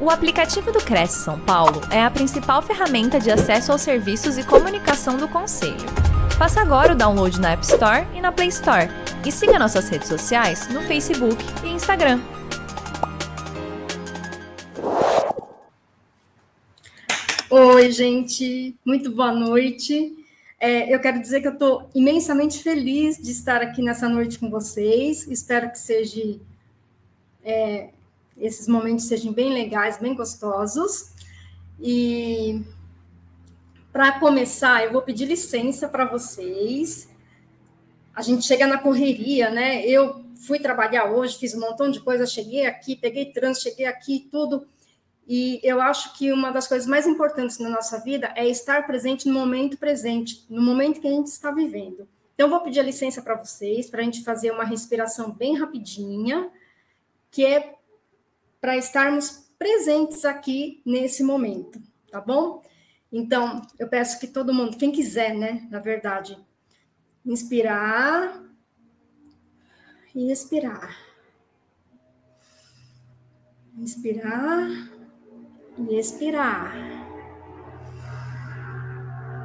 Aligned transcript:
O 0.00 0.10
aplicativo 0.10 0.70
do 0.70 0.78
Cresce 0.78 1.24
São 1.24 1.40
Paulo 1.40 1.80
é 1.90 2.00
a 2.00 2.08
principal 2.08 2.62
ferramenta 2.62 3.18
de 3.18 3.32
acesso 3.32 3.72
aos 3.72 3.82
serviços 3.82 4.38
e 4.38 4.44
comunicação 4.44 5.16
do 5.16 5.26
Conselho. 5.26 5.74
Faça 6.38 6.60
agora 6.60 6.92
o 6.92 6.96
download 6.96 7.40
na 7.40 7.50
App 7.50 7.64
Store 7.64 8.06
e 8.14 8.20
na 8.20 8.30
Play 8.30 8.46
Store. 8.46 8.88
E 9.26 9.32
siga 9.32 9.58
nossas 9.58 9.88
redes 9.88 10.06
sociais 10.06 10.68
no 10.68 10.82
Facebook 10.82 11.44
e 11.64 11.70
Instagram. 11.70 12.20
Oi, 17.50 17.90
gente, 17.90 18.76
muito 18.84 19.10
boa 19.10 19.32
noite. 19.32 20.14
É, 20.60 20.94
eu 20.94 21.00
quero 21.00 21.20
dizer 21.20 21.40
que 21.40 21.48
eu 21.48 21.54
estou 21.54 21.90
imensamente 21.92 22.62
feliz 22.62 23.16
de 23.16 23.32
estar 23.32 23.60
aqui 23.60 23.82
nessa 23.82 24.08
noite 24.08 24.38
com 24.38 24.48
vocês. 24.48 25.26
Espero 25.26 25.68
que 25.72 25.78
seja 25.78 26.38
é, 27.44 27.88
esses 28.40 28.68
momentos 28.68 29.06
sejam 29.06 29.32
bem 29.32 29.52
legais, 29.52 29.98
bem 29.98 30.14
gostosos. 30.14 31.12
E 31.80 32.62
para 33.92 34.18
começar, 34.18 34.84
eu 34.84 34.92
vou 34.92 35.02
pedir 35.02 35.26
licença 35.26 35.88
para 35.88 36.04
vocês. 36.04 37.08
A 38.14 38.22
gente 38.22 38.44
chega 38.44 38.66
na 38.66 38.78
correria, 38.78 39.50
né? 39.50 39.84
Eu 39.84 40.24
fui 40.46 40.58
trabalhar 40.58 41.10
hoje, 41.10 41.38
fiz 41.38 41.54
um 41.54 41.60
montão 41.60 41.90
de 41.90 42.00
coisa, 42.00 42.26
cheguei 42.26 42.66
aqui, 42.66 42.96
peguei 42.96 43.26
trânsito, 43.26 43.68
cheguei 43.68 43.86
aqui, 43.86 44.28
tudo. 44.30 44.66
E 45.26 45.60
eu 45.62 45.80
acho 45.80 46.16
que 46.16 46.32
uma 46.32 46.50
das 46.50 46.66
coisas 46.66 46.88
mais 46.88 47.06
importantes 47.06 47.58
na 47.58 47.68
nossa 47.68 48.00
vida 48.00 48.32
é 48.34 48.48
estar 48.48 48.86
presente 48.86 49.28
no 49.28 49.34
momento 49.34 49.76
presente, 49.76 50.44
no 50.48 50.62
momento 50.62 51.00
que 51.00 51.06
a 51.06 51.10
gente 51.10 51.26
está 51.26 51.50
vivendo. 51.50 52.08
Então, 52.34 52.48
vou 52.48 52.60
pedir 52.60 52.80
a 52.80 52.84
licença 52.84 53.20
para 53.20 53.34
vocês, 53.34 53.90
para 53.90 54.00
a 54.00 54.04
gente 54.04 54.22
fazer 54.22 54.52
uma 54.52 54.64
respiração 54.64 55.32
bem 55.32 55.58
rapidinha, 55.58 56.48
que 57.30 57.44
é 57.44 57.74
para 58.60 58.76
estarmos 58.76 59.48
presentes 59.58 60.24
aqui 60.24 60.82
nesse 60.84 61.22
momento, 61.22 61.80
tá 62.10 62.20
bom? 62.20 62.62
Então, 63.10 63.62
eu 63.78 63.88
peço 63.88 64.20
que 64.20 64.26
todo 64.26 64.54
mundo, 64.54 64.76
quem 64.76 64.92
quiser, 64.92 65.34
né, 65.34 65.66
na 65.70 65.78
verdade, 65.78 66.38
inspirar 67.24 68.42
e 70.14 70.30
expirar. 70.30 70.96
Inspirar 73.76 74.68
e 75.78 75.94
expirar. 75.94 76.74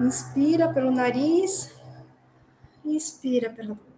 Inspira 0.02 0.74
pelo 0.74 0.92
nariz, 0.92 1.74
expira 2.84 3.50
pela 3.50 3.76
boca 3.76 3.93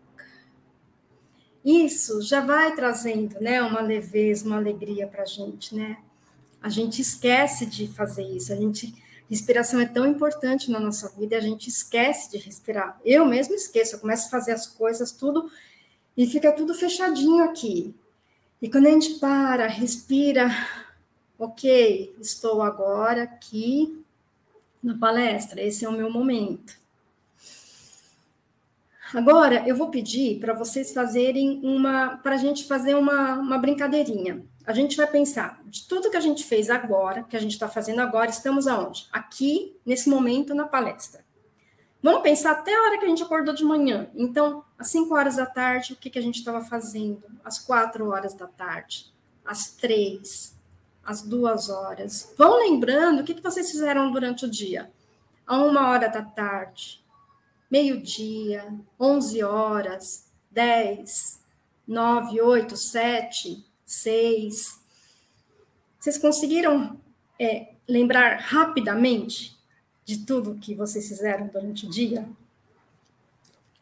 isso 1.65 2.21
já 2.21 2.41
vai 2.41 2.75
trazendo 2.75 3.39
né, 3.41 3.59
uma 3.63 3.81
leveza, 3.81 4.45
uma 4.45 4.57
alegria 4.57 5.07
para 5.07 5.23
a 5.23 5.25
gente, 5.25 5.73
né? 5.73 5.97
A 6.61 6.69
gente 6.69 7.01
esquece 7.01 7.65
de 7.65 7.87
fazer 7.87 8.23
isso, 8.23 8.53
a 8.53 8.55
gente. 8.55 8.93
Respiração 9.27 9.79
é 9.79 9.87
tão 9.87 10.05
importante 10.05 10.69
na 10.69 10.79
nossa 10.79 11.09
vida 11.17 11.35
a 11.35 11.41
gente 11.41 11.67
esquece 11.67 12.29
de 12.29 12.37
respirar. 12.37 12.99
Eu 13.03 13.25
mesmo 13.25 13.55
esqueço, 13.55 13.95
eu 13.95 13.99
começo 13.99 14.27
a 14.27 14.29
fazer 14.29 14.51
as 14.51 14.67
coisas 14.67 15.11
tudo 15.11 15.49
e 16.15 16.27
fica 16.27 16.51
tudo 16.51 16.75
fechadinho 16.75 17.43
aqui. 17.43 17.95
E 18.61 18.69
quando 18.69 18.85
a 18.85 18.91
gente 18.91 19.15
para, 19.15 19.65
respira, 19.65 20.51
ok, 21.39 22.15
estou 22.21 22.61
agora 22.61 23.23
aqui 23.23 24.05
na 24.81 24.95
palestra, 24.95 25.59
esse 25.59 25.83
é 25.83 25.89
o 25.89 25.97
meu 25.97 26.11
momento. 26.11 26.84
Agora, 29.15 29.63
eu 29.65 29.77
vou 29.77 29.89
pedir 29.89 30.41
para 30.41 30.53
vocês 30.53 30.93
fazerem 30.93 31.61
uma, 31.63 32.17
para 32.17 32.35
a 32.35 32.37
gente 32.37 32.65
fazer 32.65 32.95
uma, 32.95 33.35
uma 33.35 33.57
brincadeirinha. 33.57 34.43
A 34.67 34.73
gente 34.73 34.97
vai 34.97 35.07
pensar 35.07 35.61
de 35.67 35.87
tudo 35.87 36.11
que 36.11 36.17
a 36.17 36.21
gente 36.21 36.43
fez 36.43 36.69
agora, 36.69 37.23
que 37.23 37.37
a 37.37 37.39
gente 37.39 37.53
está 37.53 37.69
fazendo 37.69 38.01
agora, 38.01 38.29
estamos 38.29 38.67
aonde? 38.67 39.07
Aqui, 39.13 39.73
nesse 39.85 40.09
momento, 40.09 40.53
na 40.53 40.65
palestra. 40.65 41.23
Vamos 42.03 42.23
pensar 42.23 42.51
até 42.51 42.75
a 42.75 42.81
hora 42.83 42.97
que 42.97 43.05
a 43.05 43.07
gente 43.07 43.23
acordou 43.23 43.55
de 43.55 43.63
manhã. 43.63 44.09
Então, 44.13 44.65
às 44.77 44.89
5 44.89 45.15
horas 45.15 45.37
da 45.37 45.45
tarde, 45.45 45.93
o 45.93 45.95
que, 45.95 46.09
que 46.09 46.19
a 46.19 46.21
gente 46.21 46.39
estava 46.39 46.59
fazendo? 46.59 47.23
Às 47.41 47.57
4 47.57 48.09
horas 48.09 48.33
da 48.33 48.47
tarde, 48.47 49.13
às 49.45 49.69
3, 49.75 50.57
às 51.05 51.21
2 51.21 51.69
horas. 51.69 52.33
Vão 52.37 52.59
lembrando 52.59 53.21
o 53.21 53.23
que, 53.23 53.33
que 53.33 53.41
vocês 53.41 53.71
fizeram 53.71 54.11
durante 54.11 54.43
o 54.43 54.51
dia. 54.51 54.91
A 55.47 55.55
uma 55.55 55.89
hora 55.89 56.09
da 56.09 56.21
tarde, 56.21 57.01
meio-dia, 57.69 58.73
11 58.99 59.43
horas, 59.43 60.25
10, 60.51 61.41
9, 61.87 62.41
8, 62.41 62.77
7, 62.77 63.65
6. 63.85 64.81
Vocês 65.99 66.17
conseguiram 66.17 66.99
é, 67.39 67.73
lembrar 67.87 68.39
rapidamente 68.39 69.57
de 70.03 70.25
tudo 70.25 70.59
que 70.59 70.75
vocês 70.75 71.07
fizeram 71.07 71.47
durante 71.47 71.85
o 71.85 71.89
dia? 71.89 72.27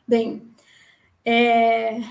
Bem, 0.08 0.54
é, 1.26 2.02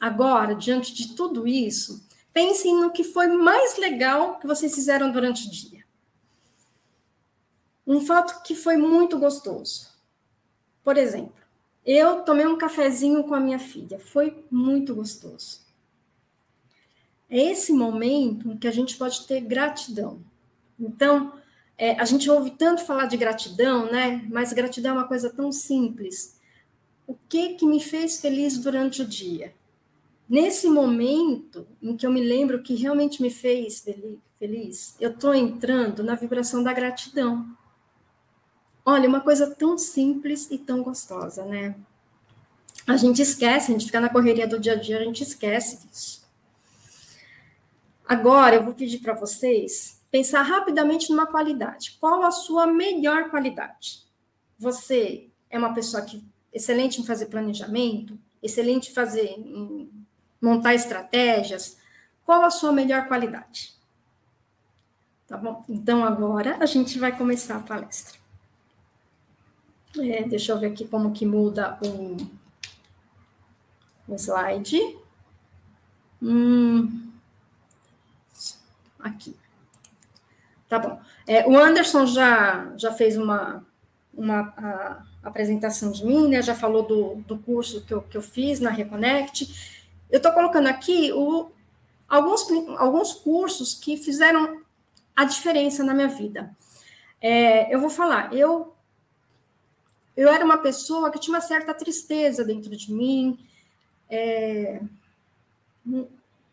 agora, 0.00 0.54
diante 0.54 0.92
de 0.92 1.14
tudo 1.14 1.46
isso, 1.46 2.04
pensem 2.32 2.74
no 2.80 2.90
que 2.90 3.04
foi 3.04 3.28
mais 3.28 3.76
legal 3.78 4.38
que 4.38 4.46
vocês 4.46 4.74
fizeram 4.74 5.10
durante 5.10 5.46
o 5.46 5.50
dia. 5.50 5.84
Um 7.86 8.00
fato 8.00 8.42
que 8.42 8.54
foi 8.54 8.76
muito 8.76 9.18
gostoso. 9.18 9.95
Por 10.86 10.96
exemplo, 10.96 11.42
eu 11.84 12.20
tomei 12.20 12.46
um 12.46 12.56
cafezinho 12.56 13.24
com 13.24 13.34
a 13.34 13.40
minha 13.40 13.58
filha, 13.58 13.98
foi 13.98 14.44
muito 14.48 14.94
gostoso. 14.94 15.62
É 17.28 17.40
esse 17.40 17.72
momento 17.72 18.52
em 18.52 18.56
que 18.56 18.68
a 18.68 18.70
gente 18.70 18.96
pode 18.96 19.26
ter 19.26 19.40
gratidão. 19.40 20.20
Então, 20.78 21.32
é, 21.76 22.00
a 22.00 22.04
gente 22.04 22.30
ouve 22.30 22.52
tanto 22.52 22.84
falar 22.84 23.06
de 23.06 23.16
gratidão, 23.16 23.90
né? 23.90 24.24
Mas 24.30 24.52
gratidão 24.52 24.92
é 24.92 24.98
uma 24.98 25.08
coisa 25.08 25.28
tão 25.28 25.50
simples. 25.50 26.38
O 27.04 27.16
que 27.28 27.54
que 27.54 27.66
me 27.66 27.80
fez 27.80 28.20
feliz 28.20 28.56
durante 28.56 29.02
o 29.02 29.08
dia? 29.08 29.52
Nesse 30.28 30.68
momento 30.68 31.66
em 31.82 31.96
que 31.96 32.06
eu 32.06 32.12
me 32.12 32.20
lembro 32.20 32.62
que 32.62 32.76
realmente 32.76 33.20
me 33.20 33.30
fez 33.30 33.84
feliz, 34.38 34.94
eu 35.00 35.10
estou 35.10 35.34
entrando 35.34 36.04
na 36.04 36.14
vibração 36.14 36.62
da 36.62 36.72
gratidão. 36.72 37.44
Olha, 38.88 39.08
uma 39.08 39.20
coisa 39.20 39.52
tão 39.52 39.76
simples 39.76 40.48
e 40.48 40.56
tão 40.56 40.80
gostosa, 40.80 41.44
né? 41.44 41.74
A 42.86 42.96
gente 42.96 43.20
esquece, 43.20 43.72
a 43.72 43.74
gente 43.74 43.86
fica 43.86 44.00
na 44.00 44.08
correria 44.08 44.46
do 44.46 44.60
dia 44.60 44.74
a 44.74 44.76
dia, 44.76 45.00
a 45.00 45.04
gente 45.04 45.24
esquece 45.24 45.84
disso. 45.88 46.24
Agora, 48.06 48.54
eu 48.54 48.62
vou 48.62 48.74
pedir 48.74 48.98
para 49.00 49.12
vocês 49.12 50.00
pensar 50.08 50.42
rapidamente 50.42 51.10
numa 51.10 51.26
qualidade. 51.26 51.96
Qual 51.98 52.22
a 52.22 52.30
sua 52.30 52.64
melhor 52.64 53.28
qualidade? 53.28 54.04
Você 54.56 55.30
é 55.50 55.58
uma 55.58 55.74
pessoa 55.74 56.04
que 56.04 56.24
excelente 56.52 57.00
em 57.00 57.04
fazer 57.04 57.26
planejamento, 57.26 58.16
excelente 58.40 58.92
em 58.92 58.94
fazer 58.94 59.26
em 59.36 59.90
montar 60.40 60.76
estratégias. 60.76 61.76
Qual 62.24 62.44
a 62.44 62.50
sua 62.50 62.70
melhor 62.70 63.08
qualidade? 63.08 63.74
Tá 65.26 65.36
bom? 65.36 65.64
Então 65.68 66.04
agora 66.04 66.56
a 66.60 66.66
gente 66.66 67.00
vai 67.00 67.18
começar 67.18 67.56
a 67.56 67.60
palestra. 67.60 68.25
É, 69.98 70.22
deixa 70.24 70.52
eu 70.52 70.58
ver 70.58 70.68
aqui 70.68 70.86
como 70.86 71.12
que 71.12 71.24
muda 71.24 71.78
o, 71.82 72.16
o 74.08 74.14
slide. 74.14 74.78
Hum, 76.22 77.10
aqui. 78.98 79.36
Tá 80.68 80.78
bom. 80.78 81.00
É, 81.26 81.46
o 81.46 81.56
Anderson 81.56 82.06
já, 82.06 82.72
já 82.76 82.92
fez 82.92 83.16
uma, 83.16 83.64
uma 84.12 84.52
a, 84.56 85.02
apresentação 85.22 85.90
de 85.90 86.04
mim, 86.04 86.28
né? 86.28 86.42
Já 86.42 86.54
falou 86.54 86.82
do, 86.82 87.14
do 87.26 87.38
curso 87.38 87.84
que 87.84 87.94
eu, 87.94 88.02
que 88.02 88.16
eu 88.16 88.22
fiz 88.22 88.60
na 88.60 88.70
Reconnect. 88.70 89.84
Eu 90.10 90.18
estou 90.18 90.32
colocando 90.32 90.66
aqui 90.66 91.12
o, 91.12 91.50
alguns, 92.08 92.46
alguns 92.78 93.12
cursos 93.12 93.74
que 93.74 93.96
fizeram 93.96 94.60
a 95.14 95.24
diferença 95.24 95.82
na 95.82 95.94
minha 95.94 96.08
vida. 96.08 96.54
É, 97.20 97.74
eu 97.74 97.80
vou 97.80 97.90
falar, 97.90 98.34
eu 98.34 98.75
eu 100.16 100.28
era 100.28 100.44
uma 100.44 100.58
pessoa 100.58 101.10
que 101.10 101.18
tinha 101.18 101.34
uma 101.34 101.42
certa 101.42 101.74
tristeza 101.74 102.44
dentro 102.44 102.74
de 102.74 102.92
mim, 102.92 103.38
é, 104.08 104.80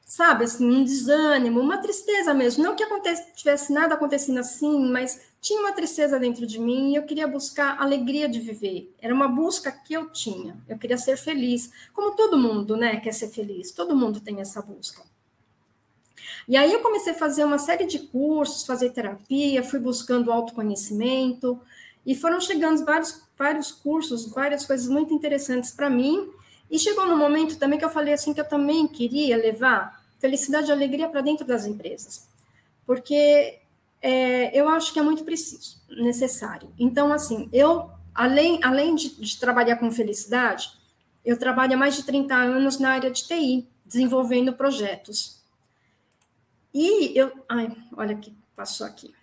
sabe, 0.05 0.43
assim, 0.43 0.69
um 0.69 0.83
desânimo, 0.83 1.59
uma 1.59 1.77
tristeza 1.77 2.33
mesmo. 2.33 2.63
Não 2.63 2.75
que 2.75 2.85
tivesse 3.35 3.71
nada 3.71 3.95
acontecendo 3.95 4.39
assim, 4.39 4.91
mas 4.91 5.21
tinha 5.41 5.59
uma 5.59 5.71
tristeza 5.71 6.19
dentro 6.19 6.45
de 6.45 6.59
mim 6.59 6.91
e 6.91 6.95
eu 6.95 7.03
queria 7.03 7.27
buscar 7.27 7.81
alegria 7.81 8.27
de 8.27 8.39
viver. 8.39 8.93
Era 9.01 9.13
uma 9.13 9.27
busca 9.27 9.71
que 9.71 9.93
eu 9.93 10.09
tinha. 10.09 10.57
Eu 10.67 10.77
queria 10.77 10.97
ser 10.97 11.17
feliz, 11.17 11.71
como 11.93 12.15
todo 12.15 12.37
mundo, 12.37 12.75
né, 12.75 12.97
quer 12.97 13.13
ser 13.13 13.29
feliz. 13.29 13.71
Todo 13.71 13.95
mundo 13.95 14.19
tem 14.19 14.41
essa 14.41 14.61
busca. 14.61 15.01
E 16.47 16.57
aí 16.57 16.73
eu 16.73 16.81
comecei 16.81 17.13
a 17.13 17.17
fazer 17.17 17.45
uma 17.45 17.57
série 17.57 17.85
de 17.85 17.99
cursos, 17.99 18.65
fazer 18.65 18.89
terapia, 18.89 19.63
fui 19.63 19.79
buscando 19.79 20.31
autoconhecimento, 20.31 21.59
e 22.05 22.15
foram 22.15 22.39
chegando 22.39 22.83
vários, 22.83 23.22
vários 23.37 23.71
cursos, 23.71 24.29
várias 24.29 24.65
coisas 24.65 24.87
muito 24.87 25.13
interessantes 25.13 25.71
para 25.71 25.89
mim. 25.89 26.29
E 26.69 26.79
chegou 26.79 27.05
no 27.05 27.17
momento 27.17 27.57
também 27.57 27.77
que 27.77 27.85
eu 27.85 27.89
falei 27.89 28.13
assim 28.13 28.33
que 28.33 28.41
eu 28.41 28.47
também 28.47 28.87
queria 28.87 29.37
levar 29.37 30.03
felicidade 30.19 30.69
e 30.69 30.71
alegria 30.71 31.09
para 31.09 31.21
dentro 31.21 31.45
das 31.45 31.65
empresas. 31.65 32.27
porque 32.85 33.59
é, 34.01 34.57
eu 34.59 34.67
acho 34.67 34.91
que 34.91 34.99
é 34.99 35.01
muito 35.01 35.23
preciso, 35.23 35.81
necessário. 35.89 36.69
Então, 36.77 37.13
assim, 37.13 37.47
eu, 37.53 37.89
além, 38.13 38.59
além 38.61 38.95
de, 38.95 39.15
de 39.15 39.39
trabalhar 39.39 39.77
com 39.77 39.89
felicidade, 39.89 40.73
eu 41.23 41.39
trabalho 41.39 41.75
há 41.75 41.77
mais 41.77 41.95
de 41.95 42.03
30 42.03 42.35
anos 42.35 42.79
na 42.79 42.89
área 42.89 43.09
de 43.09 43.25
TI, 43.25 43.65
desenvolvendo 43.85 44.51
projetos. 44.51 45.41
E 46.73 47.17
eu. 47.17 47.31
Ai, 47.47 47.73
olha 47.95 48.15
que 48.15 48.35
passou 48.55 48.85
aqui. 48.85 49.13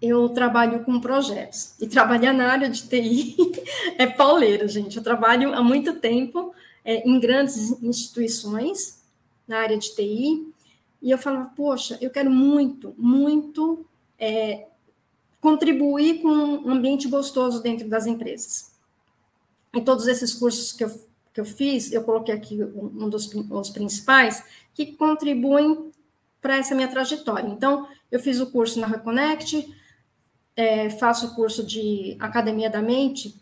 Eu 0.00 0.28
trabalho 0.30 0.82
com 0.84 1.00
projetos. 1.00 1.74
E 1.80 1.86
trabalhar 1.86 2.32
na 2.32 2.50
área 2.50 2.68
de 2.70 2.88
TI 2.88 3.36
é 3.98 4.06
pauleira, 4.06 4.66
gente. 4.66 4.96
Eu 4.96 5.02
trabalho 5.02 5.54
há 5.54 5.62
muito 5.62 6.00
tempo 6.00 6.54
é, 6.84 7.08
em 7.08 7.20
grandes 7.20 7.82
instituições 7.82 9.02
na 9.46 9.58
área 9.58 9.76
de 9.76 9.94
TI. 9.94 10.52
E 11.02 11.10
eu 11.10 11.18
falava, 11.18 11.52
poxa, 11.56 11.98
eu 12.00 12.10
quero 12.10 12.30
muito, 12.30 12.94
muito 12.96 13.84
é, 14.18 14.66
contribuir 15.40 16.20
com 16.20 16.28
um 16.28 16.70
ambiente 16.70 17.08
gostoso 17.08 17.62
dentro 17.62 17.88
das 17.88 18.06
empresas. 18.06 18.70
E 19.74 19.80
todos 19.80 20.06
esses 20.06 20.34
cursos 20.34 20.72
que 20.72 20.84
eu, 20.84 20.90
que 21.32 21.40
eu 21.40 21.44
fiz, 21.44 21.92
eu 21.92 22.02
coloquei 22.04 22.34
aqui 22.34 22.62
um 22.62 23.08
dos 23.08 23.32
os 23.34 23.70
principais, 23.70 24.44
que 24.74 24.92
contribuem 24.92 25.90
para 26.40 26.56
essa 26.56 26.74
minha 26.74 26.88
trajetória. 26.88 27.48
Então, 27.48 27.86
eu 28.10 28.18
fiz 28.18 28.40
o 28.40 28.50
curso 28.50 28.80
na 28.80 28.86
Reconnect, 28.86 29.74
é, 30.60 30.90
faço 30.90 31.28
o 31.28 31.34
curso 31.34 31.64
de 31.64 32.18
Academia 32.20 32.68
da 32.68 32.82
Mente 32.82 33.34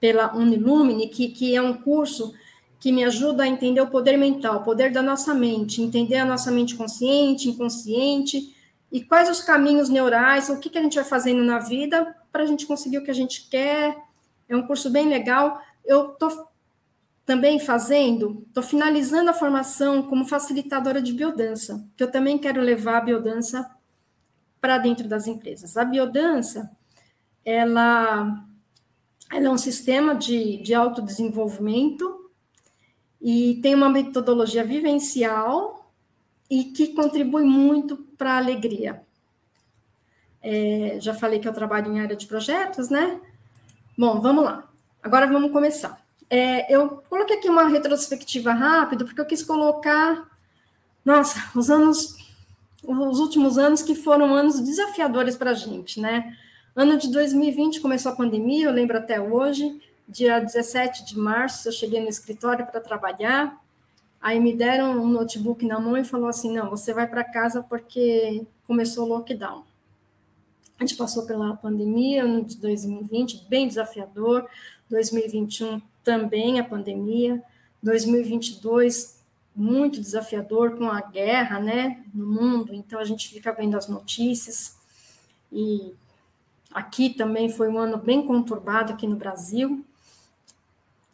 pela 0.00 0.34
Unilumine, 0.34 1.06
que, 1.08 1.28
que 1.28 1.54
é 1.54 1.62
um 1.62 1.74
curso 1.74 2.34
que 2.80 2.90
me 2.90 3.04
ajuda 3.04 3.44
a 3.44 3.46
entender 3.46 3.80
o 3.80 3.86
poder 3.86 4.16
mental, 4.16 4.56
o 4.56 4.64
poder 4.64 4.90
da 4.90 5.00
nossa 5.00 5.32
mente, 5.32 5.80
entender 5.80 6.16
a 6.16 6.24
nossa 6.24 6.50
mente 6.50 6.74
consciente, 6.74 7.48
inconsciente, 7.48 8.52
e 8.90 9.00
quais 9.00 9.30
os 9.30 9.40
caminhos 9.40 9.88
neurais, 9.88 10.48
o 10.48 10.58
que, 10.58 10.68
que 10.68 10.78
a 10.78 10.82
gente 10.82 10.96
vai 10.96 11.04
fazendo 11.04 11.44
na 11.44 11.60
vida 11.60 12.16
para 12.32 12.42
a 12.42 12.46
gente 12.46 12.66
conseguir 12.66 12.98
o 12.98 13.04
que 13.04 13.10
a 13.12 13.14
gente 13.14 13.48
quer. 13.48 13.96
É 14.48 14.56
um 14.56 14.66
curso 14.66 14.90
bem 14.90 15.08
legal. 15.08 15.60
Eu 15.84 16.12
estou 16.12 16.48
também 17.24 17.60
fazendo, 17.60 18.44
estou 18.48 18.62
finalizando 18.62 19.30
a 19.30 19.34
formação 19.34 20.02
como 20.02 20.26
facilitadora 20.26 21.00
de 21.00 21.12
biodança, 21.12 21.86
que 21.96 22.02
eu 22.02 22.10
também 22.10 22.38
quero 22.38 22.60
levar 22.60 22.96
a 22.96 23.02
biodança 23.02 23.68
para 24.60 24.78
dentro 24.78 25.08
das 25.08 25.26
empresas. 25.26 25.76
A 25.76 25.84
biodança, 25.84 26.70
ela, 27.44 28.44
ela 29.30 29.46
é 29.46 29.50
um 29.50 29.58
sistema 29.58 30.14
de, 30.14 30.58
de 30.58 30.74
autodesenvolvimento 30.74 32.30
e 33.20 33.58
tem 33.62 33.74
uma 33.74 33.88
metodologia 33.88 34.64
vivencial 34.64 35.92
e 36.50 36.64
que 36.64 36.88
contribui 36.88 37.44
muito 37.44 37.96
para 38.16 38.32
a 38.32 38.38
alegria. 38.38 39.02
É, 40.42 40.98
já 41.00 41.12
falei 41.14 41.38
que 41.38 41.48
eu 41.48 41.52
trabalho 41.52 41.92
em 41.92 42.00
área 42.00 42.16
de 42.16 42.26
projetos, 42.26 42.88
né? 42.88 43.20
Bom, 43.96 44.20
vamos 44.20 44.44
lá. 44.44 44.68
Agora 45.02 45.26
vamos 45.26 45.50
começar. 45.50 46.00
É, 46.30 46.72
eu 46.72 47.02
coloquei 47.08 47.36
aqui 47.38 47.48
uma 47.48 47.68
retrospectiva 47.68 48.52
rápida, 48.52 49.04
porque 49.04 49.20
eu 49.20 49.26
quis 49.26 49.42
colocar, 49.42 50.28
nossa, 51.04 51.50
os 51.54 51.70
anos, 51.70 52.16
os 52.88 53.20
últimos 53.20 53.58
anos 53.58 53.82
que 53.82 53.94
foram 53.94 54.34
anos 54.34 54.60
desafiadores 54.60 55.36
para 55.36 55.50
a 55.50 55.54
gente, 55.54 56.00
né? 56.00 56.34
Ano 56.74 56.96
de 56.96 57.10
2020 57.12 57.80
começou 57.80 58.12
a 58.12 58.16
pandemia, 58.16 58.66
eu 58.66 58.72
lembro 58.72 58.96
até 58.96 59.20
hoje, 59.20 59.78
dia 60.08 60.40
17 60.40 61.04
de 61.04 61.18
março, 61.18 61.68
eu 61.68 61.72
cheguei 61.72 62.00
no 62.00 62.08
escritório 62.08 62.66
para 62.66 62.80
trabalhar, 62.80 63.60
aí 64.20 64.40
me 64.40 64.54
deram 64.54 64.92
um 65.02 65.06
notebook 65.06 65.66
na 65.66 65.78
mão 65.78 65.98
e 65.98 66.04
falou 66.04 66.28
assim, 66.28 66.54
não, 66.54 66.70
você 66.70 66.94
vai 66.94 67.06
para 67.06 67.22
casa 67.22 67.62
porque 67.62 68.46
começou 68.66 69.04
o 69.04 69.08
lockdown. 69.08 69.64
A 70.78 70.84
gente 70.86 70.96
passou 70.96 71.26
pela 71.26 71.56
pandemia, 71.56 72.24
ano 72.24 72.42
de 72.42 72.56
2020, 72.56 73.46
bem 73.48 73.68
desafiador, 73.68 74.48
2021 74.88 75.82
também 76.02 76.58
a 76.58 76.64
pandemia, 76.64 77.42
2022 77.82 79.17
muito 79.58 80.00
desafiador 80.00 80.76
com 80.76 80.88
a 80.88 81.00
guerra, 81.00 81.58
né, 81.58 82.04
no 82.14 82.26
mundo. 82.26 82.72
Então 82.72 83.00
a 83.00 83.04
gente 83.04 83.28
fica 83.28 83.52
vendo 83.52 83.76
as 83.76 83.88
notícias 83.88 84.76
e 85.52 85.92
aqui 86.72 87.10
também 87.10 87.48
foi 87.50 87.68
um 87.68 87.76
ano 87.76 87.98
bem 87.98 88.24
conturbado 88.24 88.92
aqui 88.92 89.06
no 89.06 89.16
Brasil. 89.16 89.84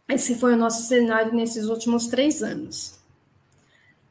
Esse 0.06 0.34
foi 0.34 0.52
o 0.52 0.58
nosso 0.58 0.82
cenário 0.82 1.32
nesses 1.32 1.66
últimos 1.66 2.06
três 2.06 2.42
anos. 2.42 2.98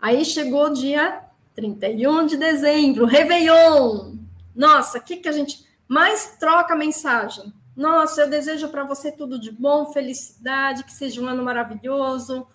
Aí 0.01 0.25
chegou 0.25 0.65
o 0.65 0.73
dia 0.73 1.23
31 1.53 2.25
de 2.25 2.35
dezembro, 2.35 3.05
Réveillon. 3.05 4.15
Nossa, 4.55 4.97
o 4.97 5.01
que, 5.01 5.17
que 5.17 5.29
a 5.29 5.31
gente 5.31 5.63
mais 5.87 6.37
troca 6.39 6.75
mensagem? 6.75 7.53
Nossa, 7.75 8.21
eu 8.21 8.29
desejo 8.29 8.67
para 8.69 8.83
você 8.83 9.11
tudo 9.11 9.39
de 9.39 9.51
bom, 9.51 9.91
felicidade, 9.93 10.83
que 10.83 10.91
seja 10.91 11.21
um 11.21 11.27
ano 11.27 11.43
maravilhoso. 11.43 12.47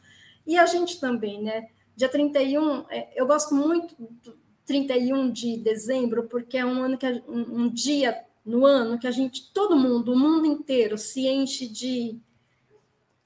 E 0.48 0.56
a 0.56 0.66
gente 0.66 0.98
também, 0.98 1.42
né? 1.42 1.68
Dia 1.94 2.08
31, 2.08 2.86
é, 2.88 3.12
eu 3.14 3.26
gosto 3.26 3.54
muito 3.54 3.94
do 3.98 4.36
31 4.64 5.30
de 5.30 5.58
dezembro, 5.58 6.24
porque 6.24 6.56
é 6.56 6.64
um 6.64 6.82
ano 6.82 6.96
que 6.96 7.06
um, 7.28 7.68
dia 7.68 8.24
no 8.44 8.64
ano 8.64 8.98
que 8.98 9.06
a 9.06 9.10
gente, 9.10 9.52
todo 9.52 9.76
mundo, 9.76 10.12
o 10.12 10.18
mundo 10.18 10.46
inteiro, 10.46 10.96
se 10.96 11.26
enche 11.26 11.68
de, 11.68 12.18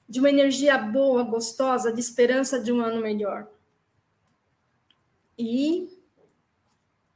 de 0.07 0.19
uma 0.19 0.29
energia 0.29 0.77
boa, 0.77 1.23
gostosa, 1.23 1.93
de 1.93 1.99
esperança 1.99 2.59
de 2.59 2.73
um 2.73 2.81
ano 2.81 3.01
melhor. 3.01 3.47
E 5.39 5.89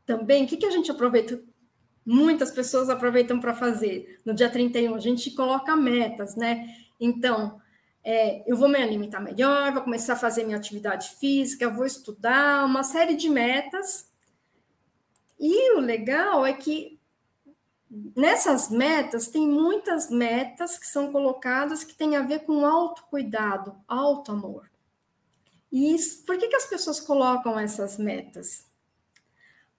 também, 0.06 0.46
o 0.46 0.48
que, 0.48 0.58
que 0.58 0.66
a 0.66 0.72
gente 0.72 0.90
aproveita? 0.90 1.40
muitas 2.08 2.52
pessoas 2.52 2.90
aproveitam 2.90 3.38
para 3.38 3.54
fazer. 3.54 4.22
No 4.24 4.34
dia 4.34 4.50
31, 4.50 4.96
a 4.96 5.00
gente 5.00 5.32
coloca 5.32 5.76
metas, 5.76 6.38
né? 6.38 6.74
Então, 6.98 7.60
é, 8.04 8.44
eu 8.50 8.56
vou 8.56 8.70
me 8.70 8.78
alimentar 8.78 9.20
melhor, 9.20 9.74
vou 9.74 9.82
começar 9.82 10.14
a 10.14 10.18
fazer 10.18 10.44
minha 10.44 10.58
atividade 10.58 11.10
física, 11.20 11.70
vou 11.70 11.86
estudar, 11.86 12.66
uma 12.66 12.84
série 12.84 13.16
de 13.16 13.30
metas. 13.30 14.10
E 15.40 15.76
o 15.76 15.80
legal 15.80 16.46
é 16.46 16.54
que 16.54 17.00
nessas 18.16 18.70
metas, 18.70 19.28
tem 19.28 19.48
muitas 19.48 20.10
metas 20.10 20.78
que 20.78 20.88
são 20.88 21.12
colocadas 21.12 21.84
que 21.84 21.96
têm 21.96 22.16
a 22.16 22.22
ver 22.22 22.40
com 22.40 22.66
autocuidado, 22.66 23.76
auto-amor. 23.88 24.70
E 25.72 25.94
isso, 25.94 26.24
por 26.26 26.38
que, 26.38 26.48
que 26.48 26.56
as 26.56 26.66
pessoas 26.66 27.00
colocam 27.00 27.60
essas 27.60 27.98
metas? 27.98 28.68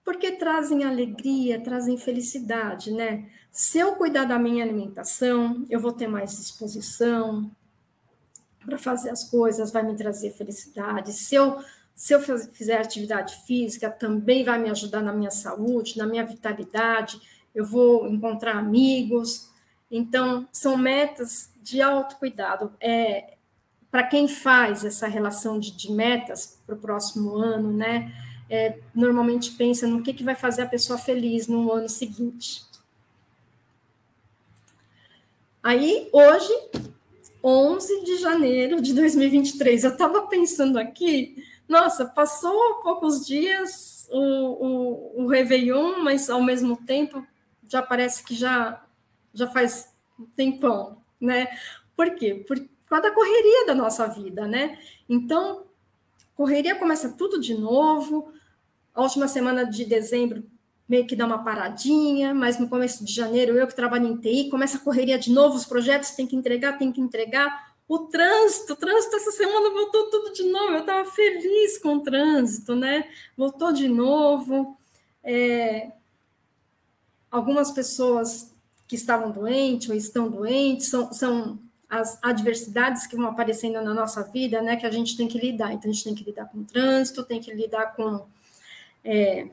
porque 0.09 0.31
trazem 0.31 0.83
alegria, 0.83 1.61
trazem 1.61 1.95
felicidade, 1.95 2.91
né? 2.91 3.29
Se 3.51 3.77
eu 3.77 3.95
cuidar 3.95 4.25
da 4.25 4.39
minha 4.39 4.63
alimentação, 4.63 5.63
eu 5.69 5.79
vou 5.79 5.91
ter 5.91 6.07
mais 6.07 6.35
disposição 6.35 7.51
para 8.69 8.77
fazer 8.77 9.09
as 9.09 9.29
coisas, 9.29 9.71
vai 9.71 9.83
me 9.83 9.95
trazer 9.95 10.31
felicidade. 10.31 11.11
Se 11.11 11.35
eu 11.35 11.59
se 11.95 12.13
eu 12.13 12.21
fizer 12.21 12.77
atividade 12.77 13.35
física, 13.45 13.91
também 13.91 14.41
vai 14.45 14.57
me 14.57 14.69
ajudar 14.69 15.01
na 15.01 15.11
minha 15.11 15.31
saúde, 15.31 15.97
na 15.97 16.07
minha 16.07 16.25
vitalidade. 16.25 17.19
Eu 17.53 17.65
vou 17.65 18.07
encontrar 18.07 18.55
amigos. 18.55 19.49
Então, 19.91 20.47
são 20.49 20.77
metas 20.77 21.51
de 21.61 21.81
autocuidado. 21.81 22.71
É, 22.79 23.33
para 23.91 24.03
quem 24.03 24.29
faz 24.29 24.85
essa 24.85 25.07
relação 25.07 25.59
de, 25.59 25.75
de 25.75 25.91
metas 25.91 26.57
para 26.65 26.75
o 26.75 26.77
próximo 26.77 27.35
ano, 27.35 27.73
né? 27.73 28.13
é, 28.49 28.79
normalmente 28.95 29.51
pensa 29.51 29.85
no 29.85 30.01
que, 30.01 30.13
que 30.13 30.23
vai 30.23 30.35
fazer 30.35 30.63
a 30.63 30.67
pessoa 30.67 30.97
feliz 30.97 31.47
no 31.47 31.71
ano 31.71 31.87
seguinte. 31.87 32.63
Aí, 35.61 36.09
hoje, 36.11 36.51
11 37.43 38.03
de 38.03 38.17
janeiro 38.17 38.81
de 38.81 38.93
2023, 38.93 39.83
eu 39.83 39.91
estava 39.91 40.23
pensando 40.27 40.77
aqui, 40.77 41.43
nossa, 41.67 42.05
passou 42.05 42.75
poucos 42.81 43.25
dias 43.25 44.07
o, 44.11 44.19
o, 44.19 45.23
o 45.23 45.27
Réveillon, 45.27 46.03
mas 46.03 46.29
ao 46.29 46.41
mesmo 46.41 46.75
tempo 46.77 47.25
já 47.67 47.81
parece 47.81 48.23
que 48.23 48.35
já, 48.35 48.83
já 49.33 49.47
faz 49.47 49.93
um 50.19 50.25
tempão, 50.25 50.97
né? 51.19 51.47
Por 51.95 52.15
quê? 52.15 52.43
Por 52.47 52.57
causa 52.87 53.03
da 53.03 53.11
correria 53.11 53.67
da 53.67 53.75
nossa 53.75 54.07
vida, 54.07 54.47
né? 54.47 54.79
Então, 55.07 55.65
correria 56.35 56.75
começa 56.75 57.09
tudo 57.09 57.39
de 57.39 57.53
novo, 57.53 58.33
a 58.93 59.01
última 59.01 59.27
semana 59.27 59.63
de 59.63 59.85
dezembro 59.85 60.43
meio 60.89 61.05
que 61.05 61.15
dá 61.15 61.25
uma 61.27 61.43
paradinha, 61.43 62.33
mas 62.33 62.59
no 62.59 62.67
começo 62.67 63.05
de 63.05 63.13
janeiro, 63.13 63.55
eu 63.55 63.67
que 63.67 63.75
trabalho 63.75 64.07
em 64.07 64.17
TI, 64.17 64.49
começa 64.49 64.77
a 64.77 64.81
correria 64.81 65.19
de 65.19 65.31
novo, 65.31 65.55
os 65.55 65.65
projetos 65.65 66.09
tem 66.09 66.25
que 66.25 66.35
entregar, 66.35 66.79
tem 66.79 66.91
que 66.91 66.99
entregar. 66.99 67.69
O 67.87 67.99
trânsito, 67.99 68.73
o 68.73 68.75
trânsito 68.75 69.15
essa 69.15 69.31
semana 69.31 69.69
voltou 69.69 70.09
tudo 70.09 70.33
de 70.33 70.43
novo. 70.43 70.73
Eu 70.73 70.79
estava 70.79 71.09
feliz 71.11 71.77
com 71.77 71.95
o 71.95 71.99
trânsito, 72.01 72.75
né? 72.75 73.07
Voltou 73.37 73.71
de 73.71 73.87
novo. 73.87 74.77
É... 75.23 75.91
Algumas 77.31 77.71
pessoas 77.71 78.51
que 78.87 78.95
estavam 78.95 79.31
doentes 79.31 79.89
ou 79.89 79.95
estão 79.95 80.29
doentes 80.29 80.87
são, 80.87 81.13
são 81.13 81.59
as 81.87 82.19
adversidades 82.23 83.07
que 83.07 83.15
vão 83.15 83.27
aparecendo 83.27 83.81
na 83.81 83.93
nossa 83.93 84.23
vida, 84.23 84.61
né? 84.61 84.75
Que 84.75 84.85
a 84.85 84.91
gente 84.91 85.17
tem 85.17 85.27
que 85.27 85.39
lidar. 85.39 85.73
Então, 85.73 85.89
a 85.89 85.93
gente 85.93 86.03
tem 86.03 86.15
que 86.15 86.23
lidar 86.23 86.45
com 86.45 86.59
o 86.59 86.65
trânsito, 86.65 87.23
tem 87.23 87.39
que 87.39 87.51
lidar 87.51 87.95
com 87.95 88.25
é, 89.03 89.49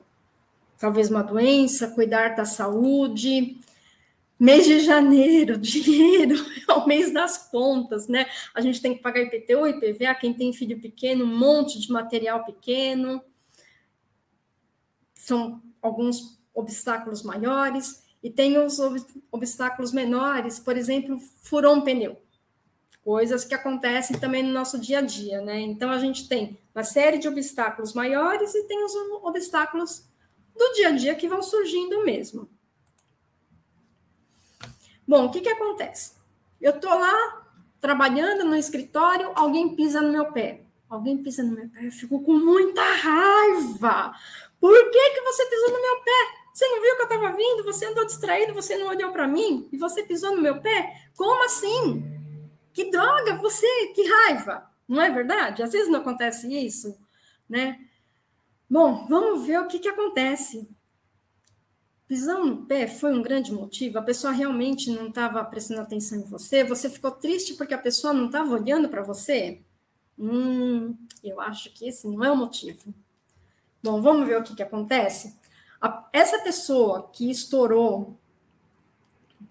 talvez 0.78 1.10
uma 1.10 1.22
doença, 1.22 1.88
cuidar 1.88 2.34
da 2.34 2.44
saúde. 2.44 3.58
Mês 4.38 4.66
de 4.66 4.80
janeiro, 4.80 5.56
dinheiro, 5.58 6.36
é 6.68 6.72
o 6.74 6.86
mês 6.86 7.10
das 7.10 7.48
contas, 7.50 8.06
né? 8.06 8.26
A 8.54 8.60
gente 8.60 8.82
tem 8.82 8.94
que 8.94 9.02
pagar 9.02 9.22
IPTU, 9.22 9.66
IPVA, 9.66 10.14
quem 10.14 10.34
tem 10.34 10.52
filho 10.52 10.78
pequeno, 10.78 11.24
um 11.24 11.38
monte 11.38 11.80
de 11.80 11.90
material 11.90 12.44
pequeno. 12.44 13.22
São 15.14 15.62
alguns 15.80 16.38
obstáculos 16.54 17.22
maiores. 17.22 18.04
E 18.22 18.30
tem 18.30 18.58
os 18.58 18.78
obstáculos 19.30 19.92
menores, 19.92 20.58
por 20.58 20.76
exemplo, 20.76 21.18
furou 21.42 21.76
um 21.76 21.80
pneu. 21.82 22.20
Coisas 23.04 23.44
que 23.44 23.54
acontecem 23.54 24.18
também 24.18 24.42
no 24.42 24.52
nosso 24.52 24.80
dia 24.80 24.98
a 24.98 25.02
dia, 25.02 25.40
né? 25.40 25.60
Então, 25.60 25.90
a 25.90 25.98
gente 25.98 26.28
tem 26.28 26.58
uma 26.74 26.82
série 26.82 27.18
de 27.18 27.28
obstáculos 27.28 27.94
maiores 27.94 28.52
e 28.54 28.64
tem 28.64 28.84
os 28.84 28.92
obstáculos 29.22 30.04
do 30.56 30.72
dia 30.74 30.88
a 30.88 30.92
dia 30.92 31.14
que 31.14 31.28
vão 31.28 31.42
surgindo 31.42 32.04
mesmo. 32.04 32.48
Bom, 35.06 35.26
o 35.26 35.30
que, 35.30 35.40
que 35.40 35.48
acontece? 35.48 36.14
Eu 36.60 36.72
estou 36.72 36.90
lá 36.90 37.46
trabalhando 37.80 38.44
no 38.44 38.56
escritório, 38.56 39.30
alguém 39.34 39.76
pisa 39.76 40.00
no 40.00 40.10
meu 40.10 40.32
pé. 40.32 40.62
Alguém 40.88 41.18
pisa 41.18 41.42
no 41.42 41.52
meu 41.52 41.68
pé, 41.68 41.86
eu 41.86 41.92
fico 41.92 42.22
com 42.22 42.34
muita 42.34 42.82
raiva. 42.82 44.14
Por 44.60 44.90
que, 44.90 45.10
que 45.10 45.20
você 45.20 45.46
pisou 45.46 45.70
no 45.70 45.82
meu 45.82 46.00
pé? 46.02 46.46
Você 46.52 46.66
não 46.68 46.80
viu 46.80 46.96
que 46.96 47.02
eu 47.02 47.04
estava 47.04 47.36
vindo? 47.36 47.64
Você 47.64 47.86
andou 47.86 48.06
distraído, 48.06 48.54
você 48.54 48.78
não 48.78 48.88
olhou 48.88 49.10
para 49.10 49.28
mim 49.28 49.68
e 49.70 49.76
você 49.76 50.02
pisou 50.02 50.34
no 50.34 50.40
meu 50.40 50.60
pé? 50.60 51.02
Como 51.16 51.44
assim? 51.44 52.02
Que 52.72 52.90
droga, 52.90 53.36
você, 53.36 53.88
que 53.94 54.06
raiva. 54.06 54.68
Não 54.88 55.02
é 55.02 55.10
verdade? 55.10 55.62
Às 55.62 55.72
vezes 55.72 55.88
não 55.88 56.00
acontece 56.00 56.52
isso, 56.52 56.96
né? 57.48 57.78
Bom, 58.68 59.06
vamos 59.06 59.46
ver 59.46 59.60
o 59.60 59.68
que, 59.68 59.78
que 59.78 59.88
acontece. 59.88 60.68
Pisão 62.08 62.44
no 62.44 62.66
pé 62.66 62.86
foi 62.86 63.12
um 63.12 63.22
grande 63.22 63.52
motivo? 63.52 63.98
A 63.98 64.02
pessoa 64.02 64.32
realmente 64.32 64.90
não 64.90 65.08
estava 65.08 65.42
prestando 65.44 65.80
atenção 65.80 66.18
em 66.18 66.24
você? 66.24 66.62
Você 66.64 66.88
ficou 66.88 67.10
triste 67.10 67.54
porque 67.54 67.74
a 67.74 67.78
pessoa 67.78 68.12
não 68.12 68.26
estava 68.26 68.52
olhando 68.54 68.88
para 68.88 69.02
você? 69.02 69.60
Hum, 70.18 70.96
eu 71.22 71.40
acho 71.40 71.72
que 71.72 71.88
esse 71.88 72.06
não 72.08 72.24
é 72.24 72.30
o 72.30 72.36
motivo. 72.36 72.94
Bom, 73.82 74.00
vamos 74.00 74.26
ver 74.26 74.38
o 74.38 74.42
que, 74.42 74.54
que 74.54 74.62
acontece? 74.62 75.36
A, 75.80 76.08
essa 76.12 76.38
pessoa 76.40 77.10
que 77.12 77.30
estourou 77.30 78.16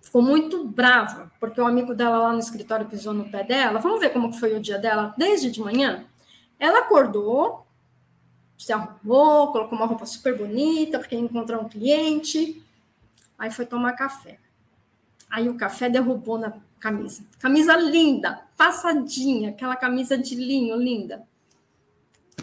ficou 0.01 0.21
muito 0.21 0.65
brava, 0.65 1.31
porque 1.39 1.59
o 1.59 1.67
amigo 1.67 1.93
dela 1.93 2.19
lá 2.19 2.33
no 2.33 2.39
escritório 2.39 2.87
pisou 2.87 3.13
no 3.13 3.29
pé 3.29 3.43
dela. 3.43 3.79
Vamos 3.79 3.99
ver 3.99 4.11
como 4.11 4.33
foi 4.33 4.55
o 4.55 4.61
dia 4.61 4.77
dela 4.77 5.13
desde 5.17 5.51
de 5.51 5.59
manhã? 5.59 6.05
Ela 6.59 6.79
acordou, 6.79 7.64
se 8.57 8.71
arrumou, 8.71 9.51
colocou 9.51 9.77
uma 9.77 9.85
roupa 9.85 10.05
super 10.05 10.37
bonita, 10.37 10.99
porque 10.99 11.15
ia 11.15 11.21
encontrar 11.21 11.59
um 11.59 11.69
cliente. 11.69 12.63
Aí 13.37 13.51
foi 13.51 13.65
tomar 13.65 13.93
café. 13.93 14.39
Aí 15.29 15.49
o 15.49 15.57
café 15.57 15.89
derrubou 15.89 16.37
na 16.37 16.53
camisa. 16.79 17.23
Camisa 17.39 17.75
linda, 17.75 18.41
passadinha, 18.55 19.49
aquela 19.49 19.75
camisa 19.75 20.17
de 20.17 20.35
linho 20.35 20.75
linda. 20.77 21.27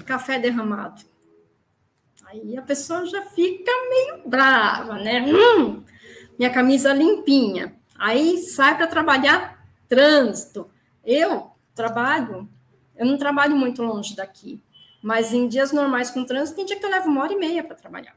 Café 0.05 0.39
derramado. 0.39 1.03
Aí 2.27 2.57
a 2.57 2.63
pessoa 2.63 3.07
já 3.07 3.23
fica 3.23 3.71
meio 3.89 4.29
brava, 4.29 4.95
né? 4.95 5.23
Hum, 5.23 5.83
minha 6.39 6.51
camisa 6.51 6.93
limpinha. 6.93 7.75
Aí 7.99 8.39
sai 8.39 8.77
para 8.77 8.87
trabalhar 8.87 9.65
trânsito. 9.89 10.69
Eu 11.05 11.51
trabalho, 11.75 12.49
eu 12.97 13.07
não 13.07 13.19
trabalho 13.19 13.57
muito 13.57 13.83
longe 13.83 14.17
daqui. 14.17 14.63
Mas 15.03 15.33
em 15.33 15.49
dias 15.49 15.73
normais 15.73 16.11
com 16.11 16.25
trânsito, 16.25 16.57
tem 16.57 16.65
dia 16.65 16.79
que 16.79 16.85
eu 16.85 16.91
levo 16.91 17.09
uma 17.09 17.23
hora 17.23 17.33
e 17.33 17.39
meia 17.39 17.65
para 17.65 17.75
trabalhar. 17.75 18.17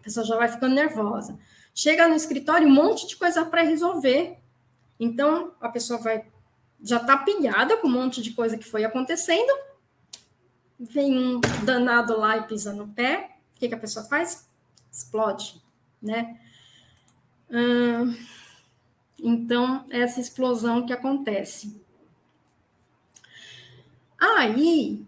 A 0.00 0.02
pessoa 0.02 0.26
já 0.26 0.36
vai 0.36 0.48
ficando 0.48 0.74
nervosa. 0.74 1.38
Chega 1.74 2.08
no 2.08 2.14
escritório, 2.14 2.66
um 2.66 2.72
monte 2.72 3.06
de 3.06 3.16
coisa 3.16 3.44
para 3.44 3.62
resolver. 3.62 4.36
Então, 4.98 5.52
a 5.60 5.68
pessoa 5.68 6.00
vai 6.00 6.26
já 6.80 6.98
está 6.98 7.16
pilhada 7.16 7.76
com 7.76 7.88
um 7.88 7.92
monte 7.92 8.22
de 8.22 8.32
coisa 8.32 8.56
que 8.56 8.64
foi 8.64 8.84
acontecendo. 8.84 9.52
Vem 10.78 11.18
um 11.18 11.40
danado 11.64 12.16
lá 12.16 12.36
e 12.36 12.46
pisa 12.46 12.72
no 12.72 12.88
pé. 12.88 13.36
O 13.54 13.58
que, 13.58 13.68
que 13.68 13.74
a 13.74 13.78
pessoa 13.78 14.04
faz? 14.04 14.48
Explode, 14.90 15.60
né? 16.00 16.40
Hum, 17.50 18.16
então, 19.20 19.84
essa 19.90 20.20
explosão 20.20 20.86
que 20.86 20.92
acontece. 20.92 21.80
Aí, 24.16 25.04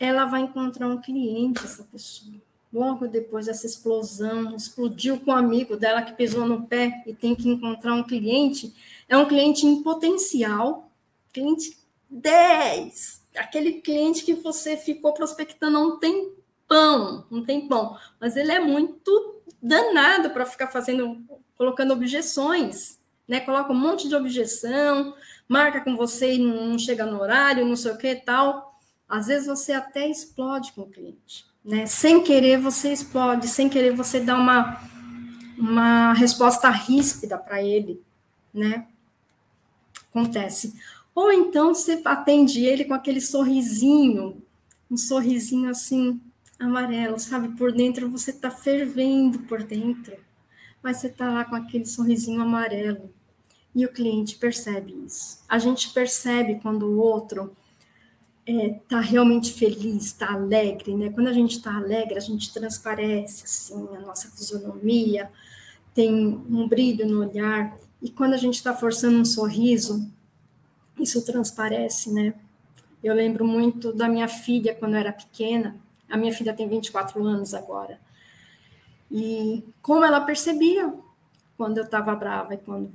ela 0.00 0.24
vai 0.24 0.40
encontrar 0.40 0.88
um 0.88 0.98
cliente, 0.98 1.62
essa 1.62 1.84
pessoa. 1.84 2.32
Logo 2.72 3.06
depois 3.06 3.46
dessa 3.46 3.66
explosão, 3.66 4.56
explodiu 4.56 5.20
com 5.20 5.32
um 5.32 5.36
amigo 5.36 5.76
dela 5.76 6.02
que 6.02 6.14
pisou 6.14 6.46
no 6.46 6.66
pé 6.66 7.02
e 7.06 7.12
tem 7.12 7.34
que 7.34 7.48
encontrar 7.48 7.94
um 7.94 8.02
cliente. 8.02 8.72
É 9.06 9.16
um 9.16 9.26
cliente 9.26 9.66
em 9.66 9.82
potencial, 9.82 10.90
cliente 11.32 11.76
10, 12.08 13.22
aquele 13.36 13.74
cliente 13.74 14.24
que 14.24 14.34
você 14.34 14.76
ficou 14.76 15.12
prospectando 15.12 15.76
há 15.76 15.80
um 15.80 15.98
tempão, 15.98 17.24
um 17.30 17.44
tempão, 17.44 17.96
mas 18.18 18.36
ele 18.36 18.52
é 18.52 18.60
muito 18.60 19.42
danado 19.60 20.30
para 20.30 20.46
ficar 20.46 20.68
fazendo, 20.68 21.20
colocando 21.56 21.92
objeções, 21.92 22.98
né? 23.28 23.40
Coloca 23.40 23.72
um 23.72 23.76
monte 23.76 24.08
de 24.08 24.14
objeção, 24.14 25.14
marca 25.46 25.80
com 25.80 25.96
você 25.96 26.34
e 26.34 26.38
não 26.38 26.78
chega 26.78 27.04
no 27.04 27.20
horário, 27.20 27.66
não 27.66 27.76
sei 27.76 27.92
o 27.92 27.98
que 27.98 28.14
tal. 28.14 28.69
Às 29.10 29.26
vezes 29.26 29.48
você 29.48 29.72
até 29.72 30.08
explode 30.08 30.72
com 30.72 30.82
o 30.82 30.88
cliente, 30.88 31.44
né? 31.64 31.84
Sem 31.84 32.22
querer 32.22 32.60
você 32.60 32.92
explode, 32.92 33.48
sem 33.48 33.68
querer 33.68 33.92
você 33.92 34.20
dá 34.20 34.36
uma, 34.36 34.80
uma 35.58 36.12
resposta 36.12 36.70
ríspida 36.70 37.36
para 37.36 37.60
ele, 37.60 38.00
né? 38.54 38.86
Acontece. 40.08 40.74
Ou 41.12 41.32
então 41.32 41.74
você 41.74 42.00
atende 42.04 42.64
ele 42.64 42.84
com 42.84 42.94
aquele 42.94 43.20
sorrisinho, 43.20 44.40
um 44.88 44.96
sorrisinho 44.96 45.68
assim 45.68 46.20
amarelo, 46.56 47.18
sabe? 47.18 47.48
Por 47.56 47.72
dentro 47.72 48.08
você 48.08 48.30
está 48.30 48.48
fervendo 48.48 49.40
por 49.40 49.64
dentro, 49.64 50.16
mas 50.80 50.98
você 50.98 51.08
está 51.08 51.28
lá 51.28 51.44
com 51.44 51.56
aquele 51.56 51.84
sorrisinho 51.84 52.40
amarelo. 52.40 53.12
E 53.74 53.84
o 53.84 53.92
cliente 53.92 54.36
percebe 54.36 54.94
isso. 55.04 55.42
A 55.48 55.58
gente 55.58 55.92
percebe 55.92 56.60
quando 56.60 56.84
o 56.84 56.98
outro 56.98 57.56
está 58.50 58.98
é, 58.98 59.02
realmente 59.02 59.52
feliz, 59.52 60.06
está 60.06 60.32
alegre, 60.32 60.94
né? 60.94 61.10
Quando 61.10 61.28
a 61.28 61.32
gente 61.32 61.56
está 61.56 61.76
alegre, 61.76 62.16
a 62.16 62.20
gente 62.20 62.52
transparece 62.52 63.44
assim 63.44 63.96
a 63.96 64.00
nossa 64.00 64.28
fisionomia, 64.30 65.30
tem 65.94 66.12
um 66.14 66.68
brilho 66.68 67.06
no 67.06 67.20
olhar. 67.20 67.76
E 68.02 68.10
quando 68.10 68.34
a 68.34 68.36
gente 68.36 68.54
está 68.54 68.74
forçando 68.74 69.18
um 69.18 69.24
sorriso, 69.24 70.10
isso 70.98 71.24
transparece, 71.24 72.12
né? 72.12 72.34
Eu 73.02 73.14
lembro 73.14 73.46
muito 73.46 73.92
da 73.92 74.08
minha 74.08 74.28
filha 74.28 74.74
quando 74.74 74.94
eu 74.94 75.00
era 75.00 75.12
pequena. 75.12 75.76
A 76.08 76.16
minha 76.16 76.32
filha 76.32 76.52
tem 76.52 76.68
24 76.68 77.22
anos 77.24 77.54
agora. 77.54 77.98
E 79.10 79.64
como 79.82 80.04
ela 80.04 80.20
percebia 80.20 80.92
quando 81.56 81.78
eu 81.78 81.84
estava 81.84 82.14
brava 82.14 82.54
e 82.54 82.58
quando, 82.58 82.92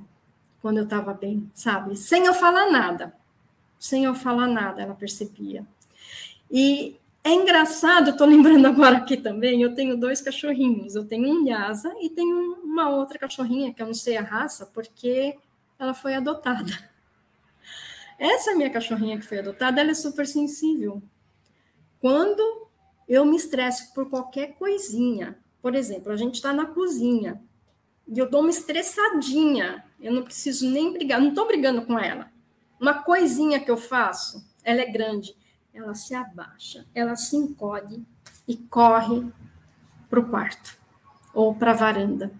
quando 0.60 0.78
eu 0.78 0.84
estava 0.84 1.12
bem, 1.12 1.50
sabe? 1.54 1.96
Sem 1.96 2.26
eu 2.26 2.34
falar 2.34 2.70
nada 2.70 3.14
sem 3.78 4.04
eu 4.04 4.14
falar 4.14 4.46
nada, 4.46 4.82
ela 4.82 4.94
percebia. 4.94 5.66
E 6.50 6.96
é 7.24 7.32
engraçado, 7.32 8.10
estou 8.10 8.26
lembrando 8.26 8.66
agora 8.66 8.98
aqui 8.98 9.16
também, 9.16 9.60
eu 9.60 9.74
tenho 9.74 9.96
dois 9.96 10.20
cachorrinhos, 10.20 10.94
eu 10.94 11.04
tenho 11.04 11.28
um 11.28 11.44
Lhasa 11.44 11.92
e 12.00 12.08
tenho 12.08 12.54
uma 12.62 12.88
outra 12.90 13.18
cachorrinha, 13.18 13.74
que 13.74 13.82
eu 13.82 13.86
não 13.86 13.94
sei 13.94 14.16
a 14.16 14.22
raça, 14.22 14.66
porque 14.66 15.36
ela 15.78 15.92
foi 15.92 16.14
adotada. 16.14 16.72
Essa 18.18 18.54
minha 18.54 18.70
cachorrinha 18.70 19.18
que 19.18 19.26
foi 19.26 19.40
adotada, 19.40 19.80
ela 19.80 19.90
é 19.90 19.94
super 19.94 20.26
sensível. 20.26 21.02
Quando 22.00 22.68
eu 23.08 23.24
me 23.24 23.36
estresso 23.36 23.92
por 23.92 24.08
qualquer 24.08 24.54
coisinha, 24.54 25.36
por 25.60 25.74
exemplo, 25.74 26.12
a 26.12 26.16
gente 26.16 26.36
está 26.36 26.52
na 26.52 26.66
cozinha, 26.66 27.42
e 28.06 28.18
eu 28.18 28.30
dou 28.30 28.40
uma 28.40 28.50
estressadinha, 28.50 29.84
eu 30.00 30.12
não 30.12 30.22
preciso 30.22 30.70
nem 30.70 30.92
brigar, 30.92 31.20
não 31.20 31.30
estou 31.30 31.46
brigando 31.46 31.82
com 31.82 31.98
ela, 31.98 32.30
uma 32.80 33.02
coisinha 33.02 33.60
que 33.60 33.70
eu 33.70 33.76
faço, 33.76 34.44
ela 34.62 34.80
é 34.80 34.86
grande, 34.86 35.34
ela 35.72 35.94
se 35.94 36.14
abaixa, 36.14 36.86
ela 36.94 37.16
se 37.16 37.36
encolhe 37.36 38.04
e 38.46 38.56
corre 38.56 39.26
para 40.08 40.20
o 40.20 40.28
quarto 40.28 40.76
ou 41.34 41.54
para 41.54 41.72
a 41.72 41.74
varanda. 41.74 42.32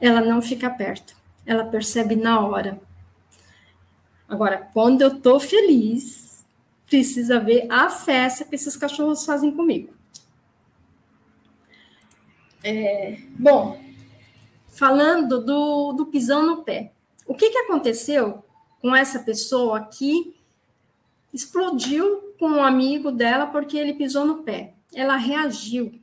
Ela 0.00 0.20
não 0.20 0.40
fica 0.40 0.70
perto, 0.70 1.16
ela 1.44 1.64
percebe 1.64 2.16
na 2.16 2.40
hora. 2.40 2.80
Agora, 4.28 4.68
quando 4.72 5.02
eu 5.02 5.16
estou 5.16 5.40
feliz, 5.40 6.46
precisa 6.86 7.40
ver 7.40 7.66
a 7.70 7.88
festa 7.90 8.44
que 8.44 8.54
esses 8.54 8.76
cachorros 8.76 9.24
fazem 9.24 9.50
comigo. 9.50 9.92
É, 12.62 13.18
bom, 13.38 13.80
falando 14.68 15.40
do, 15.40 15.92
do 15.92 16.06
pisão 16.06 16.44
no 16.44 16.62
pé. 16.62 16.92
O 17.26 17.34
que, 17.34 17.50
que 17.50 17.58
aconteceu 17.58 18.44
com 18.80 18.94
essa 18.94 19.20
pessoa 19.20 19.80
que 19.84 20.34
explodiu 21.32 22.34
com 22.38 22.48
um 22.48 22.62
amigo 22.62 23.10
dela 23.10 23.46
porque 23.46 23.76
ele 23.76 23.94
pisou 23.94 24.24
no 24.24 24.42
pé. 24.42 24.74
Ela 24.94 25.16
reagiu. 25.16 26.00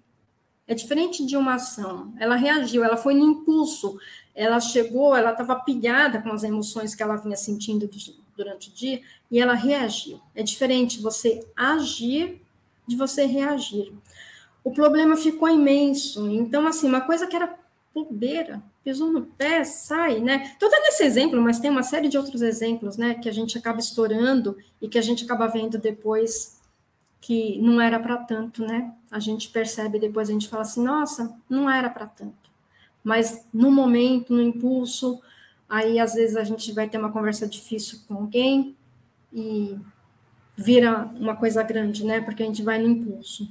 É 0.68 0.74
diferente 0.74 1.26
de 1.26 1.38
uma 1.38 1.56
ação. 1.56 2.14
Ela 2.20 2.36
reagiu, 2.36 2.84
ela 2.84 2.98
foi 2.98 3.14
no 3.14 3.24
impulso. 3.24 3.98
Ela 4.34 4.60
chegou, 4.60 5.16
ela 5.16 5.32
estava 5.32 5.56
pilhada 5.56 6.22
com 6.22 6.32
as 6.32 6.44
emoções 6.44 6.94
que 6.94 7.04
ela 7.04 7.16
vinha 7.16 7.38
sentindo 7.38 7.90
durante 8.36 8.70
o 8.70 8.74
dia 8.74 9.02
e 9.32 9.40
ela 9.40 9.54
reagiu. 9.54 10.20
É 10.34 10.44
diferente 10.44 11.02
você 11.02 11.46
agir 11.56 12.42
de 12.88 12.96
você 12.96 13.26
reagir. 13.26 13.94
O 14.64 14.72
problema 14.72 15.16
ficou 15.16 15.48
imenso. 15.48 16.30
Então, 16.30 16.68
assim, 16.68 16.88
uma 16.88 17.02
coisa 17.02 17.28
que 17.28 17.36
era 17.36 17.56
bobeira, 18.04 18.62
pisou 18.84 19.10
no 19.10 19.22
pé, 19.22 19.64
sai, 19.64 20.20
né? 20.20 20.52
Estou 20.52 20.70
dando 20.70 20.86
esse 20.88 21.04
exemplo, 21.04 21.42
mas 21.42 21.60
tem 21.60 21.72
uma 21.72 21.82
série 21.82 22.10
de 22.10 22.18
outros 22.18 22.42
exemplos, 22.42 22.98
né, 22.98 23.14
que 23.16 23.30
a 23.30 23.32
gente 23.32 23.58
acaba 23.58 23.80
estourando 23.80 24.58
e 24.82 24.90
que 24.90 24.98
a 24.98 25.02
gente 25.02 25.24
acaba 25.24 25.48
vendo 25.48 25.78
depois 25.78 26.60
que 27.22 27.58
não 27.60 27.80
era 27.80 28.00
para 28.00 28.18
tanto, 28.18 28.64
né? 28.64 28.94
A 29.10 29.18
gente 29.18 29.50
percebe 29.50 29.98
depois, 29.98 30.30
a 30.30 30.34
gente 30.34 30.50
fala 30.50 30.62
assim, 30.62 30.84
nossa, 30.84 31.36
não 31.50 31.70
era 31.70 31.90
para 31.90 32.06
tanto. 32.06 32.52
Mas 33.04 33.46
no 33.54 33.72
momento, 33.72 34.34
no 34.34 34.42
impulso, 34.42 35.22
aí 35.68 35.98
às 35.98 36.14
vezes 36.14 36.36
a 36.36 36.44
gente 36.44 36.72
vai 36.74 36.88
ter 36.88 36.98
uma 36.98 37.12
conversa 37.12 37.48
difícil 37.48 38.00
com 38.08 38.16
alguém 38.16 38.76
e 39.34 39.80
vira 40.56 41.10
uma 41.20 41.36
coisa 41.36 41.64
grande, 41.64 42.06
né? 42.06 42.22
Porque 42.22 42.44
a 42.44 42.46
gente 42.46 42.62
vai 42.62 42.78
no 42.78 42.90
impulso. 42.90 43.50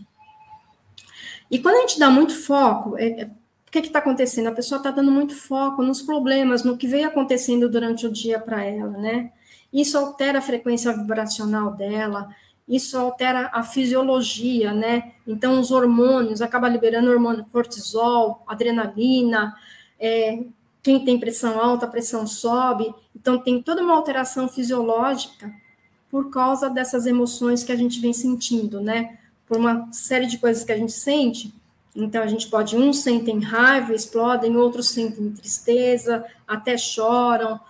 E 1.51 1.59
quando 1.59 1.77
a 1.77 1.81
gente 1.81 1.99
dá 1.99 2.11
muito 2.11 2.35
foco, 2.35 2.97
é, 2.97 3.23
é 3.23 3.31
que 3.83 3.89
está 3.89 3.99
acontecendo? 3.99 4.49
A 4.49 4.53
pessoa 4.53 4.79
está 4.79 4.91
dando 4.91 5.11
muito 5.11 5.35
foco 5.35 5.83
nos 5.83 6.03
problemas, 6.03 6.65
no 6.65 6.77
que 6.77 6.87
veio 6.87 7.07
acontecendo 7.07 7.69
durante 7.69 8.07
o 8.07 8.13
dia 8.13 8.39
para 8.39 8.65
ela, 8.65 8.97
né? 8.99 9.33
Isso 9.73 9.99
altera 9.99 10.39
a 10.39 10.43
frequência 10.43 10.93
vibracional 10.93 11.73
dela, 11.73 12.29
isso 12.67 12.97
altera 12.97 13.51
a 13.53 13.63
fisiologia, 13.63 14.73
né? 14.73 15.13
Então, 15.27 15.61
os 15.61 15.71
hormônios, 15.71 16.41
acaba 16.41 16.69
liberando 16.69 17.11
hormônio 17.11 17.45
cortisol, 17.53 18.43
adrenalina, 18.47 19.55
é, 19.99 20.45
quem 20.83 21.05
tem 21.05 21.19
pressão 21.19 21.61
alta, 21.61 21.87
a 21.87 21.89
pressão 21.89 22.27
sobe. 22.27 22.95
Então, 23.15 23.39
tem 23.39 23.63
toda 23.63 23.83
uma 23.83 23.95
alteração 23.95 24.49
fisiológica 24.49 25.53
por 26.11 26.31
causa 26.31 26.71
dessas 26.71 27.07
emoções 27.07 27.65
que 27.65 27.73
a 27.73 27.77
gente 27.77 28.01
vem 28.01 28.13
sentindo, 28.13 28.81
né? 28.81 29.19
Por 29.47 29.59
uma 29.59 29.93
série 29.93 30.27
de 30.27 30.39
coisas 30.39 30.65
que 30.65 30.73
a 30.73 30.79
gente 30.79 30.93
sente. 30.93 31.53
Então, 31.95 32.23
a 32.23 32.27
gente 32.27 32.49
pode, 32.49 32.77
uns 32.77 32.99
sentem 32.99 33.39
raiva, 33.41 33.95
explodem, 33.95 34.57
outros 34.57 34.89
sentem 34.89 35.31
tristeza, 35.31 36.25
até 36.47 36.77
choram, 36.77 37.61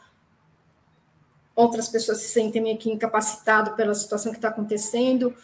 outras 1.54 1.88
pessoas 1.88 2.18
se 2.18 2.28
sentem 2.28 2.62
meio 2.62 2.78
que 2.78 2.90
incapacitado 2.90 3.72
pela 3.72 3.94
situação 3.94 4.32
que 4.32 4.38
está 4.38 4.48
acontecendo. 4.48 5.34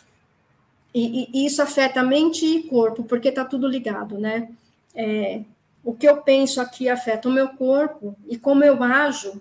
E, 0.95 1.29
e, 1.33 1.47
isso 1.47 1.63
afeta 1.63 2.03
mente 2.03 2.45
e 2.45 2.63
corpo, 2.65 3.05
porque 3.05 3.29
está 3.29 3.45
tudo 3.45 3.69
ligado, 3.69 4.19
né? 4.19 4.51
É, 4.95 5.43
o 5.85 5.95
que 5.95 6.09
eu 6.09 6.17
penso 6.19 6.61
aqui 6.61 6.89
afeta 6.89 7.29
o 7.29 7.33
meu 7.33 7.51
corpo 7.51 8.17
e 8.27 8.37
como 8.37 8.65
eu 8.65 8.83
ajo 8.83 9.41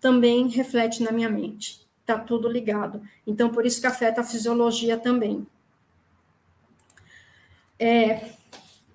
também 0.00 0.48
reflete 0.48 1.02
na 1.02 1.10
minha 1.10 1.28
mente. 1.28 1.84
Está 2.00 2.18
tudo 2.18 2.48
ligado. 2.48 3.02
Então, 3.26 3.48
por 3.48 3.66
isso 3.66 3.80
que 3.80 3.86
afeta 3.86 4.20
a 4.20 4.24
fisiologia 4.24 4.96
também. 4.96 5.44
É, 7.78 8.35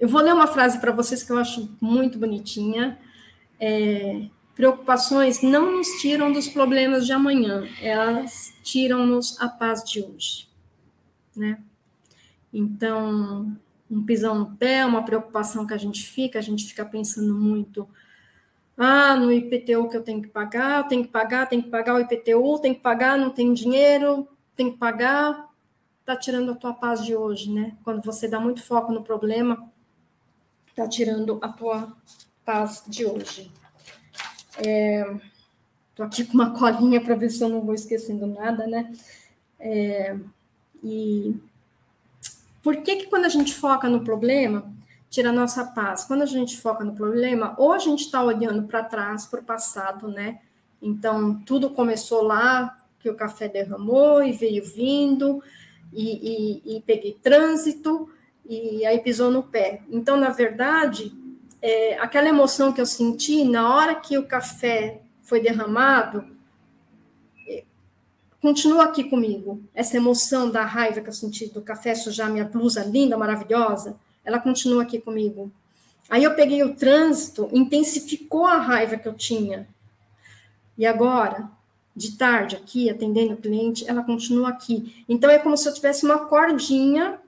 eu 0.02 0.10
vou 0.10 0.22
ler 0.22 0.34
uma 0.34 0.48
frase 0.48 0.80
para 0.80 0.92
vocês 0.92 1.24
que 1.24 1.32
eu 1.32 1.38
acho 1.38 1.70
muito 1.80 2.20
bonitinha. 2.20 3.00
É, 3.60 4.28
Preocupações 4.56 5.42
não 5.42 5.78
nos 5.78 5.88
tiram 6.02 6.32
dos 6.32 6.50
problemas 6.50 7.06
de 7.06 7.14
amanhã, 7.14 7.68
elas 7.82 8.54
tiram-nos 8.62 9.40
a 9.42 9.48
paz 9.48 9.84
de 9.84 10.02
hoje, 10.02 10.50
né? 11.36 11.58
Então, 12.54 13.58
um 13.90 14.04
pisão 14.04 14.36
no 14.38 14.58
pé, 14.58 14.86
uma 14.86 15.04
preocupação 15.04 15.66
que 15.66 15.74
a 15.74 15.78
gente 15.78 16.06
fica, 16.06 16.38
a 16.38 16.42
gente 16.42 16.66
fica 16.66 16.84
pensando 16.86 17.34
muito, 17.34 17.88
ah, 18.78 19.16
no 19.16 19.32
IPTU 19.32 19.88
que 19.90 19.96
eu 19.98 20.04
tenho 20.04 20.22
que 20.22 20.28
pagar, 20.28 20.88
tenho 20.88 21.04
que 21.04 21.10
pagar, 21.10 21.48
tenho 21.48 21.64
que 21.64 21.70
pagar 21.70 21.96
o 21.96 22.00
IPTU, 22.00 22.60
tenho 22.60 22.76
que 22.76 22.82
pagar, 22.82 23.18
não 23.18 23.30
tenho 23.30 23.54
dinheiro, 23.54 24.28
tenho 24.56 24.74
que 24.74 24.78
pagar, 24.78 25.50
tá 26.06 26.16
tirando 26.16 26.52
a 26.52 26.56
tua 26.56 26.74
paz 26.74 27.04
de 27.04 27.16
hoje, 27.16 27.52
né? 27.52 27.78
Quando 27.84 28.02
você 28.04 28.28
dá 28.28 28.40
muito 28.40 28.62
foco 28.62 28.92
no 28.92 29.02
problema, 29.02 29.72
tá 30.76 30.88
tirando 30.88 31.40
a 31.42 31.50
tua 31.50 31.92
paz 32.46 32.84
de 32.88 33.06
hoje. 33.06 33.52
Estou 34.58 36.06
é, 36.06 36.08
aqui 36.08 36.26
com 36.26 36.34
uma 36.34 36.52
colinha 36.52 37.02
para 37.02 37.16
ver 37.16 37.30
se 37.30 37.44
eu 37.44 37.50
não 37.50 37.62
vou 37.62 37.74
esquecendo 37.74 38.26
nada, 38.28 38.68
né? 38.68 38.92
É, 39.60 40.18
e 40.84 41.36
por 42.64 42.78
que, 42.78 42.96
que 42.98 43.08
quando 43.08 43.26
a 43.26 43.30
gente 43.30 43.54
foca 43.54 43.90
no 43.90 44.04
problema, 44.04 44.72
tira 45.10 45.30
a 45.30 45.34
nossa 45.34 45.66
paz? 45.66 46.04
Quando 46.04 46.22
a 46.22 46.28
gente 46.28 46.60
foca 46.60 46.84
no 46.84 46.94
problema, 46.94 47.56
ou 47.58 47.74
a 47.74 47.80
gente 47.80 48.02
está 48.02 48.24
olhando 48.24 48.64
para 48.64 48.84
trás, 48.84 49.26
para 49.26 49.40
o 49.40 49.44
passado, 49.44 50.08
né? 50.08 50.40
Então, 50.82 51.36
tudo 51.46 51.70
começou 51.70 52.24
lá, 52.24 52.78
que 53.00 53.10
o 53.10 53.16
café 53.16 53.48
derramou 53.48 54.24
e 54.24 54.32
veio 54.32 54.64
vindo, 54.64 55.44
e, 55.94 56.62
e, 56.66 56.78
e 56.78 56.82
peguei 56.82 57.18
trânsito, 57.22 58.10
e 58.48 58.86
aí 58.86 59.00
pisou 59.00 59.32
no 59.32 59.44
pé. 59.44 59.82
Então, 59.90 60.18
na 60.18 60.30
verdade, 60.30 61.14
é, 61.62 61.98
aquela 62.00 62.30
emoção 62.30 62.74
que 62.74 62.82
eu 62.82 62.86
senti 62.86 63.44
na 63.44 63.74
hora 63.74 63.96
que 63.96 64.18
o 64.18 64.26
café 64.26 65.02
foi 65.22 65.40
derramado, 65.40 66.26
é, 67.48 67.64
continua 68.42 68.86
aqui 68.86 69.04
comigo. 69.04 69.62
Essa 69.74 69.98
emoção 69.98 70.50
da 70.50 70.66
raiva 70.66 71.02
que 71.02 71.10
eu 71.10 71.14
senti 71.14 71.48
do 71.48 71.62
café 71.62 71.96
sujar 71.96 72.32
minha 72.32 72.46
blusa 72.46 72.84
linda, 72.84 73.18
maravilhosa, 73.18 73.96
ela 74.26 74.40
continua 74.40 74.84
aqui 74.84 75.00
comigo. 75.00 75.52
Aí 76.10 76.24
eu 76.24 76.36
peguei 76.36 76.62
o 76.64 76.76
trânsito, 76.76 77.48
intensificou 77.54 78.46
a 78.46 78.58
raiva 78.58 78.98
que 78.98 79.08
eu 79.08 79.14
tinha. 79.14 79.68
E 80.78 80.86
agora, 80.86 81.50
de 81.96 82.18
tarde 82.18 82.56
aqui, 82.56 82.90
atendendo 82.90 83.34
o 83.34 83.38
cliente, 83.38 83.88
ela 83.88 84.04
continua 84.04 84.50
aqui. 84.50 85.06
Então 85.08 85.30
é 85.30 85.40
como 85.40 85.56
se 85.56 85.70
eu 85.70 85.74
tivesse 85.74 86.06
uma 86.06 86.26
cordinha. 86.26 87.20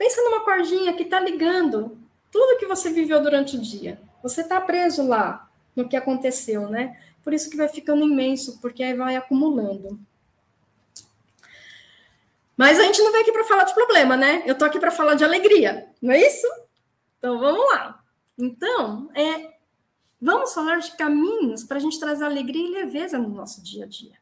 Pensa 0.00 0.22
numa 0.22 0.40
cordinha 0.40 0.94
que 0.94 1.02
está 1.02 1.20
ligando 1.20 1.98
tudo 2.32 2.56
que 2.56 2.64
você 2.64 2.88
viveu 2.88 3.22
durante 3.22 3.58
o 3.58 3.60
dia. 3.60 4.00
Você 4.22 4.40
está 4.40 4.58
preso 4.58 5.06
lá 5.06 5.46
no 5.76 5.86
que 5.86 5.94
aconteceu, 5.94 6.70
né? 6.70 6.98
Por 7.22 7.34
isso 7.34 7.50
que 7.50 7.56
vai 7.58 7.68
ficando 7.68 8.06
imenso, 8.06 8.58
porque 8.62 8.82
aí 8.82 8.94
vai 8.94 9.14
acumulando. 9.14 10.00
Mas 12.56 12.80
a 12.80 12.84
gente 12.84 13.02
não 13.02 13.12
veio 13.12 13.24
aqui 13.24 13.30
para 13.30 13.44
falar 13.44 13.64
de 13.64 13.74
problema, 13.74 14.16
né? 14.16 14.42
Eu 14.46 14.56
tô 14.56 14.64
aqui 14.64 14.80
para 14.80 14.90
falar 14.90 15.16
de 15.16 15.24
alegria, 15.24 15.86
não 16.00 16.14
é 16.14 16.26
isso? 16.26 16.46
Então 17.18 17.38
vamos 17.38 17.62
lá. 17.70 18.02
Então, 18.38 19.10
é, 19.14 19.52
vamos 20.18 20.54
falar 20.54 20.78
de 20.78 20.96
caminhos 20.96 21.62
para 21.62 21.76
a 21.76 21.80
gente 21.80 22.00
trazer 22.00 22.24
alegria 22.24 22.66
e 22.66 22.72
leveza 22.72 23.18
no 23.18 23.28
nosso 23.28 23.62
dia 23.62 23.84
a 23.84 23.86
dia. 23.86 24.16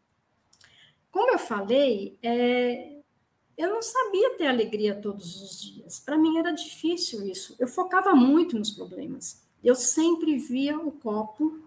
Como 1.12 1.31
eu 1.31 1.38
falei, 1.38 2.19
é, 2.21 2.98
eu 3.59 3.71
não 3.71 3.83
sabia 3.83 4.37
ter 4.37 4.47
alegria 4.47 4.94
todos 4.94 5.42
os 5.42 5.61
dias. 5.61 5.99
Para 5.99 6.16
mim 6.16 6.38
era 6.38 6.53
difícil 6.53 7.27
isso. 7.27 7.57
Eu 7.59 7.66
focava 7.66 8.14
muito 8.14 8.57
nos 8.57 8.71
problemas. 8.71 9.42
Eu 9.64 9.75
sempre 9.75 10.38
via 10.38 10.79
o 10.79 10.92
copo 10.92 11.59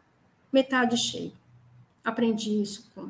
metade 0.53 0.95
cheio. 0.95 1.33
Aprendi 2.01 2.61
isso 2.61 2.89
com 2.95 3.09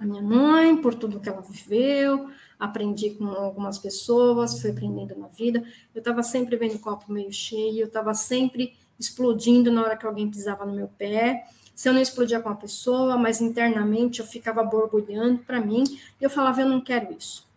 a 0.00 0.04
minha 0.04 0.20
mãe, 0.20 0.76
por 0.76 0.96
tudo 0.96 1.20
que 1.20 1.28
ela 1.28 1.40
viveu, 1.40 2.28
aprendi 2.58 3.10
com 3.10 3.26
algumas 3.28 3.78
pessoas, 3.78 4.60
fui 4.60 4.70
aprendendo 4.70 5.16
na 5.16 5.28
vida. 5.28 5.62
Eu 5.94 6.00
estava 6.00 6.22
sempre 6.24 6.56
vendo 6.56 6.74
o 6.74 6.80
copo 6.80 7.12
meio 7.12 7.32
cheio, 7.32 7.82
eu 7.82 7.86
estava 7.86 8.14
sempre 8.14 8.76
explodindo 8.98 9.70
na 9.70 9.82
hora 9.82 9.96
que 9.96 10.06
alguém 10.06 10.28
pisava 10.28 10.66
no 10.66 10.74
meu 10.74 10.88
pé. 10.88 11.46
Se 11.72 11.88
eu 11.88 11.92
não 11.92 12.00
explodia 12.00 12.40
com 12.40 12.48
a 12.48 12.54
pessoa, 12.56 13.16
mas 13.16 13.40
internamente 13.40 14.18
eu 14.18 14.26
ficava 14.26 14.64
borbulhando 14.64 15.38
para 15.44 15.60
mim, 15.60 15.84
eu 16.20 16.28
falava, 16.28 16.62
eu 16.62 16.68
não 16.68 16.80
quero 16.80 17.12
isso 17.16 17.47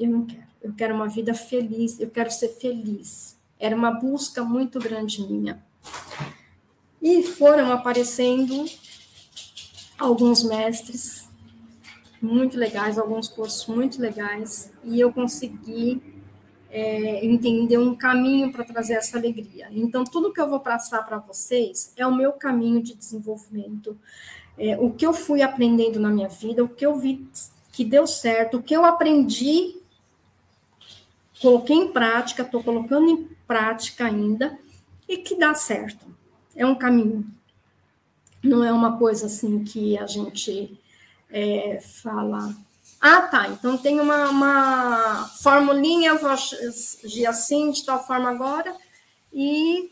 eu 0.00 0.10
não 0.10 0.26
quero. 0.26 0.50
Eu 0.62 0.74
quero 0.74 0.94
uma 0.94 1.08
vida 1.08 1.32
feliz, 1.32 1.98
eu 1.98 2.10
quero 2.10 2.30
ser 2.30 2.48
feliz. 2.48 3.36
Era 3.58 3.74
uma 3.74 3.90
busca 3.90 4.44
muito 4.44 4.78
grande 4.78 5.22
minha. 5.22 5.62
E 7.00 7.22
foram 7.22 7.72
aparecendo 7.72 8.66
alguns 9.98 10.42
mestres 10.42 11.28
muito 12.20 12.58
legais, 12.58 12.98
alguns 12.98 13.28
cursos 13.28 13.66
muito 13.66 14.00
legais, 14.00 14.70
e 14.84 15.00
eu 15.00 15.10
consegui 15.10 16.02
é, 16.70 17.24
entender 17.24 17.78
um 17.78 17.94
caminho 17.94 18.52
para 18.52 18.64
trazer 18.64 18.94
essa 18.94 19.16
alegria. 19.16 19.68
Então, 19.70 20.04
tudo 20.04 20.32
que 20.32 20.40
eu 20.40 20.48
vou 20.48 20.60
passar 20.60 21.02
para 21.02 21.18
vocês 21.18 21.92
é 21.96 22.06
o 22.06 22.14
meu 22.14 22.32
caminho 22.32 22.82
de 22.82 22.94
desenvolvimento, 22.94 23.98
é, 24.58 24.76
o 24.78 24.90
que 24.90 25.06
eu 25.06 25.14
fui 25.14 25.40
aprendendo 25.40 25.98
na 25.98 26.10
minha 26.10 26.28
vida, 26.28 26.62
o 26.62 26.68
que 26.68 26.84
eu 26.84 26.98
vi 26.98 27.26
que 27.72 27.84
deu 27.84 28.06
certo, 28.06 28.58
o 28.58 28.62
que 28.62 28.76
eu 28.76 28.84
aprendi 28.84 29.79
coloquei 31.40 31.76
em 31.76 31.88
prática, 31.88 32.42
estou 32.42 32.62
colocando 32.62 33.08
em 33.08 33.28
prática 33.46 34.04
ainda, 34.04 34.58
e 35.08 35.16
que 35.16 35.34
dá 35.34 35.54
certo. 35.54 36.06
É 36.54 36.64
um 36.64 36.74
caminho. 36.74 37.26
Não 38.42 38.62
é 38.62 38.72
uma 38.72 38.96
coisa 38.96 39.26
assim 39.26 39.64
que 39.64 39.98
a 39.98 40.06
gente 40.06 40.78
é, 41.30 41.80
fala. 41.80 42.54
Ah, 43.00 43.22
tá. 43.22 43.48
Então 43.48 43.76
tem 43.76 43.98
uma, 43.98 44.30
uma 44.30 45.28
formulinha, 45.42 46.14
vou 46.14 46.30
agir 46.30 47.26
assim, 47.26 47.70
de 47.70 47.84
tal 47.84 48.04
forma 48.06 48.30
agora, 48.30 48.76
e 49.32 49.90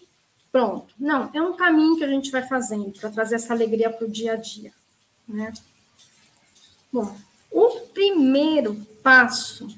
pronto. 0.52 0.94
Não, 0.98 1.30
é 1.32 1.40
um 1.40 1.56
caminho 1.56 1.96
que 1.96 2.04
a 2.04 2.08
gente 2.08 2.30
vai 2.30 2.46
fazendo 2.46 2.92
para 2.92 3.10
trazer 3.10 3.36
essa 3.36 3.52
alegria 3.52 3.90
para 3.90 4.06
o 4.06 4.10
dia 4.10 4.34
a 4.34 4.36
dia. 4.36 4.72
Né? 5.26 5.52
Bom, 6.92 7.16
o 7.50 7.80
primeiro 7.92 8.74
passo 9.02 9.68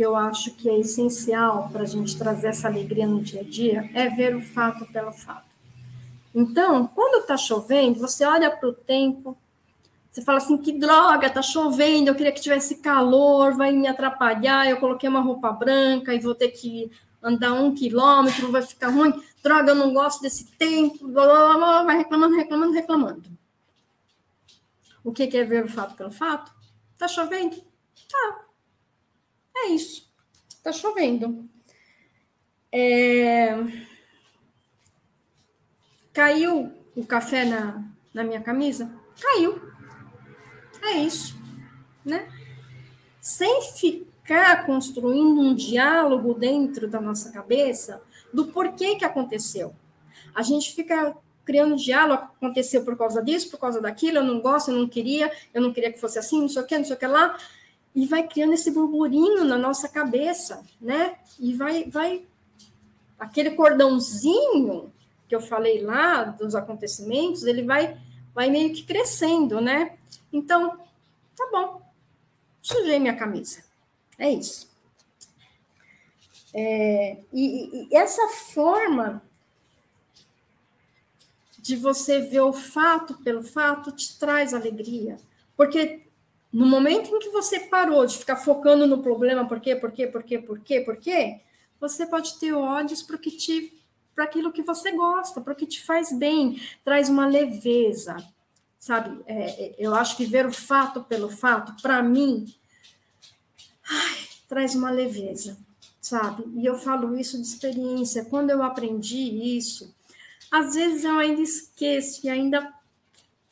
que 0.00 0.06
eu 0.06 0.16
acho 0.16 0.52
que 0.52 0.66
é 0.66 0.78
essencial 0.78 1.68
para 1.70 1.82
a 1.82 1.86
gente 1.86 2.16
trazer 2.16 2.46
essa 2.46 2.66
alegria 2.66 3.06
no 3.06 3.20
dia 3.20 3.42
a 3.42 3.44
dia 3.44 3.90
é 3.92 4.08
ver 4.08 4.34
o 4.34 4.40
fato 4.40 4.86
pelo 4.86 5.12
fato. 5.12 5.44
Então, 6.34 6.86
quando 6.86 7.20
está 7.20 7.36
chovendo, 7.36 8.00
você 8.00 8.24
olha 8.24 8.50
para 8.50 8.66
o 8.66 8.72
tempo, 8.72 9.36
você 10.10 10.22
fala 10.22 10.38
assim: 10.38 10.56
que 10.56 10.72
droga, 10.72 11.26
está 11.26 11.42
chovendo, 11.42 12.08
eu 12.08 12.14
queria 12.14 12.32
que 12.32 12.40
tivesse 12.40 12.76
calor, 12.76 13.54
vai 13.54 13.72
me 13.72 13.86
atrapalhar. 13.86 14.70
Eu 14.70 14.78
coloquei 14.78 15.06
uma 15.06 15.20
roupa 15.20 15.52
branca 15.52 16.14
e 16.14 16.18
vou 16.18 16.34
ter 16.34 16.48
que 16.48 16.90
andar 17.22 17.52
um 17.52 17.74
quilômetro, 17.74 18.50
vai 18.50 18.62
ficar 18.62 18.88
ruim. 18.88 19.12
Droga, 19.42 19.72
eu 19.72 19.74
não 19.74 19.92
gosto 19.92 20.22
desse 20.22 20.46
tempo, 20.52 21.08
blá, 21.08 21.26
blá, 21.26 21.56
blá, 21.58 21.82
vai 21.82 21.98
reclamando, 21.98 22.36
reclamando, 22.36 22.72
reclamando. 22.72 23.30
O 25.04 25.12
que 25.12 25.24
é 25.24 25.44
ver 25.44 25.66
o 25.66 25.68
fato 25.68 25.94
pelo 25.94 26.10
fato? 26.10 26.50
Está 26.94 27.06
chovendo? 27.06 27.62
Tá. 28.10 28.49
É 29.62 29.68
isso. 29.68 30.10
Está 30.48 30.72
chovendo. 30.72 31.48
É... 32.72 33.56
Caiu 36.12 36.72
o 36.94 37.04
café 37.06 37.44
na, 37.44 37.84
na 38.12 38.24
minha 38.24 38.40
camisa? 38.40 38.92
Caiu. 39.20 39.60
É 40.82 40.98
isso. 40.98 41.38
Né? 42.04 42.28
Sem 43.20 43.62
ficar 43.62 44.64
construindo 44.66 45.40
um 45.40 45.54
diálogo 45.54 46.34
dentro 46.34 46.88
da 46.88 47.00
nossa 47.00 47.30
cabeça 47.30 48.02
do 48.32 48.46
porquê 48.46 48.96
que 48.96 49.04
aconteceu. 49.04 49.74
A 50.34 50.42
gente 50.42 50.74
fica 50.74 51.14
criando 51.44 51.76
diálogo, 51.76 52.22
aconteceu 52.22 52.84
por 52.84 52.96
causa 52.96 53.22
disso, 53.22 53.50
por 53.50 53.58
causa 53.58 53.80
daquilo, 53.80 54.18
eu 54.18 54.24
não 54.24 54.40
gosto, 54.40 54.70
eu 54.70 54.76
não 54.76 54.88
queria, 54.88 55.32
eu 55.52 55.60
não 55.60 55.72
queria 55.72 55.92
que 55.92 55.98
fosse 55.98 56.18
assim, 56.18 56.40
não 56.40 56.48
sei 56.48 56.62
o 56.62 56.66
que, 56.66 56.78
não 56.78 56.84
sei 56.84 56.94
o 56.94 56.98
que 56.98 57.06
lá, 57.06 57.36
e 57.94 58.06
vai 58.06 58.26
criando 58.26 58.54
esse 58.54 58.70
burburinho 58.70 59.44
na 59.44 59.58
nossa 59.58 59.88
cabeça, 59.88 60.64
né? 60.80 61.16
E 61.38 61.54
vai, 61.54 61.84
vai 61.84 62.24
aquele 63.18 63.50
cordãozinho 63.52 64.92
que 65.28 65.34
eu 65.34 65.40
falei 65.40 65.82
lá 65.82 66.24
dos 66.24 66.54
acontecimentos, 66.54 67.44
ele 67.44 67.62
vai, 67.62 68.00
vai 68.34 68.50
meio 68.50 68.72
que 68.72 68.84
crescendo, 68.84 69.60
né? 69.60 69.96
Então, 70.32 70.78
tá 71.36 71.48
bom, 71.50 71.82
sujei 72.60 72.98
minha 72.98 73.16
camisa, 73.16 73.62
é 74.18 74.30
isso. 74.30 74.68
É, 76.52 77.18
e, 77.32 77.86
e 77.88 77.96
essa 77.96 78.28
forma 78.28 79.22
de 81.58 81.76
você 81.76 82.20
ver 82.20 82.40
o 82.40 82.52
fato 82.52 83.14
pelo 83.22 83.42
fato 83.42 83.92
te 83.92 84.18
traz 84.18 84.52
alegria. 84.52 85.16
Porque 85.56 86.00
no 86.52 86.66
momento 86.66 87.14
em 87.14 87.18
que 87.18 87.30
você 87.30 87.60
parou 87.60 88.04
de 88.04 88.18
ficar 88.18 88.36
focando 88.36 88.86
no 88.86 89.02
problema, 89.02 89.46
por 89.46 89.60
quê, 89.60 89.76
por 89.76 89.92
quê, 89.92 90.06
por 90.06 90.22
quê, 90.22 90.38
por 90.38 90.58
quê, 90.60 90.80
por 90.80 90.96
quê, 90.96 91.40
você 91.80 92.06
pode 92.06 92.38
ter 92.38 92.52
ódios 92.52 93.02
para 93.02 93.18
que 93.18 93.30
te 93.30 93.76
para 94.14 94.24
aquilo 94.24 94.52
que 94.52 94.62
você 94.62 94.92
gosta, 94.92 95.40
para 95.40 95.52
o 95.52 95.56
que 95.56 95.64
te 95.64 95.82
faz 95.82 96.12
bem, 96.12 96.60
traz 96.84 97.08
uma 97.08 97.26
leveza, 97.26 98.16
sabe? 98.78 99.22
É, 99.24 99.64
é, 99.64 99.74
eu 99.78 99.94
acho 99.94 100.16
que 100.16 100.26
ver 100.26 100.44
o 100.44 100.52
fato 100.52 101.02
pelo 101.04 101.30
fato, 101.30 101.80
para 101.80 102.02
mim, 102.02 102.52
ai, 103.88 104.18
traz 104.48 104.74
uma 104.74 104.90
leveza, 104.90 105.56
sabe? 106.00 106.44
E 106.54 106.66
eu 106.66 106.74
falo 106.76 107.16
isso 107.16 107.40
de 107.40 107.46
experiência. 107.46 108.24
Quando 108.24 108.50
eu 108.50 108.62
aprendi 108.62 109.56
isso, 109.56 109.94
às 110.50 110.74
vezes 110.74 111.04
eu 111.04 111.16
ainda 111.18 111.40
esqueço 111.40 112.26
e 112.26 112.28
ainda 112.28 112.74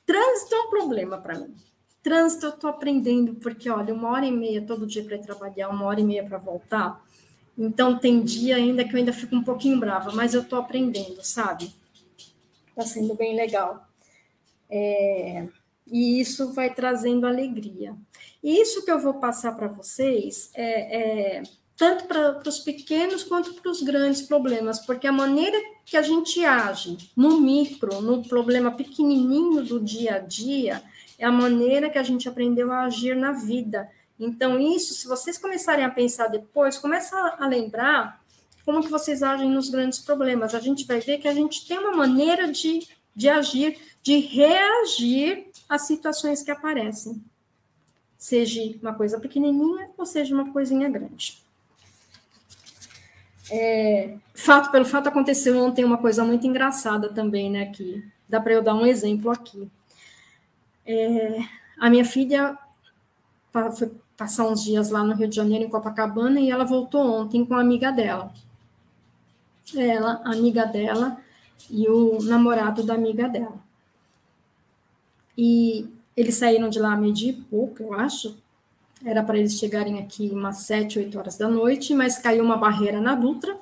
trânsito 0.05 0.55
é 0.55 0.61
um 0.63 0.71
problema 0.71 1.19
para 1.19 1.39
mim. 1.39 1.55
Trânsito 2.03 2.47
eu 2.47 2.51
estou 2.51 2.71
aprendendo, 2.71 3.35
porque 3.35 3.69
olha, 3.69 3.93
uma 3.93 4.11
hora 4.11 4.27
e 4.27 4.33
meia 4.33 4.63
todo 4.63 4.87
dia 4.87 5.05
para 5.05 5.19
trabalhar, 5.19 5.69
uma 5.69 5.85
hora 5.85 6.01
e 6.01 6.05
meia 6.05 6.25
para 6.25 6.39
voltar. 6.39 7.05
Então 7.57 7.99
tem 7.99 8.23
dia 8.23 8.57
ainda 8.57 8.85
que 8.85 8.95
eu 8.95 8.99
ainda 8.99 9.13
fico 9.13 9.35
um 9.35 9.43
pouquinho 9.43 9.81
brava, 9.81 10.13
mas 10.13 10.33
eu 10.33 10.43
estou 10.43 10.59
aprendendo, 10.59 11.23
sabe? 11.23 11.73
Está 12.69 12.83
sendo 12.83 13.15
bem 13.15 13.35
legal. 13.35 13.85
É, 14.71 15.49
e 15.91 16.21
isso 16.21 16.53
vai 16.53 16.73
trazendo 16.73 17.27
alegria. 17.27 17.97
E 18.43 18.61
isso 18.61 18.85
que 18.85 18.91
eu 18.91 18.99
vou 18.99 19.15
passar 19.15 19.57
para 19.57 19.67
vocês 19.67 20.51
é, 20.55 21.39
é 21.39 21.43
tanto 21.77 22.07
para 22.07 22.43
os 22.45 22.59
pequenos 22.59 23.23
quanto 23.23 23.55
para 23.55 23.71
os 23.71 23.83
grandes 23.83 24.23
problemas, 24.23 24.81
porque 24.81 25.07
a 25.07 25.13
maneira 25.13 25.57
que 25.85 25.97
a 25.97 26.03
gente 26.03 26.45
age 26.45 26.99
no 27.17 27.41
micro, 27.41 28.01
no 28.01 28.23
problema 28.23 28.73
pequenininho 28.73 29.65
do 29.65 29.81
dia 29.81 30.17
a 30.17 30.19
dia, 30.19 30.83
é 31.19 31.27
a 31.27 31.33
maneira 31.33 31.91
que 31.91 31.99
a 31.99 32.03
gente 32.03 32.29
aprendeu 32.29 32.71
a 32.71 32.85
agir 32.85 33.17
na 33.17 33.33
vida. 33.33 33.91
Então, 34.19 34.59
isso, 34.59 34.95
se 34.95 35.07
vocês 35.07 35.37
começarem 35.37 35.85
a 35.85 35.91
pensar 35.91 36.29
depois, 36.29 36.79
começa 36.79 37.17
a 37.39 37.47
lembrar 37.47 38.23
como 38.65 38.83
que 38.83 38.89
vocês 38.91 39.23
agem 39.23 39.51
nos 39.51 39.71
grandes 39.71 39.99
problemas. 39.99 40.55
A 40.55 40.61
gente 40.61 40.87
vai 40.87 41.01
ver 41.01 41.19
que 41.19 41.29
a 41.29 41.35
gente 41.35 41.67
tem 41.67 41.79
uma 41.79 41.97
maneira 41.97 42.51
de, 42.51 42.87
de 43.15 43.29
agir, 43.29 43.79
de 44.03 44.19
reagir 44.19 45.47
às 45.69 45.87
situações 45.87 46.43
que 46.43 46.51
aparecem. 46.51 47.23
Seja 48.19 48.61
uma 48.83 48.95
coisa 48.95 49.19
pequenininha 49.19 49.91
ou 49.97 50.05
seja 50.05 50.35
uma 50.35 50.53
coisinha 50.53 50.89
grande. 50.89 51.43
É, 53.51 54.17
fato 54.35 54.71
pelo 54.71 54.85
fato 54.85 55.09
aconteceu 55.09 55.57
ontem 55.57 55.85
uma 55.85 55.97
coisa 55.97 56.23
muito 56.23 56.47
engraçada 56.47 57.09
também, 57.09 57.51
né? 57.51 57.67
Que 57.67 58.05
dá 58.29 58.41
para 58.41 58.53
eu 58.53 58.63
dar 58.63 58.75
um 58.75 58.85
exemplo 58.85 59.31
aqui. 59.31 59.71
É, 60.91 61.41
a 61.79 61.91
minha 61.91 62.05
filha 62.05 62.57
foi 63.77 63.93
passar 64.17 64.49
uns 64.49 64.65
dias 64.65 64.89
lá 64.89 65.05
no 65.05 65.15
Rio 65.15 65.29
de 65.29 65.37
Janeiro, 65.37 65.65
em 65.65 65.69
Copacabana, 65.69 66.41
e 66.41 66.51
ela 66.51 66.65
voltou 66.65 67.03
ontem 67.03 67.45
com 67.45 67.55
a 67.55 67.61
amiga 67.61 67.93
dela. 67.93 68.33
Ela, 69.77 70.23
a 70.25 70.33
amiga 70.33 70.65
dela 70.65 71.21
e 71.69 71.87
o 71.89 72.23
namorado 72.23 72.83
da 72.83 72.95
amiga 72.95 73.29
dela. 73.29 73.61
E 75.37 75.87
eles 76.17 76.37
saíram 76.37 76.71
de 76.71 76.79
lá 76.81 76.97
meio 76.97 77.13
dia 77.13 77.33
e 77.33 77.35
pouco, 77.35 77.83
eu 77.83 77.93
acho, 77.93 78.35
era 79.05 79.23
para 79.23 79.39
eles 79.39 79.59
chegarem 79.59 79.99
aqui 79.99 80.31
umas 80.33 80.63
sete, 80.63 80.99
oito 80.99 81.19
horas 81.19 81.37
da 81.37 81.49
noite, 81.49 81.95
mas 81.95 82.19
caiu 82.19 82.43
uma 82.43 82.57
barreira 82.57 82.99
na 83.01 83.15
Dutra, 83.15 83.57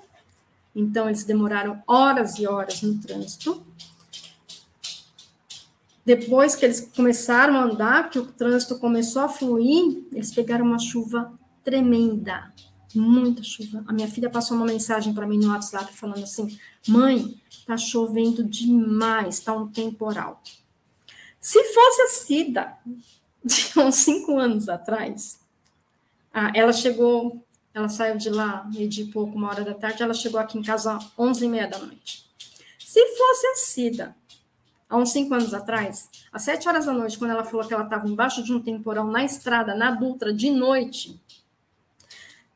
então 0.75 1.09
eles 1.09 1.25
demoraram 1.25 1.83
horas 1.87 2.39
e 2.39 2.47
horas 2.47 2.83
no 2.83 2.99
trânsito. 2.99 3.63
Depois 6.07 6.55
que 6.55 6.65
eles 6.65 6.89
começaram 6.95 7.57
a 7.57 7.65
andar, 7.65 8.11
que 8.11 8.19
o 8.21 8.27
trânsito 8.27 8.79
começou 8.79 9.23
a 9.23 9.29
fluir, 9.29 10.05
eles 10.13 10.33
pegaram 10.33 10.65
uma 10.65 10.79
chuva 10.79 11.37
tremenda, 11.65 12.55
muita 12.95 13.43
chuva. 13.43 13.83
A 13.89 13.93
minha 13.93 14.07
filha 14.07 14.31
passou 14.31 14.57
uma 14.57 14.65
mensagem 14.65 15.13
para 15.13 15.27
mim 15.27 15.37
no 15.37 15.51
WhatsApp 15.51 15.93
falando 15.93 16.23
assim: 16.23 16.57
"Mãe, 16.87 17.35
tá 17.67 17.77
chovendo 17.77 18.45
demais, 18.45 19.41
tá 19.41 19.53
um 19.53 19.67
temporal". 19.67 20.41
Se 21.41 21.61
fosse 21.75 22.03
a 22.03 22.07
Cida, 22.07 22.73
de 23.45 23.77
uns 23.77 23.97
cinco 23.97 24.39
anos 24.39 24.69
atrás, 24.69 25.41
ela 26.55 26.73
chegou, 26.73 27.45
ela 27.75 27.89
saiu 27.89 28.17
de 28.17 28.31
lá 28.31 28.65
meio 28.73 28.89
de 28.89 29.07
pouco, 29.07 29.37
uma 29.37 29.49
hora 29.49 29.65
da 29.65 29.75
tarde, 29.75 30.05
ela 30.05 30.15
chegou 30.15 30.39
aqui 30.39 30.57
em 30.57 30.63
casa 30.63 30.95
às 30.95 31.13
onze 31.19 31.47
e 31.47 31.49
meia 31.49 31.67
da 31.67 31.81
noite. 31.81 32.25
Se 32.79 33.05
fosse 33.17 33.47
a 33.49 33.55
Cida, 33.57 34.17
há 34.89 34.97
uns 34.97 35.11
cinco 35.11 35.35
anos 35.35 35.53
atrás, 35.53 36.09
às 36.33 36.43
sete 36.43 36.69
horas 36.69 36.87
da 36.87 36.93
noite, 36.93 37.19
quando 37.19 37.33
ela 37.33 37.45
falou 37.45 37.67
que 37.67 37.75
ela 37.75 37.85
estava 37.85 38.09
embaixo 38.09 38.43
de 38.43 38.53
um 38.53 38.61
temporal 38.61 39.07
na 39.07 39.25
estrada, 39.25 39.75
na 39.75 39.91
Dutra, 39.91 40.33
de 40.33 40.51
noite, 40.51 41.21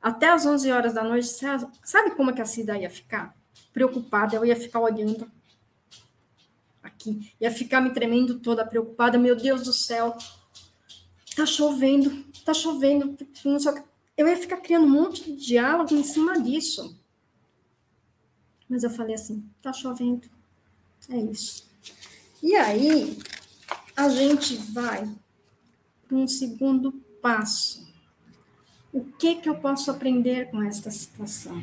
até 0.00 0.30
às 0.30 0.46
onze 0.46 0.70
horas 0.70 0.94
da 0.94 1.02
noite, 1.02 1.28
sabe 1.28 2.10
como 2.16 2.30
é 2.30 2.32
que 2.32 2.40
a 2.40 2.46
Cida 2.46 2.78
ia 2.78 2.88
ficar? 2.88 3.36
Preocupada, 3.72 4.36
eu 4.36 4.44
ia 4.44 4.56
ficar 4.56 4.80
olhando 4.80 5.30
aqui, 6.82 7.32
ia 7.40 7.50
ficar 7.50 7.80
me 7.80 7.90
tremendo 7.90 8.38
toda, 8.40 8.64
preocupada, 8.64 9.18
meu 9.18 9.36
Deus 9.36 9.62
do 9.62 9.72
céu, 9.72 10.16
tá 11.36 11.46
chovendo, 11.46 12.24
tá 12.44 12.54
chovendo, 12.54 13.16
não 13.44 13.58
sei 13.58 13.72
o 13.72 13.74
que. 13.74 13.90
Eu 14.16 14.28
ia 14.28 14.36
ficar 14.36 14.58
criando 14.58 14.84
um 14.84 14.90
monte 14.90 15.24
de 15.24 15.36
diálogo 15.36 15.94
em 15.94 16.04
cima 16.04 16.38
disso. 16.40 16.98
Mas 18.68 18.84
eu 18.84 18.90
falei 18.90 19.14
assim, 19.14 19.48
tá 19.62 19.72
chovendo. 19.72 20.28
É 21.08 21.16
isso. 21.16 21.69
E 22.42 22.54
aí, 22.56 23.18
a 23.96 24.08
gente 24.08 24.56
vai 24.56 25.08
para 26.08 26.16
um 26.16 26.26
segundo 26.26 26.92
passo. 27.20 27.86
O 28.92 29.04
que 29.04 29.36
que 29.36 29.48
eu 29.48 29.56
posso 29.56 29.90
aprender 29.90 30.50
com 30.50 30.62
esta 30.62 30.90
situação? 30.90 31.62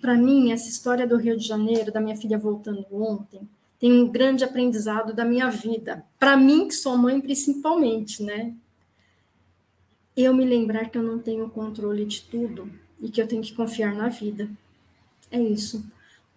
Para 0.00 0.16
mim, 0.16 0.50
essa 0.50 0.68
história 0.68 1.06
do 1.06 1.16
Rio 1.16 1.36
de 1.36 1.46
Janeiro, 1.46 1.92
da 1.92 2.00
minha 2.00 2.16
filha 2.16 2.38
voltando 2.38 2.86
ontem, 2.90 3.46
tem 3.78 3.92
um 3.92 4.08
grande 4.08 4.44
aprendizado 4.44 5.12
da 5.12 5.24
minha 5.24 5.50
vida. 5.50 6.04
Para 6.18 6.36
mim, 6.36 6.66
que 6.66 6.74
sou 6.74 6.96
mãe, 6.96 7.20
principalmente, 7.20 8.22
né? 8.22 8.54
Eu 10.16 10.34
me 10.34 10.44
lembrar 10.44 10.88
que 10.88 10.98
eu 10.98 11.02
não 11.02 11.18
tenho 11.18 11.48
controle 11.50 12.04
de 12.04 12.22
tudo 12.22 12.70
e 13.00 13.10
que 13.10 13.20
eu 13.20 13.28
tenho 13.28 13.42
que 13.42 13.54
confiar 13.54 13.94
na 13.94 14.08
vida. 14.08 14.50
É 15.30 15.40
isso. 15.40 15.84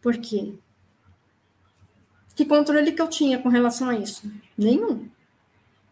Por 0.02 0.18
quê? 0.18 0.54
Que 2.36 2.46
controle 2.46 2.91
que 2.91 3.02
eu 3.02 3.08
tinha 3.08 3.39
com 3.39 3.50
relação 3.50 3.89
a 3.89 3.96
isso? 3.96 4.32
Nenhum. 4.58 5.08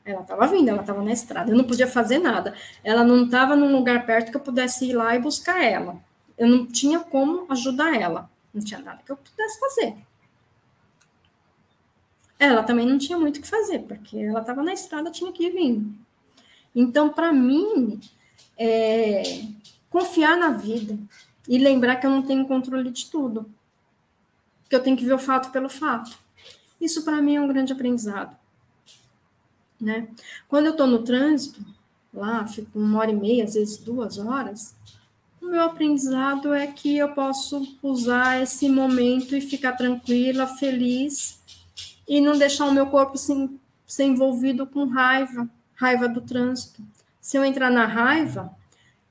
Ela 0.04 0.22
estava 0.22 0.48
vindo, 0.48 0.70
ela 0.70 0.82
estava 0.82 1.02
na 1.04 1.12
estrada, 1.12 1.52
eu 1.52 1.56
não 1.56 1.64
podia 1.64 1.88
fazer 1.88 2.18
nada. 2.18 2.56
Ela 2.84 3.04
não 3.04 3.26
estava 3.26 3.56
num 3.56 3.72
lugar 3.72 4.06
perto 4.06 4.32
que 4.32 4.38
eu 4.38 4.42
pudesse 4.42 4.86
ir 4.86 4.94
lá 4.94 5.16
e 5.16 5.20
buscar 5.20 5.64
ela. 5.64 5.98
Eu 6.38 6.48
não 6.48 6.66
tinha 6.66 7.00
como 7.00 7.46
ajudar 7.52 7.96
ela. 7.96 8.30
Não 8.54 8.64
tinha 8.64 8.80
nada 8.80 9.02
que 9.06 9.12
eu 9.12 9.18
pudesse 9.18 9.60
fazer. 9.60 9.96
Ela 12.40 12.64
também 12.64 12.88
não 12.88 12.98
tinha 12.98 13.20
muito 13.20 13.38
o 13.38 13.42
que 13.42 13.48
fazer, 13.48 13.80
porque 13.80 14.18
ela 14.18 14.42
estava 14.42 14.64
na 14.64 14.74
estrada, 14.74 15.12
tinha 15.12 15.32
que 15.32 15.48
vir. 15.52 15.84
Então, 16.76 17.10
para 17.10 17.32
mim, 17.32 18.00
é, 18.58 19.44
confiar 19.90 20.36
na 20.38 20.50
vida 20.50 20.98
e 21.48 21.60
lembrar 21.60 21.98
que 21.98 22.08
eu 22.08 22.10
não 22.10 22.24
tenho 22.24 22.48
controle 22.48 22.90
de 22.90 23.10
tudo, 23.12 23.48
que 24.68 24.76
eu 24.76 24.82
tenho 24.82 24.98
que 24.98 25.06
ver 25.06 25.14
o 25.14 25.20
fato 25.20 25.52
pelo 25.52 25.70
fato. 25.70 26.18
Isso, 26.82 27.04
para 27.04 27.22
mim, 27.22 27.36
é 27.36 27.42
um 27.42 27.48
grande 27.48 27.72
aprendizado. 27.72 28.36
Né? 29.80 30.08
Quando 30.50 30.66
eu 30.66 30.72
estou 30.72 30.88
no 30.88 31.04
trânsito, 31.04 31.64
lá, 32.12 32.46
fico 32.48 32.78
uma 32.78 33.00
hora 33.00 33.12
e 33.12 33.16
meia, 33.16 33.44
às 33.44 33.54
vezes 33.54 33.78
duas 33.78 34.18
horas, 34.18 34.76
o 35.42 35.46
meu 35.46 35.62
aprendizado 35.62 36.54
é 36.54 36.68
que 36.68 36.98
eu 36.98 37.14
posso 37.14 37.78
usar 37.82 38.42
esse 38.42 38.68
momento 38.68 39.36
e 39.36 39.42
ficar 39.42 39.74
tranquila, 39.74 40.46
feliz, 40.46 41.40
e 42.08 42.20
não 42.20 42.38
deixar 42.38 42.66
o 42.66 42.74
meu 42.74 42.88
corpo 42.88 43.18
se, 43.18 43.50
ser 43.88 44.04
envolvido 44.06 44.68
com 44.68 44.86
raiva, 44.86 45.50
raiva 45.76 46.08
do 46.08 46.22
trânsito. 46.22 46.84
Se 47.20 47.38
eu 47.38 47.46
entrar 47.46 47.72
na 47.72 47.86
raiva, 47.86 48.56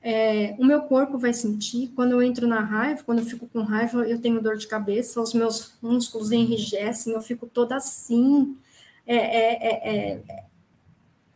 é, 0.01 0.55
o 0.57 0.65
meu 0.65 0.83
corpo 0.83 1.17
vai 1.17 1.33
sentir. 1.33 1.89
Quando 1.95 2.13
eu 2.13 2.21
entro 2.21 2.47
na 2.47 2.61
raiva, 2.61 3.03
quando 3.03 3.19
eu 3.19 3.25
fico 3.25 3.47
com 3.47 3.61
raiva, 3.61 4.07
eu 4.07 4.19
tenho 4.19 4.41
dor 4.41 4.57
de 4.57 4.67
cabeça, 4.67 5.21
os 5.21 5.33
meus 5.33 5.73
músculos 5.81 6.31
enrijecem, 6.31 7.13
eu 7.13 7.21
fico 7.21 7.47
toda 7.47 7.75
assim. 7.75 8.57
É, 9.05 9.15
é, 9.15 9.67
é, 9.67 10.13
é 10.27 10.43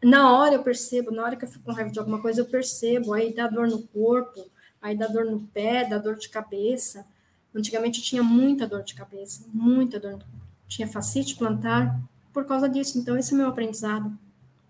na 0.03 0.37
hora 0.37 0.53
eu 0.53 0.63
percebo, 0.63 1.09
na 1.11 1.23
hora 1.23 1.35
que 1.35 1.45
eu 1.45 1.49
fico 1.49 1.65
com 1.65 1.71
raiva 1.71 1.89
de 1.89 1.97
alguma 1.97 2.21
coisa, 2.21 2.41
eu 2.41 2.45
percebo, 2.45 3.13
aí 3.13 3.33
dá 3.33 3.47
dor 3.47 3.67
no 3.67 3.81
corpo, 3.87 4.45
aí 4.81 4.95
dá 4.95 5.07
dor 5.07 5.25
no 5.25 5.41
pé, 5.47 5.83
dá 5.85 5.97
dor 5.97 6.15
de 6.15 6.29
cabeça. 6.29 7.05
Antigamente 7.53 7.99
eu 7.99 8.05
tinha 8.05 8.21
muita 8.21 8.67
dor 8.67 8.83
de 8.83 8.93
cabeça, 8.93 9.45
muita 9.51 9.99
dor 9.99 10.19
tinha 10.67 10.87
facite 10.87 11.35
plantar 11.35 11.99
por 12.33 12.45
causa 12.45 12.67
disso. 12.67 12.99
Então, 12.99 13.17
esse 13.17 13.31
é 13.31 13.35
o 13.35 13.37
meu 13.37 13.47
aprendizado. 13.47 14.11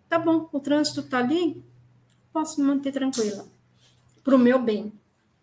Tá 0.07 0.19
bom, 0.19 0.47
o 0.51 0.59
trânsito 0.59 1.03
tá 1.03 1.17
ali, 1.17 1.63
posso 2.31 2.61
me 2.61 2.67
manter 2.67 2.91
tranquila. 2.91 3.45
Para 4.25 4.35
o 4.35 4.39
meu 4.39 4.59
bem, 4.59 4.91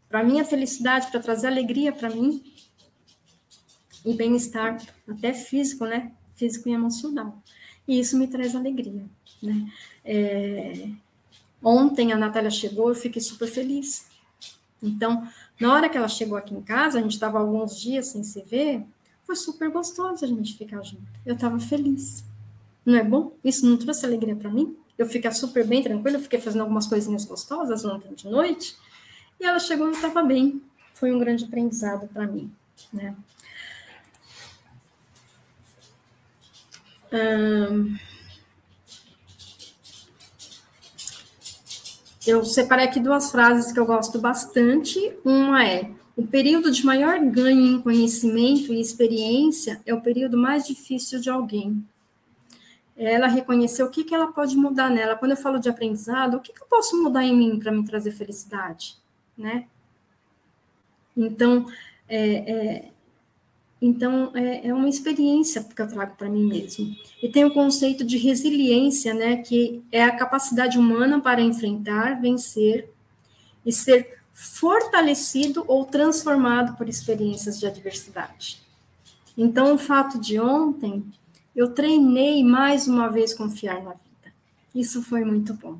para 0.09 0.25
minha 0.25 0.45
felicidade, 0.45 1.11
para 1.11 1.21
trazer 1.21 1.47
alegria 1.47 1.93
para 1.93 2.11
mim 2.11 2.43
e 4.05 4.13
bem-estar, 4.13 4.83
até 5.09 5.33
físico, 5.33 5.87
né? 5.87 6.11
Físico 6.35 6.69
e 6.69 6.73
emocional. 6.73 7.41
E 7.87 8.01
isso 8.01 8.19
me 8.19 8.27
traz 8.27 8.57
alegria, 8.57 9.05
né? 9.41 9.73
É... 10.05 10.89
Ontem 11.63 12.13
a 12.13 12.17
Natália 12.17 12.51
chegou, 12.51 12.89
eu 12.89 12.95
fiquei 12.97 13.23
super 13.23 13.47
feliz. 13.47 14.05
Então, 14.83 15.29
na 15.61 15.73
hora 15.73 15.89
que 15.89 15.97
ela 15.97 16.09
chegou 16.09 16.37
aqui 16.37 16.53
em 16.53 16.61
casa, 16.61 16.99
a 16.99 17.03
gente 17.03 17.13
estava 17.13 17.39
alguns 17.39 17.81
dias 17.81 18.07
sem 18.09 18.25
se 18.25 18.43
ver, 18.43 18.85
foi 19.23 19.37
super 19.37 19.71
gostoso 19.71 20.25
a 20.25 20.29
gente 20.29 20.59
ficar 20.59 20.83
junto. 20.83 21.07
Eu 21.25 21.37
estava 21.37 21.61
feliz. 21.61 22.25
Não 22.85 22.97
é 22.97 23.05
bom? 23.05 23.37
Isso 23.45 23.65
não 23.65 23.77
trouxe 23.77 24.05
alegria 24.05 24.35
para 24.35 24.51
mim? 24.51 24.77
Eu 24.99 25.07
ficar 25.07 25.33
super 25.33 25.67
bem, 25.67 25.83
tranquila, 25.83 26.17
eu 26.17 26.23
fiquei 26.23 26.41
fazendo 26.41 26.63
algumas 26.63 26.87
coisinhas 26.87 27.25
gostosas 27.25 27.85
ontem 27.85 28.15
de 28.15 28.29
noite, 28.29 28.77
e 29.41 29.45
ela 29.45 29.59
chegou 29.59 29.89
e 29.89 29.93
estava 29.93 30.23
bem. 30.23 30.63
Foi 30.95 31.13
um 31.13 31.19
grande 31.19 31.45
aprendizado 31.45 32.07
para 32.09 32.27
mim, 32.27 32.53
né? 32.93 33.17
eu 42.27 42.45
separei 42.45 42.87
aqui 42.87 42.99
duas 42.99 43.31
frases 43.31 43.71
que 43.73 43.79
eu 43.79 43.85
gosto 43.85 44.19
bastante. 44.19 45.15
Uma 45.25 45.67
é: 45.67 45.91
o 46.17 46.27
período 46.27 46.71
de 46.71 46.85
maior 46.85 47.19
ganho 47.21 47.77
em 47.77 47.81
conhecimento 47.81 48.73
e 48.73 48.81
experiência 48.81 49.81
é 49.85 49.93
o 49.93 50.01
período 50.01 50.39
mais 50.39 50.67
difícil 50.67 51.21
de 51.21 51.29
alguém. 51.29 51.85
Ela 52.97 53.27
reconheceu 53.27 53.87
o 53.87 53.91
que, 53.91 54.05
que 54.05 54.15
ela 54.15 54.29
pode 54.33 54.57
mudar 54.57 54.91
nela. 54.91 55.17
Quando 55.17 55.33
eu 55.33 55.37
falo 55.37 55.59
de 55.59 55.69
aprendizado, 55.69 56.37
o 56.37 56.41
que, 56.41 56.53
que 56.53 56.63
eu 56.63 56.67
posso 56.67 57.03
mudar 57.03 57.25
em 57.25 57.37
mim 57.37 57.59
para 57.59 57.73
me 57.73 57.85
trazer 57.85 58.13
felicidade, 58.13 58.97
né? 59.37 59.67
Então, 61.17 61.67
é, 62.09 62.53
é 62.53 62.89
então 63.85 64.31
é, 64.33 64.69
é, 64.69 64.73
uma 64.73 64.89
experiência 64.89 65.65
que 65.65 65.83
eu 65.83 65.89
trago 65.89 66.15
para 66.17 66.29
mim 66.29 66.45
mesmo. 66.45 66.95
E 67.21 67.29
tem 67.29 67.45
o 67.45 67.53
conceito 67.53 68.05
de 68.05 68.17
resiliência, 68.17 69.13
né? 69.13 69.39
Que 69.39 69.83
é 69.91 70.05
a 70.05 70.15
capacidade 70.15 70.79
humana 70.79 71.21
para 71.21 71.41
enfrentar, 71.41 72.21
vencer 72.21 72.89
e 73.67 73.73
ser 73.73 74.21
fortalecido 74.33 75.65
ou 75.67 75.85
transformado 75.85 76.77
por 76.77 76.89
experiências 76.89 77.59
de 77.59 77.67
adversidade. 77.67 78.63
Então, 79.37 79.75
o 79.75 79.79
fato 79.79 80.19
de 80.21 80.39
ontem, 80.39 81.05
eu 81.55 81.73
treinei 81.73 82.43
mais 82.43 82.89
uma 82.89 83.09
vez 83.09 83.35
confiar 83.35 83.83
na 83.83 83.93
vida. 83.93 84.35
Isso 84.75 85.03
foi 85.03 85.25
muito 85.25 85.55
bom. 85.55 85.79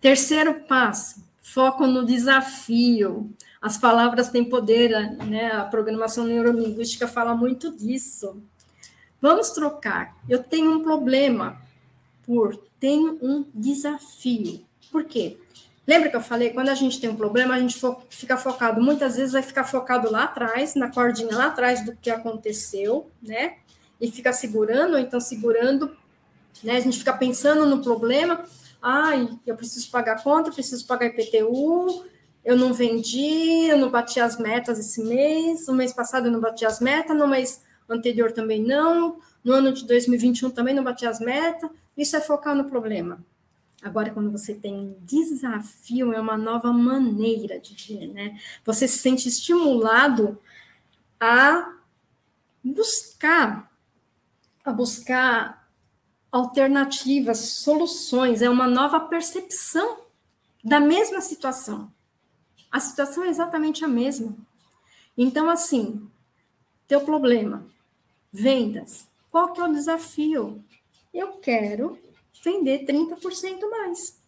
Terceiro 0.00 0.60
passo, 0.60 1.24
foco 1.42 1.86
no 1.86 2.04
desafio. 2.04 3.30
As 3.60 3.76
palavras 3.76 4.28
têm 4.28 4.44
poder, 4.44 4.90
né? 5.24 5.50
A 5.52 5.64
programação 5.64 6.24
neurolinguística 6.24 7.08
fala 7.08 7.34
muito 7.34 7.76
disso. 7.76 8.40
Vamos 9.20 9.50
trocar. 9.50 10.16
Eu 10.28 10.42
tenho 10.42 10.70
um 10.70 10.82
problema 10.82 11.60
por 12.24 12.56
tenho 12.78 13.18
um 13.20 13.44
desafio. 13.52 14.64
Por 14.92 15.04
quê? 15.04 15.38
Lembra 15.88 16.10
que 16.10 16.16
eu 16.16 16.20
falei, 16.20 16.50
quando 16.50 16.68
a 16.68 16.74
gente 16.74 17.00
tem 17.00 17.08
um 17.08 17.16
problema, 17.16 17.54
a 17.54 17.58
gente 17.58 17.80
fo 17.80 17.96
fica 18.10 18.36
focado, 18.36 18.78
muitas 18.78 19.16
vezes 19.16 19.32
vai 19.32 19.40
ficar 19.40 19.64
focado 19.64 20.12
lá 20.12 20.24
atrás, 20.24 20.74
na 20.74 20.92
cordinha 20.92 21.34
lá 21.34 21.46
atrás 21.46 21.82
do 21.82 21.96
que 21.96 22.10
aconteceu, 22.10 23.10
né? 23.22 23.54
E 23.98 24.10
fica 24.10 24.30
segurando, 24.30 24.92
ou 24.92 24.98
então 24.98 25.18
segurando, 25.18 25.96
né? 26.62 26.76
A 26.76 26.80
gente 26.80 26.98
fica 26.98 27.14
pensando 27.14 27.64
no 27.64 27.82
problema, 27.82 28.44
ai, 28.82 29.30
eu 29.46 29.56
preciso 29.56 29.90
pagar 29.90 30.22
conta, 30.22 30.52
preciso 30.52 30.86
pagar 30.86 31.06
IPTU, 31.06 32.04
eu 32.44 32.54
não 32.54 32.74
vendi, 32.74 33.64
eu 33.70 33.78
não 33.78 33.90
bati 33.90 34.20
as 34.20 34.38
metas 34.38 34.78
esse 34.78 35.02
mês, 35.02 35.66
no 35.68 35.72
mês 35.72 35.94
passado 35.94 36.26
eu 36.26 36.32
não 36.32 36.40
bati 36.40 36.66
as 36.66 36.80
metas, 36.80 37.16
no 37.16 37.26
mês 37.26 37.62
anterior 37.88 38.30
também 38.30 38.62
não, 38.62 39.20
no 39.42 39.54
ano 39.54 39.72
de 39.72 39.86
2021 39.86 40.50
também 40.50 40.74
não 40.74 40.84
bati 40.84 41.06
as 41.06 41.18
metas, 41.18 41.70
isso 41.96 42.14
é 42.14 42.20
focar 42.20 42.54
no 42.54 42.64
problema. 42.64 43.24
Agora, 43.82 44.10
quando 44.10 44.30
você 44.30 44.54
tem 44.54 44.74
um 44.74 44.96
desafio, 45.02 46.12
é 46.12 46.20
uma 46.20 46.36
nova 46.36 46.72
maneira 46.72 47.60
de 47.60 47.74
ver, 47.74 48.08
né? 48.08 48.40
Você 48.64 48.88
se 48.88 48.98
sente 48.98 49.28
estimulado 49.28 50.38
a 51.20 51.76
buscar, 52.62 53.72
a 54.64 54.72
buscar 54.72 55.68
alternativas, 56.30 57.38
soluções, 57.38 58.42
é 58.42 58.50
uma 58.50 58.66
nova 58.66 59.00
percepção 59.00 60.00
da 60.62 60.80
mesma 60.80 61.20
situação. 61.20 61.92
A 62.70 62.80
situação 62.80 63.24
é 63.24 63.28
exatamente 63.28 63.84
a 63.84 63.88
mesma. 63.88 64.36
Então, 65.16 65.48
assim, 65.48 66.08
teu 66.86 67.00
problema, 67.00 67.66
vendas, 68.32 69.08
qual 69.30 69.52
que 69.52 69.60
é 69.60 69.64
o 69.64 69.72
desafio? 69.72 70.62
Eu 71.14 71.34
quero 71.38 71.98
vender 72.44 72.84
30% 72.86 73.68
mais. 73.70 74.20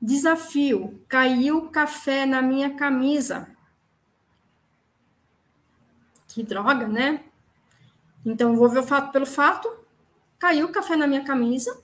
Desafio: 0.00 1.00
caiu 1.08 1.68
café 1.68 2.26
na 2.26 2.42
minha 2.42 2.74
camisa. 2.74 3.48
Que 6.28 6.42
droga, 6.42 6.86
né? 6.88 7.24
Então, 8.26 8.56
vou 8.56 8.68
ver 8.68 8.80
o 8.80 8.82
fato 8.82 9.12
pelo 9.12 9.26
fato. 9.26 9.70
Caiu 10.38 10.70
café 10.70 10.96
na 10.96 11.06
minha 11.06 11.24
camisa. 11.24 11.82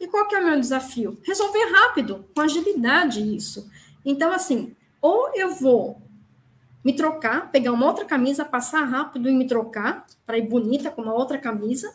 E 0.00 0.06
qual 0.08 0.26
que 0.26 0.34
é 0.34 0.40
o 0.40 0.44
meu 0.44 0.58
desafio? 0.58 1.18
Resolver 1.22 1.64
rápido, 1.72 2.24
com 2.34 2.40
agilidade 2.40 3.20
isso. 3.36 3.70
Então, 4.04 4.32
assim, 4.32 4.74
ou 5.00 5.30
eu 5.34 5.54
vou 5.54 6.02
me 6.84 6.94
trocar, 6.94 7.50
pegar 7.50 7.72
uma 7.72 7.86
outra 7.86 8.04
camisa, 8.04 8.44
passar 8.44 8.84
rápido 8.84 9.28
e 9.28 9.32
me 9.32 9.46
trocar, 9.46 10.06
para 10.26 10.36
ir 10.36 10.48
bonita 10.48 10.90
com 10.90 11.02
uma 11.02 11.14
outra 11.14 11.38
camisa, 11.38 11.94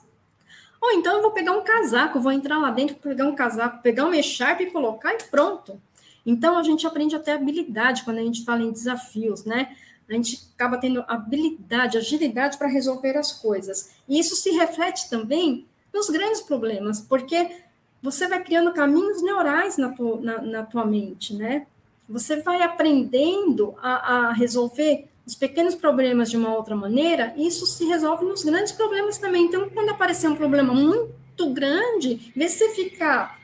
ou 0.82 0.92
então 0.94 1.16
eu 1.18 1.22
vou 1.22 1.32
pegar 1.32 1.52
um 1.52 1.64
casaco, 1.64 2.20
vou 2.20 2.32
entrar 2.32 2.58
lá 2.58 2.72
dentro, 2.72 2.96
pegar 2.96 3.26
um 3.26 3.36
casaco, 3.36 3.82
pegar 3.82 4.06
uma 4.06 4.18
echarpe 4.18 4.64
e 4.64 4.72
colocar 4.72 5.14
e 5.14 5.24
pronto. 5.24 5.80
Então 6.26 6.58
a 6.58 6.64
gente 6.64 6.86
aprende 6.86 7.16
até 7.16 7.34
habilidade 7.34 8.04
quando 8.04 8.20
a 8.20 8.24
gente 8.24 8.46
fala 8.46 8.62
em 8.62 8.72
desafios, 8.72 9.44
né? 9.44 9.76
A 10.10 10.14
gente 10.14 10.50
acaba 10.56 10.78
tendo 10.78 11.04
habilidade, 11.08 11.98
agilidade 11.98 12.58
para 12.58 12.68
resolver 12.68 13.16
as 13.16 13.32
coisas. 13.32 13.92
E 14.08 14.20
isso 14.20 14.36
se 14.36 14.50
reflete 14.52 15.10
também 15.10 15.68
nos 15.94 16.10
grandes 16.10 16.42
problemas, 16.42 17.00
porque 17.00 17.58
você 18.02 18.28
vai 18.28 18.44
criando 18.44 18.74
caminhos 18.74 19.22
neurais 19.22 19.78
na 19.78 19.90
tua, 19.90 20.20
na, 20.22 20.42
na 20.42 20.64
tua 20.64 20.86
mente, 20.86 21.36
né? 21.36 21.68
Você 22.08 22.42
vai 22.42 22.62
aprendendo 22.64 23.76
a, 23.82 24.30
a 24.30 24.34
resolver 24.34 25.08
os 25.30 25.36
pequenos 25.36 25.76
problemas 25.76 26.32
de 26.32 26.38
uma 26.38 26.56
outra 26.56 26.76
maneira, 26.76 27.36
isso 27.38 27.68
se 27.68 27.86
resolve 27.86 28.26
nos 28.26 28.44
grandes 28.44 28.72
problemas 28.72 29.20
também. 29.20 29.46
Então, 29.46 29.70
quando 29.70 29.90
aparecer 29.90 30.28
um 30.28 30.36
problema 30.36 30.74
muito 30.74 31.54
grande, 31.54 32.32
vez 32.36 32.54
de 32.54 32.58
você 32.58 32.70
ficar 32.70 33.40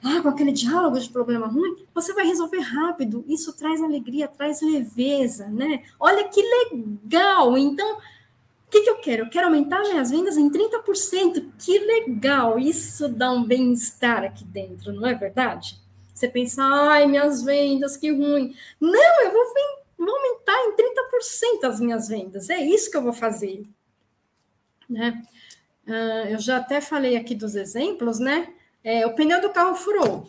ah, 0.00 0.22
com 0.22 0.28
aquele 0.28 0.52
diálogo 0.52 0.96
de 0.96 1.10
problema 1.10 1.48
ruim, 1.48 1.74
você 1.92 2.12
vai 2.12 2.24
resolver 2.24 2.60
rápido. 2.60 3.24
Isso 3.26 3.52
traz 3.52 3.82
alegria, 3.82 4.28
traz 4.28 4.62
leveza, 4.62 5.48
né? 5.48 5.82
Olha 5.98 6.22
que 6.28 6.40
legal! 6.40 7.58
Então, 7.58 7.96
o 7.96 8.70
que, 8.70 8.82
que 8.82 8.90
eu 8.90 8.98
quero? 8.98 9.24
Eu 9.24 9.28
quero 9.28 9.46
aumentar 9.48 9.80
minhas 9.80 10.12
vendas 10.12 10.36
em 10.36 10.48
30%. 10.48 11.46
Que 11.58 11.80
legal! 11.80 12.60
Isso 12.60 13.08
dá 13.08 13.32
um 13.32 13.42
bem-estar 13.42 14.22
aqui 14.22 14.44
dentro, 14.44 14.92
não 14.92 15.04
é 15.04 15.14
verdade? 15.14 15.82
Você 16.14 16.28
pensa, 16.28 16.62
ai, 16.62 17.08
minhas 17.08 17.42
vendas, 17.42 17.96
que 17.96 18.12
ruim. 18.12 18.54
Não, 18.80 19.22
eu 19.24 19.32
vou 19.32 19.42
vender 19.52 19.83
vou 19.96 20.14
aumentar 20.14 20.56
em 20.64 20.76
30% 20.76 21.64
as 21.64 21.80
minhas 21.80 22.08
vendas. 22.08 22.50
É 22.50 22.60
isso 22.60 22.90
que 22.90 22.96
eu 22.96 23.02
vou 23.02 23.12
fazer. 23.12 23.64
Né? 24.88 25.22
Uh, 25.86 26.28
eu 26.30 26.38
já 26.38 26.58
até 26.58 26.80
falei 26.80 27.16
aqui 27.16 27.34
dos 27.34 27.54
exemplos, 27.54 28.18
né? 28.18 28.54
É, 28.82 29.06
o 29.06 29.14
pneu 29.14 29.40
do 29.40 29.50
carro 29.50 29.74
furou. 29.74 30.28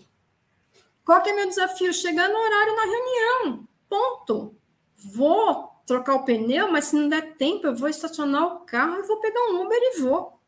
Qual 1.03 1.21
que 1.21 1.29
é 1.29 1.33
meu 1.33 1.47
desafio? 1.47 1.93
Chegar 1.93 2.29
no 2.29 2.37
horário 2.37 2.75
na 2.75 2.81
reunião. 2.83 3.67
Ponto. 3.87 4.55
Vou 4.95 5.69
trocar 5.85 6.15
o 6.15 6.23
pneu, 6.23 6.71
mas 6.71 6.85
se 6.85 6.95
não 6.95 7.07
der 7.07 7.35
tempo, 7.35 7.67
eu 7.67 7.75
vou 7.75 7.87
estacionar 7.87 8.45
o 8.47 8.59
carro, 8.61 8.95
eu 8.95 9.07
vou 9.07 9.19
pegar 9.19 9.39
um 9.49 9.63
Uber 9.63 9.77
e 9.79 9.99
vou. 9.99 10.39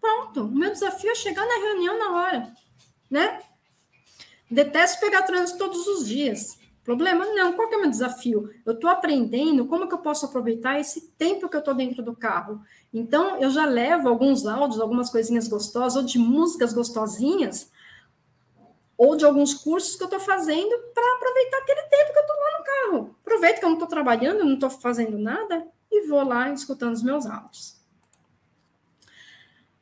Pronto. 0.00 0.42
O 0.42 0.50
meu 0.50 0.70
desafio 0.70 1.10
é 1.10 1.14
chegar 1.14 1.46
na 1.46 1.54
reunião 1.54 1.98
na 1.98 2.12
hora, 2.16 2.52
né? 3.10 3.40
Detesto 4.50 5.00
pegar 5.00 5.22
trânsito 5.22 5.58
todos 5.58 5.86
os 5.86 6.06
dias. 6.06 6.58
Problema? 6.84 7.24
Não. 7.24 7.54
Qual 7.54 7.66
que 7.66 7.74
é 7.74 7.78
o 7.78 7.80
meu 7.80 7.90
desafio? 7.90 8.50
Eu 8.64 8.74
estou 8.74 8.90
aprendendo 8.90 9.64
como 9.64 9.88
que 9.88 9.94
eu 9.94 9.98
posso 9.98 10.26
aproveitar 10.26 10.78
esse 10.78 11.08
tempo 11.12 11.48
que 11.48 11.56
eu 11.56 11.60
estou 11.60 11.74
dentro 11.74 12.02
do 12.02 12.14
carro. 12.14 12.60
Então, 12.92 13.38
eu 13.40 13.50
já 13.50 13.64
levo 13.64 14.08
alguns 14.08 14.46
áudios, 14.46 14.80
algumas 14.80 15.10
coisinhas 15.10 15.48
gostosas, 15.48 15.96
ou 15.96 16.02
de 16.02 16.18
músicas 16.18 16.74
gostosinhas, 16.74 17.70
ou 18.98 19.16
de 19.16 19.24
alguns 19.24 19.54
cursos 19.54 19.96
que 19.96 20.02
eu 20.02 20.08
estou 20.08 20.20
fazendo 20.20 20.78
para 20.94 21.14
aproveitar 21.16 21.58
aquele 21.58 21.82
tempo 21.82 22.12
que 22.12 22.18
eu 22.18 22.22
estou 22.22 22.36
lá 22.36 22.58
no 22.58 22.64
carro. 22.64 23.16
Aproveito 23.22 23.58
que 23.58 23.64
eu 23.64 23.70
não 23.70 23.76
estou 23.76 23.88
trabalhando, 23.88 24.44
não 24.44 24.54
estou 24.54 24.70
fazendo 24.70 25.18
nada, 25.18 25.66
e 25.90 26.06
vou 26.06 26.22
lá 26.22 26.50
escutando 26.50 26.92
os 26.92 27.02
meus 27.02 27.24
áudios. 27.24 27.80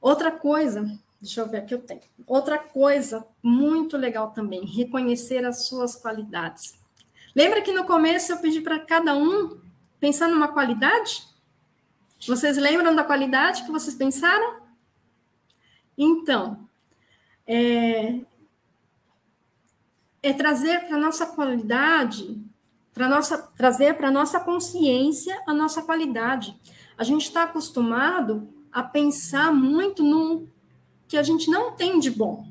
Outra 0.00 0.30
coisa, 0.30 0.84
deixa 1.20 1.40
eu 1.40 1.48
ver 1.48 1.58
aqui 1.58 1.74
eu 1.74 1.80
tenho. 1.80 2.02
Outra 2.26 2.58
coisa 2.58 3.26
muito 3.42 3.96
legal 3.96 4.30
também, 4.30 4.64
reconhecer 4.64 5.44
as 5.44 5.66
suas 5.66 5.96
qualidades. 5.96 6.80
Lembra 7.34 7.62
que 7.62 7.72
no 7.72 7.84
começo 7.84 8.32
eu 8.32 8.38
pedi 8.38 8.60
para 8.60 8.78
cada 8.78 9.14
um 9.14 9.58
pensar 9.98 10.28
numa 10.28 10.48
qualidade? 10.48 11.26
Vocês 12.26 12.56
lembram 12.56 12.94
da 12.94 13.02
qualidade 13.02 13.64
que 13.64 13.72
vocês 13.72 13.94
pensaram? 13.96 14.62
Então, 15.96 16.68
é, 17.46 18.20
é 20.22 20.32
trazer 20.32 20.86
para 20.86 20.96
a 20.96 21.00
nossa 21.00 21.26
qualidade, 21.26 22.40
para 22.92 23.08
nossa 23.08 23.38
trazer 23.38 23.96
para 23.96 24.08
a 24.08 24.12
nossa 24.12 24.38
consciência 24.38 25.42
a 25.46 25.54
nossa 25.54 25.82
qualidade. 25.82 26.56
A 26.96 27.04
gente 27.04 27.22
está 27.22 27.44
acostumado 27.44 28.48
a 28.70 28.82
pensar 28.82 29.52
muito 29.52 30.02
no 30.02 30.46
que 31.08 31.16
a 31.16 31.22
gente 31.22 31.50
não 31.50 31.72
tem 31.72 31.98
de 31.98 32.10
bom, 32.10 32.46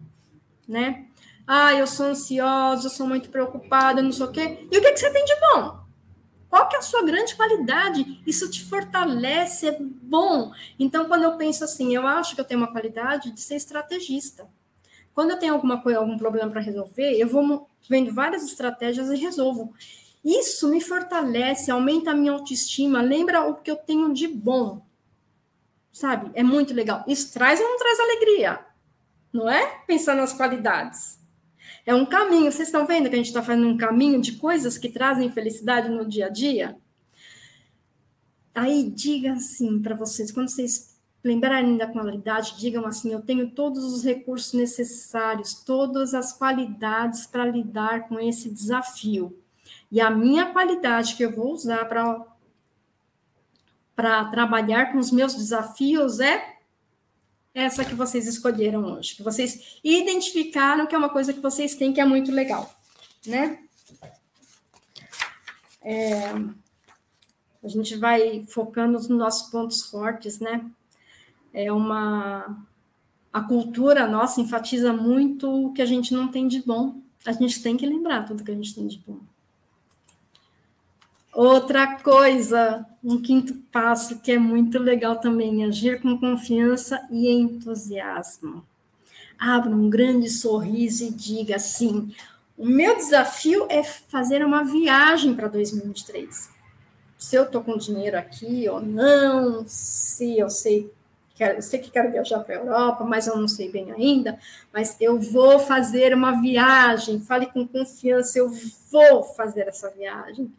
né? 0.68 1.08
Ah, 1.46 1.74
eu 1.74 1.88
sou 1.88 2.08
ansiosa, 2.08 2.88
eu 2.88 2.92
sou 2.92 3.08
muito 3.08 3.30
preocupada, 3.30 4.02
não 4.02 4.12
sei 4.12 4.26
o 4.26 4.32
quê. 4.32 4.68
E 4.72 4.78
o 4.78 4.82
que, 4.82 4.92
que 4.92 5.00
você 5.00 5.12
tem 5.12 5.26
de 5.26 5.36
bom? 5.40 5.82
Qual 6.50 6.68
que 6.68 6.76
é 6.76 6.80
a 6.80 6.82
sua 6.82 7.02
grande 7.04 7.34
qualidade? 7.36 8.22
Isso 8.28 8.52
te 8.52 8.64
fortalece, 8.66 9.70
é 9.70 9.78
bom. 9.80 10.52
Então, 10.78 11.06
quando 11.06 11.24
eu 11.24 11.38
penso 11.38 11.64
assim, 11.64 11.96
eu 11.96 12.06
acho 12.06 12.36
que 12.36 12.42
eu 12.42 12.46
tenho 12.46 12.60
uma 12.60 12.72
qualidade 12.72 13.32
de 13.32 13.40
ser 13.40 13.56
estrategista. 13.56 14.50
Quando 15.14 15.32
eu 15.32 15.40
tenho 15.40 15.54
alguma 15.54 15.82
coisa, 15.82 16.00
algum 16.00 16.18
problema 16.18 16.52
para 16.52 16.60
resolver, 16.60 17.14
eu 17.14 17.28
vou 17.28 17.70
vendo 17.90 18.14
várias 18.14 18.44
estratégias 18.44 19.10
e 19.10 19.16
resolvo. 19.16 19.74
Isso 20.24 20.70
me 20.70 20.82
fortalece, 20.82 21.72
aumenta 21.72 22.12
a 22.12 22.14
minha 22.14 22.34
autoestima, 22.34 23.02
lembra 23.02 23.48
o 23.48 23.56
que 23.56 23.72
eu 23.72 23.78
tenho 23.78 24.14
de 24.14 24.28
bom. 24.28 24.82
Sabe? 25.92 26.32
É 26.34 26.44
muito 26.44 26.74
legal. 26.74 27.04
Isso 27.08 27.34
traz 27.34 27.62
ou 27.62 27.68
não 27.68 27.78
traz 27.78 27.98
alegria? 27.98 28.60
Não 29.32 29.50
é? 29.50 29.82
Pensar 29.88 30.16
nas 30.16 30.34
qualidades. 30.34 31.21
É 31.86 31.94
um 31.94 32.06
caminho. 32.06 32.52
Vocês 32.52 32.68
estão 32.68 32.86
vendo 32.86 33.10
que 33.10 33.16
a 33.16 33.18
gente 33.18 33.28
está 33.28 33.42
fazendo 33.42 33.68
um 33.68 33.78
caminho 33.78 34.22
de 34.22 34.34
coisas 34.34 34.78
que 34.78 34.90
trazem 34.90 35.32
felicidade 35.32 35.90
no 35.90 36.06
dia 36.06 36.28
a 36.28 36.30
dia? 36.30 36.78
Aí 38.54 38.90
diga 38.90 39.34
assim 39.34 39.82
para 39.82 39.96
vocês, 39.96 40.32
quando 40.32 40.50
vocês 40.50 40.92
lembrarem 41.24 41.78
da 41.78 41.88
qualidade, 41.88 42.58
digam 42.58 42.86
assim: 42.86 43.12
eu 43.12 43.22
tenho 43.22 43.52
todos 43.52 43.84
os 43.84 44.04
recursos 44.04 44.54
necessários, 44.54 45.54
todas 45.54 46.14
as 46.14 46.34
qualidades 46.34 47.26
para 47.26 47.46
lidar 47.46 48.08
com 48.08 48.20
esse 48.20 48.50
desafio. 48.50 49.38
E 49.92 50.00
a 50.00 50.10
minha 50.10 50.48
qualidade 50.48 51.16
que 51.16 51.24
eu 51.24 51.32
vou 51.36 51.52
usar 51.52 51.86
para 51.86 52.26
para 53.96 54.26
trabalhar 54.26 54.92
com 54.92 54.98
os 54.98 55.12
meus 55.12 55.36
desafios 55.36 56.20
é 56.20 56.61
essa 57.54 57.84
que 57.84 57.96
vocês 57.96 58.28
escolheram 58.28 58.84
hoje, 58.94 59.16
que 59.16 59.24
vocês 59.24 59.80
identificaram 59.84 60.88
que 60.88 60.96
é 60.96 60.98
uma 60.98 61.10
coisa 61.10 61.34
que 61.34 61.40
vocês 61.40 61.76
têm 61.76 61.94
que 61.94 62.02
é 62.02 62.06
muito 62.06 62.32
legal, 62.32 62.74
né? 63.26 63.60
É, 65.82 66.32
a 67.64 67.68
gente 67.68 67.96
vai 67.98 68.46
focando 68.48 68.94
nos 68.94 69.08
nossos 69.10 69.50
pontos 69.50 69.82
fortes, 69.84 70.40
né? 70.40 70.66
É 71.54 71.72
uma 71.72 72.66
a 73.34 73.42
cultura 73.42 74.08
nossa 74.08 74.42
enfatiza 74.42 74.92
muito 74.92 75.68
o 75.68 75.74
que 75.74 75.82
a 75.82 75.86
gente 75.86 76.14
não 76.14 76.28
tem 76.30 76.48
de 76.48 76.62
bom. 76.62 77.02
A 77.26 77.32
gente 77.32 77.62
tem 77.62 77.78
que 77.78 77.86
lembrar 77.86 78.26
tudo 78.26 78.44
que 78.44 78.52
a 78.52 78.56
gente 78.56 78.76
tem 78.76 78.88
de 78.88 78.98
bom. 79.00 79.20
Outra 81.34 81.96
coisa, 82.00 82.86
um 83.02 83.22
quinto 83.22 83.56
passo 83.72 84.20
que 84.20 84.34
é 84.34 84.38
muito 84.38 84.78
legal 84.78 85.16
também, 85.16 85.64
agir 85.64 86.02
com 86.02 86.18
confiança 86.18 87.08
e 87.10 87.30
entusiasmo. 87.30 88.66
Abra 89.40 89.72
um 89.72 89.90
grande 89.90 90.30
sorriso 90.30 91.06
e 91.06 91.10
diga 91.10 91.56
assim: 91.56 92.14
o 92.58 92.66
meu 92.66 92.98
desafio 92.98 93.66
é 93.70 93.82
fazer 93.82 94.46
uma 94.46 94.64
viagem 94.64 95.34
para 95.34 95.48
2023. 95.48 96.50
Se 97.18 97.36
eu 97.38 97.44
estou 97.44 97.64
com 97.64 97.78
dinheiro 97.78 98.18
aqui 98.18 98.68
ou 98.68 98.82
não, 98.82 99.64
se 99.66 100.38
eu 100.38 100.50
sei, 100.50 100.92
eu 101.40 101.62
sei 101.62 101.80
que 101.80 101.90
quero 101.90 102.12
viajar 102.12 102.40
para 102.40 102.56
a 102.56 102.60
Europa, 102.60 103.06
mas 103.06 103.26
eu 103.28 103.38
não 103.38 103.48
sei 103.48 103.72
bem 103.72 103.90
ainda, 103.92 104.38
mas 104.74 104.98
eu 105.00 105.18
vou 105.18 105.60
fazer 105.60 106.14
uma 106.14 106.42
viagem, 106.42 107.22
fale 107.22 107.46
com 107.46 107.66
confiança, 107.66 108.38
eu 108.38 108.52
vou 108.92 109.24
fazer 109.24 109.68
essa 109.70 109.90
viagem 109.92 110.52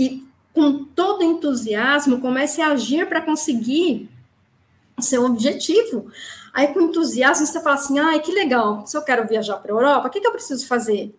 e 0.00 0.26
com 0.54 0.82
todo 0.82 1.22
entusiasmo 1.22 2.20
comece 2.22 2.62
a 2.62 2.68
agir 2.68 3.06
para 3.06 3.20
conseguir 3.20 4.08
o 4.96 5.02
seu 5.02 5.24
objetivo. 5.26 6.10
Aí, 6.54 6.68
com 6.68 6.80
entusiasmo, 6.80 7.46
você 7.46 7.60
fala 7.60 7.74
assim: 7.74 7.98
ai, 7.98 8.20
que 8.20 8.32
legal, 8.32 8.86
se 8.86 8.96
eu 8.96 9.02
quero 9.02 9.28
viajar 9.28 9.58
para 9.58 9.70
a 9.70 9.76
Europa, 9.76 10.08
o 10.08 10.10
que, 10.10 10.20
que 10.20 10.26
eu 10.26 10.32
preciso 10.32 10.66
fazer? 10.66 11.14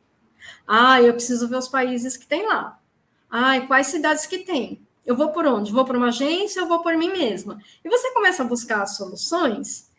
Ah, 0.68 1.00
eu 1.00 1.14
preciso 1.14 1.48
ver 1.48 1.58
os 1.58 1.68
países 1.68 2.18
que 2.18 2.26
tem 2.26 2.48
lá. 2.48 2.80
Ai, 3.30 3.68
quais 3.68 3.88
cidades 3.88 4.26
que 4.26 4.40
tem? 4.40 4.82
Eu 5.06 5.16
vou 5.16 5.30
por 5.30 5.46
onde? 5.46 5.72
Vou 5.72 5.86
para 5.86 5.98
uma 5.98 6.08
agência 6.08 6.64
ou 6.64 6.68
vou 6.68 6.80
por 6.82 6.98
mim 6.98 7.12
mesma? 7.12 7.60
E 7.86 7.90
você 7.90 8.12
começa 8.12 8.42
a 8.42 8.46
buscar 8.46 8.86
soluções 8.88 9.90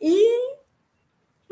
e 0.00 0.56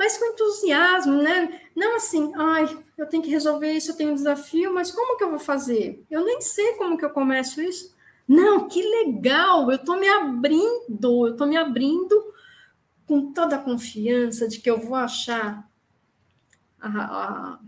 mas 0.02 0.18
com 0.18 0.32
entusiasmo, 0.32 1.22
né? 1.22 1.60
Não 1.76 1.94
assim, 1.94 2.32
ai, 2.34 2.76
eu 2.98 3.06
tenho 3.06 3.22
que 3.22 3.30
resolver 3.30 3.70
isso, 3.70 3.92
eu 3.92 3.96
tenho 3.96 4.10
um 4.10 4.16
desafio, 4.16 4.74
mas 4.74 4.90
como 4.90 5.16
que 5.16 5.22
eu 5.22 5.30
vou 5.30 5.38
fazer? 5.38 6.04
Eu 6.10 6.24
nem 6.24 6.40
sei 6.40 6.72
como 6.72 6.98
que 6.98 7.04
eu 7.04 7.10
começo 7.10 7.62
isso. 7.62 7.94
Não, 8.26 8.66
que 8.66 8.82
legal, 8.82 9.70
eu 9.70 9.76
estou 9.76 9.96
me 9.96 10.08
abrindo, 10.08 11.28
eu 11.28 11.32
estou 11.32 11.46
me 11.46 11.56
abrindo 11.56 12.20
com 13.06 13.32
toda 13.32 13.54
a 13.54 13.62
confiança 13.62 14.48
de 14.48 14.58
que 14.58 14.68
eu 14.68 14.80
vou 14.80 14.96
achar 14.96 15.70
a, 16.80 16.88
a, 16.88 17.58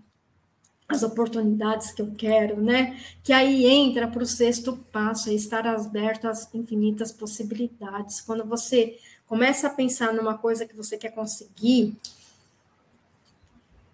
as 0.89 1.05
oportunidades 1.05 1.93
que 1.93 2.03
eu 2.03 2.13
quero, 2.19 2.61
né? 2.61 3.01
Que 3.23 3.33
aí 3.33 3.65
entra 3.65 4.09
para 4.09 4.25
o 4.25 4.27
sexto 4.27 4.77
passo, 4.91 5.31
é 5.31 5.35
estar 5.35 5.69
aberto 5.69 6.27
às 6.27 6.53
infinitas 6.53 7.13
possibilidades. 7.13 8.21
Quando 8.21 8.45
você 8.45 8.99
começa 9.25 9.69
a 9.69 9.71
pensar 9.71 10.13
numa 10.13 10.37
coisa 10.37 10.67
que 10.67 10.75
você 10.75 10.99
quer 10.99 11.11
conseguir, 11.11 11.97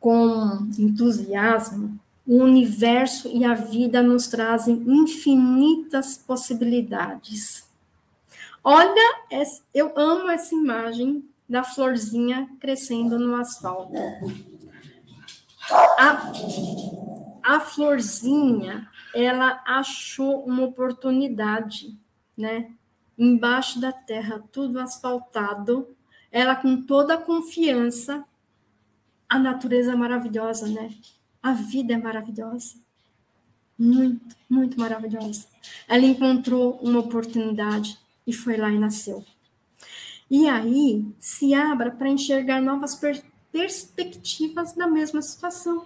com 0.01 0.67
entusiasmo, 0.79 2.01
o 2.27 2.39
universo 2.39 3.29
e 3.29 3.45
a 3.45 3.55
vida 3.55 4.03
nos 4.03 4.27
trazem 4.27 4.83
infinitas 4.87 6.17
possibilidades. 6.17 7.69
Olha, 8.65 9.21
eu 9.75 9.93
amo 9.97 10.29
essa 10.31 10.55
imagem 10.55 11.25
da 11.49 11.63
florzinha 11.63 12.49
crescendo 12.61 13.19
no 13.19 13.35
asfalto. 13.35 13.93
A, 15.99 16.33
a 17.43 17.61
florzinha, 17.61 18.89
ela 19.15 19.63
achou 19.67 20.45
uma 20.45 20.63
oportunidade, 20.65 21.97
né? 22.37 22.71
Embaixo 23.19 23.81
da 23.81 23.93
terra, 23.93 24.43
tudo 24.53 24.79
asfaltado, 24.79 25.89
ela 26.31 26.55
com 26.55 26.83
toda 26.83 27.15
a 27.15 27.19
confiança, 27.19 28.25
a 29.31 29.39
natureza 29.39 29.93
é 29.93 29.95
maravilhosa, 29.95 30.67
né? 30.67 30.93
A 31.41 31.53
vida 31.53 31.95
é 31.95 31.97
maravilhosa. 31.97 32.75
Muito, 33.79 34.37
muito 34.49 34.79
maravilhosa. 34.79 35.47
Ela 35.89 36.05
encontrou 36.05 36.79
uma 36.83 36.99
oportunidade 36.99 37.97
e 38.27 38.33
foi 38.33 38.57
lá 38.57 38.69
e 38.71 38.79
nasceu. 38.79 39.25
E 40.29 40.49
aí 40.49 41.07
se 41.21 41.55
abra 41.55 41.93
para 41.93 42.09
enxergar 42.09 42.61
novas 42.61 42.97
per 42.97 43.23
perspectivas 43.53 44.75
da 44.75 44.87
mesma 44.87 45.21
situação. 45.23 45.85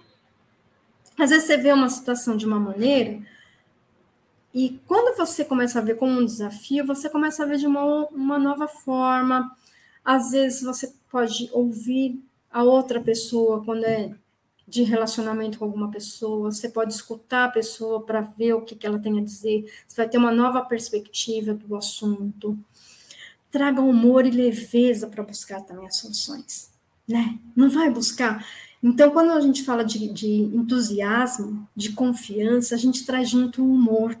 Às 1.17 1.31
vezes 1.31 1.47
você 1.47 1.57
vê 1.57 1.71
uma 1.71 1.89
situação 1.89 2.37
de 2.37 2.45
uma 2.45 2.59
maneira, 2.59 3.19
e 4.53 4.79
quando 4.87 5.17
você 5.17 5.43
começa 5.43 5.79
a 5.79 5.81
ver 5.81 5.97
como 5.97 6.17
um 6.17 6.25
desafio, 6.25 6.85
você 6.85 7.09
começa 7.09 7.43
a 7.43 7.45
ver 7.45 7.57
de 7.57 7.67
uma, 7.67 8.07
uma 8.07 8.39
nova 8.39 8.69
forma. 8.69 9.53
Às 10.03 10.31
vezes 10.31 10.61
você 10.61 10.93
pode 11.11 11.49
ouvir 11.51 12.23
a 12.55 12.63
outra 12.63 13.01
pessoa 13.01 13.61
quando 13.65 13.83
é 13.83 14.15
de 14.65 14.81
relacionamento 14.81 15.59
com 15.59 15.65
alguma 15.65 15.91
pessoa, 15.91 16.49
você 16.49 16.69
pode 16.69 16.93
escutar 16.93 17.43
a 17.43 17.51
pessoa 17.51 18.01
para 18.01 18.21
ver 18.21 18.53
o 18.53 18.61
que, 18.61 18.75
que 18.75 18.87
ela 18.87 18.97
tem 18.97 19.19
a 19.19 19.21
dizer, 19.21 19.69
você 19.85 19.97
vai 19.97 20.07
ter 20.07 20.17
uma 20.17 20.31
nova 20.31 20.61
perspectiva 20.61 21.53
do 21.53 21.75
assunto. 21.75 22.57
Traga 23.51 23.81
humor 23.81 24.25
e 24.25 24.31
leveza 24.31 25.05
para 25.07 25.21
buscar 25.21 25.59
também 25.63 25.85
as 25.85 25.97
soluções, 25.97 26.71
né? 27.05 27.37
Não 27.53 27.69
vai 27.69 27.91
buscar. 27.91 28.47
Então, 28.81 29.11
quando 29.11 29.31
a 29.31 29.41
gente 29.41 29.61
fala 29.61 29.83
de, 29.83 30.07
de 30.07 30.29
entusiasmo, 30.29 31.67
de 31.75 31.91
confiança, 31.91 32.73
a 32.73 32.77
gente 32.77 33.05
traz 33.05 33.29
junto 33.29 33.61
o 33.61 33.69
humor, 33.69 34.17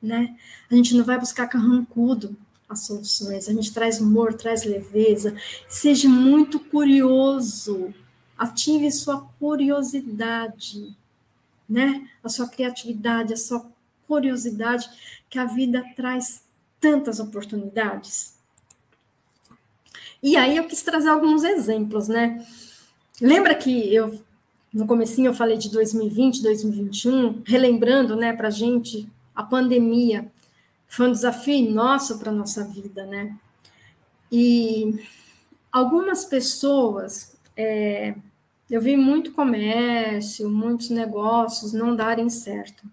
né? 0.00 0.36
A 0.70 0.74
gente 0.74 0.94
não 0.94 1.04
vai 1.04 1.18
buscar 1.18 1.46
carrancudo 1.46 2.36
as 2.68 2.80
soluções, 2.80 3.48
a 3.48 3.52
gente 3.52 3.72
traz 3.72 4.00
humor, 4.00 4.34
traz 4.34 4.64
leveza, 4.64 5.34
seja 5.68 6.08
muito 6.08 6.60
curioso, 6.60 7.94
ative 8.36 8.90
sua 8.90 9.26
curiosidade, 9.38 10.94
né? 11.68 12.08
A 12.22 12.28
sua 12.28 12.48
criatividade, 12.48 13.32
a 13.32 13.36
sua 13.36 13.66
curiosidade, 14.06 14.88
que 15.30 15.38
a 15.38 15.44
vida 15.44 15.84
traz 15.96 16.42
tantas 16.80 17.18
oportunidades. 17.20 18.34
E 20.22 20.36
aí 20.36 20.56
eu 20.56 20.66
quis 20.66 20.82
trazer 20.82 21.08
alguns 21.08 21.44
exemplos, 21.44 22.08
né? 22.08 22.44
Lembra 23.20 23.54
que 23.54 23.94
eu 23.94 24.22
no 24.72 24.86
comecinho 24.86 25.28
eu 25.28 25.34
falei 25.34 25.56
de 25.56 25.70
2020, 25.70 26.42
2021, 26.42 27.42
relembrando, 27.46 28.14
né, 28.14 28.34
para 28.34 28.50
gente 28.50 29.08
a 29.34 29.42
pandemia 29.42 30.30
foi 30.88 31.06
um 31.06 31.12
desafio 31.12 31.70
nosso 31.70 32.18
para 32.18 32.32
nossa 32.32 32.64
vida, 32.64 33.04
né? 33.06 33.36
E 34.32 34.94
algumas 35.70 36.24
pessoas 36.24 37.36
é, 37.56 38.14
eu 38.70 38.80
vi 38.80 38.96
muito 38.96 39.32
comércio, 39.32 40.50
muitos 40.50 40.90
negócios 40.90 41.72
não 41.72 41.94
darem 41.94 42.28
certo. 42.28 42.84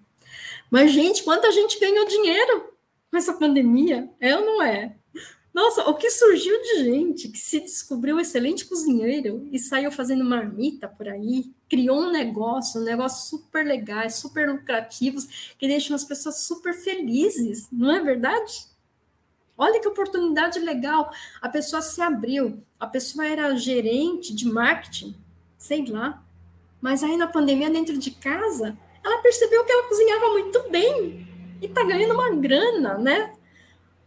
Mas, 0.69 0.91
gente, 0.91 1.23
quanta 1.23 1.51
gente 1.51 1.79
ganhou 1.79 2.05
dinheiro 2.05 2.73
com 3.11 3.17
essa 3.17 3.33
pandemia? 3.33 4.09
É 4.19 4.35
ou 4.37 4.45
não 4.45 4.63
é? 4.63 4.95
Nossa, 5.53 5.89
o 5.89 5.93
que 5.93 6.09
surgiu 6.09 6.61
de 6.61 6.83
gente 6.83 7.29
que 7.29 7.37
se 7.37 7.61
descobriu 7.61 8.19
excelente 8.19 8.65
cozinheiro 8.65 9.47
e 9.51 9.57
saiu 9.59 9.89
fazendo 9.91 10.25
marmita 10.25 10.87
por 10.87 11.07
aí, 11.07 11.53
criou 11.69 12.01
um 12.01 12.11
negócio, 12.11 12.81
um 12.81 12.83
negócio 12.83 13.29
super 13.37 13.65
legais, 13.65 14.15
super 14.15 14.49
lucrativos, 14.49 15.55
que 15.57 15.67
deixam 15.67 15.95
as 15.95 16.03
pessoas 16.03 16.41
super 16.41 16.73
felizes, 16.73 17.67
não 17.71 17.91
é 17.91 18.01
verdade? 18.01 18.67
Olha 19.57 19.79
que 19.79 19.87
oportunidade 19.87 20.59
legal. 20.59 21.11
A 21.41 21.47
pessoa 21.47 21.81
se 21.81 22.01
abriu, 22.01 22.61
a 22.79 22.87
pessoa 22.87 23.25
era 23.25 23.55
gerente 23.55 24.35
de 24.35 24.45
marketing, 24.45 25.15
sei 25.57 25.85
lá. 25.85 26.21
Mas 26.81 27.03
aí 27.03 27.15
na 27.15 27.27
pandemia, 27.27 27.69
dentro 27.69 27.97
de 27.97 28.11
casa, 28.11 28.77
ela 29.03 29.21
percebeu 29.21 29.63
que 29.63 29.71
ela 29.71 29.87
cozinhava 29.87 30.29
muito 30.31 30.69
bem 30.69 31.27
e 31.61 31.67
tá 31.69 31.83
ganhando 31.83 32.13
uma 32.13 32.35
grana, 32.35 32.97
né? 32.97 33.33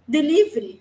Delivery. 0.06 0.80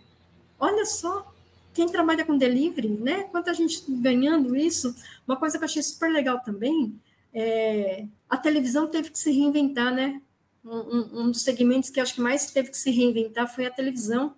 Olha 0.60 0.86
só, 0.86 1.34
quem 1.78 1.88
trabalha 1.88 2.26
com 2.26 2.36
delivery, 2.36 2.90
né? 2.90 3.26
Quanta 3.26 3.54
gente 3.54 3.84
ganhando 3.88 4.56
isso. 4.56 4.96
Uma 5.28 5.38
coisa 5.38 5.60
que 5.60 5.64
eu 5.64 5.68
achei 5.68 5.84
super 5.84 6.12
legal 6.12 6.40
também 6.40 7.00
é 7.32 8.08
a 8.28 8.36
televisão 8.36 8.88
teve 8.88 9.12
que 9.12 9.20
se 9.20 9.32
reinventar, 9.32 9.94
né? 9.94 10.20
Um, 10.66 11.22
um, 11.22 11.32
dos 11.32 11.44
segmentos 11.44 11.92
que 11.92 12.00
acho 12.00 12.16
que 12.16 12.20
mais 12.20 12.50
teve 12.50 12.72
que 12.72 12.78
se 12.78 12.90
reinventar 12.90 13.48
foi 13.54 13.68
a 13.68 13.72
televisão. 13.72 14.34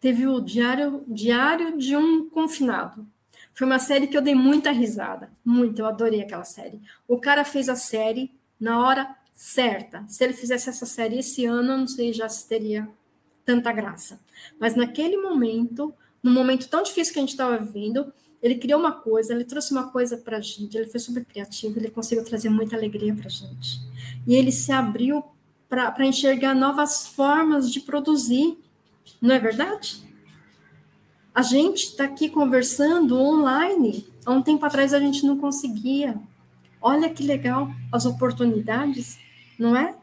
Teve 0.00 0.26
o 0.26 0.40
diário, 0.40 1.04
diário 1.06 1.78
de 1.78 1.94
um 1.94 2.28
confinado. 2.28 3.06
Foi 3.52 3.64
uma 3.64 3.78
série 3.78 4.08
que 4.08 4.16
eu 4.16 4.22
dei 4.22 4.34
muita 4.34 4.72
risada, 4.72 5.30
muito, 5.44 5.78
eu 5.78 5.86
adorei 5.86 6.22
aquela 6.22 6.42
série. 6.42 6.82
O 7.06 7.20
cara 7.20 7.44
fez 7.44 7.68
a 7.68 7.76
série 7.76 8.32
na 8.58 8.84
hora 8.84 9.14
certa. 9.32 10.04
Se 10.08 10.24
ele 10.24 10.32
fizesse 10.32 10.68
essa 10.68 10.86
série 10.86 11.20
esse 11.20 11.46
ano, 11.46 11.70
eu 11.70 11.78
não 11.78 11.86
sei 11.86 12.12
já 12.12 12.28
se 12.28 12.48
teria 12.48 12.88
tanta 13.44 13.72
graça. 13.72 14.20
Mas 14.58 14.74
naquele 14.74 15.16
momento, 15.16 15.94
no 16.22 16.30
momento 16.30 16.68
tão 16.68 16.82
difícil 16.82 17.12
que 17.12 17.18
a 17.18 17.22
gente 17.22 17.30
estava 17.30 17.58
vivendo, 17.58 18.12
ele 18.42 18.56
criou 18.56 18.78
uma 18.78 18.92
coisa, 18.92 19.32
ele 19.32 19.44
trouxe 19.44 19.72
uma 19.72 19.90
coisa 19.90 20.16
para 20.16 20.36
a 20.36 20.40
gente, 20.40 20.76
ele 20.76 20.86
foi 20.86 21.00
super 21.00 21.24
criativo, 21.24 21.78
ele 21.78 21.90
conseguiu 21.90 22.24
trazer 22.24 22.48
muita 22.48 22.76
alegria 22.76 23.14
para 23.14 23.26
a 23.26 23.30
gente. 23.30 23.80
E 24.26 24.34
ele 24.34 24.52
se 24.52 24.70
abriu 24.70 25.24
para 25.68 26.06
enxergar 26.06 26.54
novas 26.54 27.06
formas 27.06 27.72
de 27.72 27.80
produzir, 27.80 28.58
não 29.20 29.34
é 29.34 29.38
verdade? 29.38 30.04
A 31.34 31.42
gente 31.42 31.86
está 31.86 32.04
aqui 32.04 32.28
conversando 32.28 33.18
online. 33.18 34.06
Há 34.24 34.30
um 34.30 34.40
tempo 34.40 34.64
atrás 34.64 34.94
a 34.94 35.00
gente 35.00 35.26
não 35.26 35.36
conseguia. 35.36 36.16
Olha 36.80 37.10
que 37.10 37.24
legal 37.24 37.68
as 37.90 38.06
oportunidades, 38.06 39.18
não 39.58 39.76
é? 39.76 39.96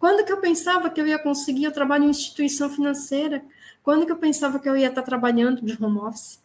Quando 0.00 0.24
que 0.24 0.32
eu 0.32 0.40
pensava 0.40 0.88
que 0.88 0.98
eu 0.98 1.06
ia 1.06 1.18
conseguir? 1.18 1.64
Eu 1.64 1.72
trabalho 1.72 2.04
em 2.04 2.10
instituição 2.10 2.70
financeira. 2.70 3.44
Quando 3.82 4.06
que 4.06 4.10
eu 4.10 4.16
pensava 4.16 4.58
que 4.58 4.66
eu 4.66 4.74
ia 4.74 4.88
estar 4.88 5.02
trabalhando 5.02 5.60
de 5.60 5.76
home 5.78 5.98
office? 5.98 6.40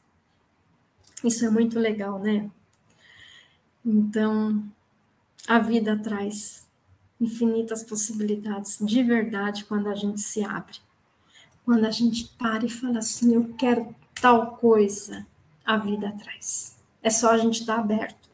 Isso 1.24 1.46
é 1.46 1.50
muito 1.50 1.80
legal, 1.80 2.20
né? 2.20 2.52
Então, 3.84 4.62
a 5.48 5.58
vida 5.58 5.98
traz 5.98 6.68
infinitas 7.20 7.82
possibilidades 7.82 8.78
de 8.82 9.02
verdade 9.02 9.64
quando 9.64 9.88
a 9.88 9.96
gente 9.96 10.20
se 10.20 10.44
abre. 10.44 10.78
Quando 11.64 11.86
a 11.86 11.92
gente 11.92 12.26
para 12.38 12.66
e 12.66 12.70
fala 12.70 13.00
assim, 13.00 13.36
eu 13.36 13.54
quero 13.58 13.96
tal 14.22 14.58
coisa 14.58 15.26
a 15.66 15.78
vida 15.78 16.14
traz. 16.22 16.78
É 17.02 17.10
só 17.10 17.32
a 17.32 17.38
gente 17.38 17.62
estar 17.62 17.80
aberto. 17.80 18.30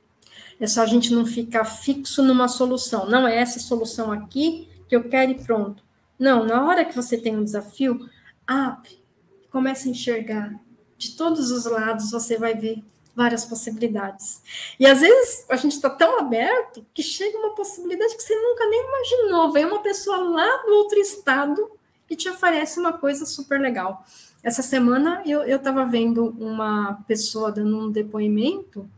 É 0.59 0.65
só 0.65 0.81
a 0.81 0.87
gente 0.87 1.13
não 1.13 1.27
ficar 1.27 1.63
fixo 1.63 2.23
numa 2.23 2.47
solução. 2.47 3.07
Não 3.07 3.27
é 3.27 3.37
essa 3.37 3.59
solução 3.59 4.11
aqui 4.11 4.70
que 4.91 4.95
eu 4.97 5.07
quero 5.07 5.31
e 5.31 5.35
pronto. 5.35 5.81
Não, 6.19 6.45
na 6.45 6.65
hora 6.65 6.83
que 6.83 6.93
você 6.93 7.17
tem 7.17 7.37
um 7.37 7.45
desafio, 7.45 8.09
abre, 8.45 9.01
comece 9.49 9.87
a 9.87 9.91
enxergar. 9.91 10.53
De 10.97 11.15
todos 11.15 11.49
os 11.49 11.63
lados 11.63 12.11
você 12.11 12.37
vai 12.37 12.53
ver 12.53 12.83
várias 13.15 13.45
possibilidades. 13.45 14.41
E 14.77 14.85
às 14.85 14.99
vezes 14.99 15.45
a 15.49 15.55
gente 15.55 15.71
está 15.71 15.89
tão 15.89 16.19
aberto 16.19 16.85
que 16.93 17.01
chega 17.01 17.37
uma 17.37 17.55
possibilidade 17.55 18.17
que 18.17 18.21
você 18.21 18.35
nunca 18.35 18.67
nem 18.67 18.83
imaginou. 18.85 19.53
Vem 19.53 19.63
uma 19.63 19.79
pessoa 19.79 20.17
lá 20.17 20.57
do 20.65 20.73
outro 20.73 20.99
estado 20.99 21.71
e 22.09 22.15
te 22.17 22.27
oferece 22.27 22.77
uma 22.77 22.91
coisa 22.91 23.25
super 23.25 23.61
legal. 23.61 24.05
Essa 24.43 24.61
semana 24.61 25.23
eu 25.25 25.55
estava 25.55 25.85
vendo 25.85 26.35
uma 26.37 27.01
pessoa 27.07 27.49
dando 27.49 27.77
um 27.77 27.89
depoimento 27.89 28.89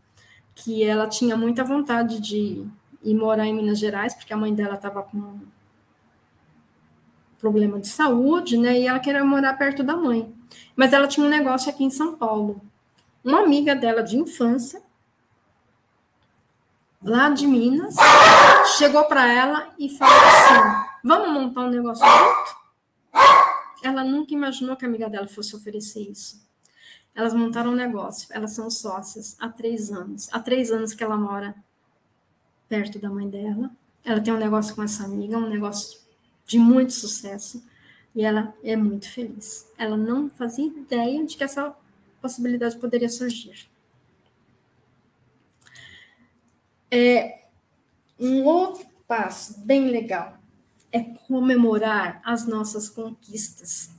que 0.55 0.83
ela 0.83 1.05
tinha 1.05 1.37
muita 1.37 1.63
vontade 1.63 2.19
de 2.19 2.65
ir 3.03 3.13
morar 3.13 3.45
em 3.45 3.53
Minas 3.53 3.77
Gerais, 3.77 4.15
porque 4.15 4.33
a 4.33 4.37
mãe 4.37 4.55
dela 4.55 4.73
estava 4.73 5.03
com 5.03 5.52
problema 7.43 7.77
de 7.77 7.89
saúde, 7.89 8.57
né? 8.57 8.79
E 8.79 8.87
ela 8.87 8.99
queria 8.99 9.21
morar 9.25 9.57
perto 9.57 9.83
da 9.83 9.97
mãe. 9.97 10.33
Mas 10.77 10.93
ela 10.93 11.09
tinha 11.09 11.25
um 11.25 11.29
negócio 11.29 11.69
aqui 11.69 11.83
em 11.83 11.89
São 11.89 12.15
Paulo. 12.15 12.61
Uma 13.21 13.41
amiga 13.41 13.75
dela 13.75 14.01
de 14.01 14.17
infância, 14.17 14.81
lá 17.03 17.29
de 17.29 17.45
Minas, 17.45 17.95
chegou 18.77 19.03
para 19.05 19.29
ela 19.29 19.73
e 19.77 19.89
falou 19.89 20.15
assim: 20.15 20.87
Vamos 21.03 21.33
montar 21.33 21.65
um 21.65 21.69
negócio 21.69 22.05
junto? 22.05 22.63
ela 23.83 24.05
nunca 24.05 24.33
imaginou 24.33 24.77
que 24.77 24.85
a 24.85 24.87
amiga 24.87 25.09
dela 25.09 25.27
fosse 25.27 25.53
oferecer 25.53 26.09
isso. 26.09 26.41
Elas 27.13 27.33
montaram 27.33 27.71
um 27.71 27.75
negócio, 27.75 28.29
elas 28.31 28.53
são 28.53 28.69
sócias 28.71 29.35
há 29.37 29.49
três 29.49 29.91
anos. 29.91 30.29
Há 30.31 30.39
três 30.39 30.71
anos 30.71 30.93
que 30.93 31.03
ela 31.03 31.17
mora 31.17 31.53
perto 32.69 32.97
da 32.99 33.09
mãe 33.09 33.29
dela. 33.29 33.69
Ela 34.05 34.21
tem 34.21 34.33
um 34.33 34.37
negócio 34.37 34.73
com 34.73 34.81
essa 34.81 35.03
amiga, 35.03 35.37
um 35.37 35.49
negócio 35.49 36.02
de 36.45 36.59
muito 36.59 36.93
sucesso. 36.93 37.63
E 38.15 38.23
ela 38.23 38.53
é 38.63 38.75
muito 38.75 39.09
feliz. 39.09 39.67
Ela 39.77 39.97
não 39.97 40.29
fazia 40.29 40.67
ideia 40.67 41.25
de 41.25 41.35
que 41.35 41.43
essa 41.43 41.75
possibilidade 42.21 42.77
poderia 42.77 43.09
surgir. 43.09 43.67
É, 46.91 47.43
Um 48.19 48.43
outro 48.43 48.85
passo 49.07 49.59
bem 49.61 49.89
legal 49.89 50.37
é 50.91 51.01
comemorar 51.01 52.21
as 52.23 52.45
nossas 52.45 52.87
conquistas. 52.87 53.89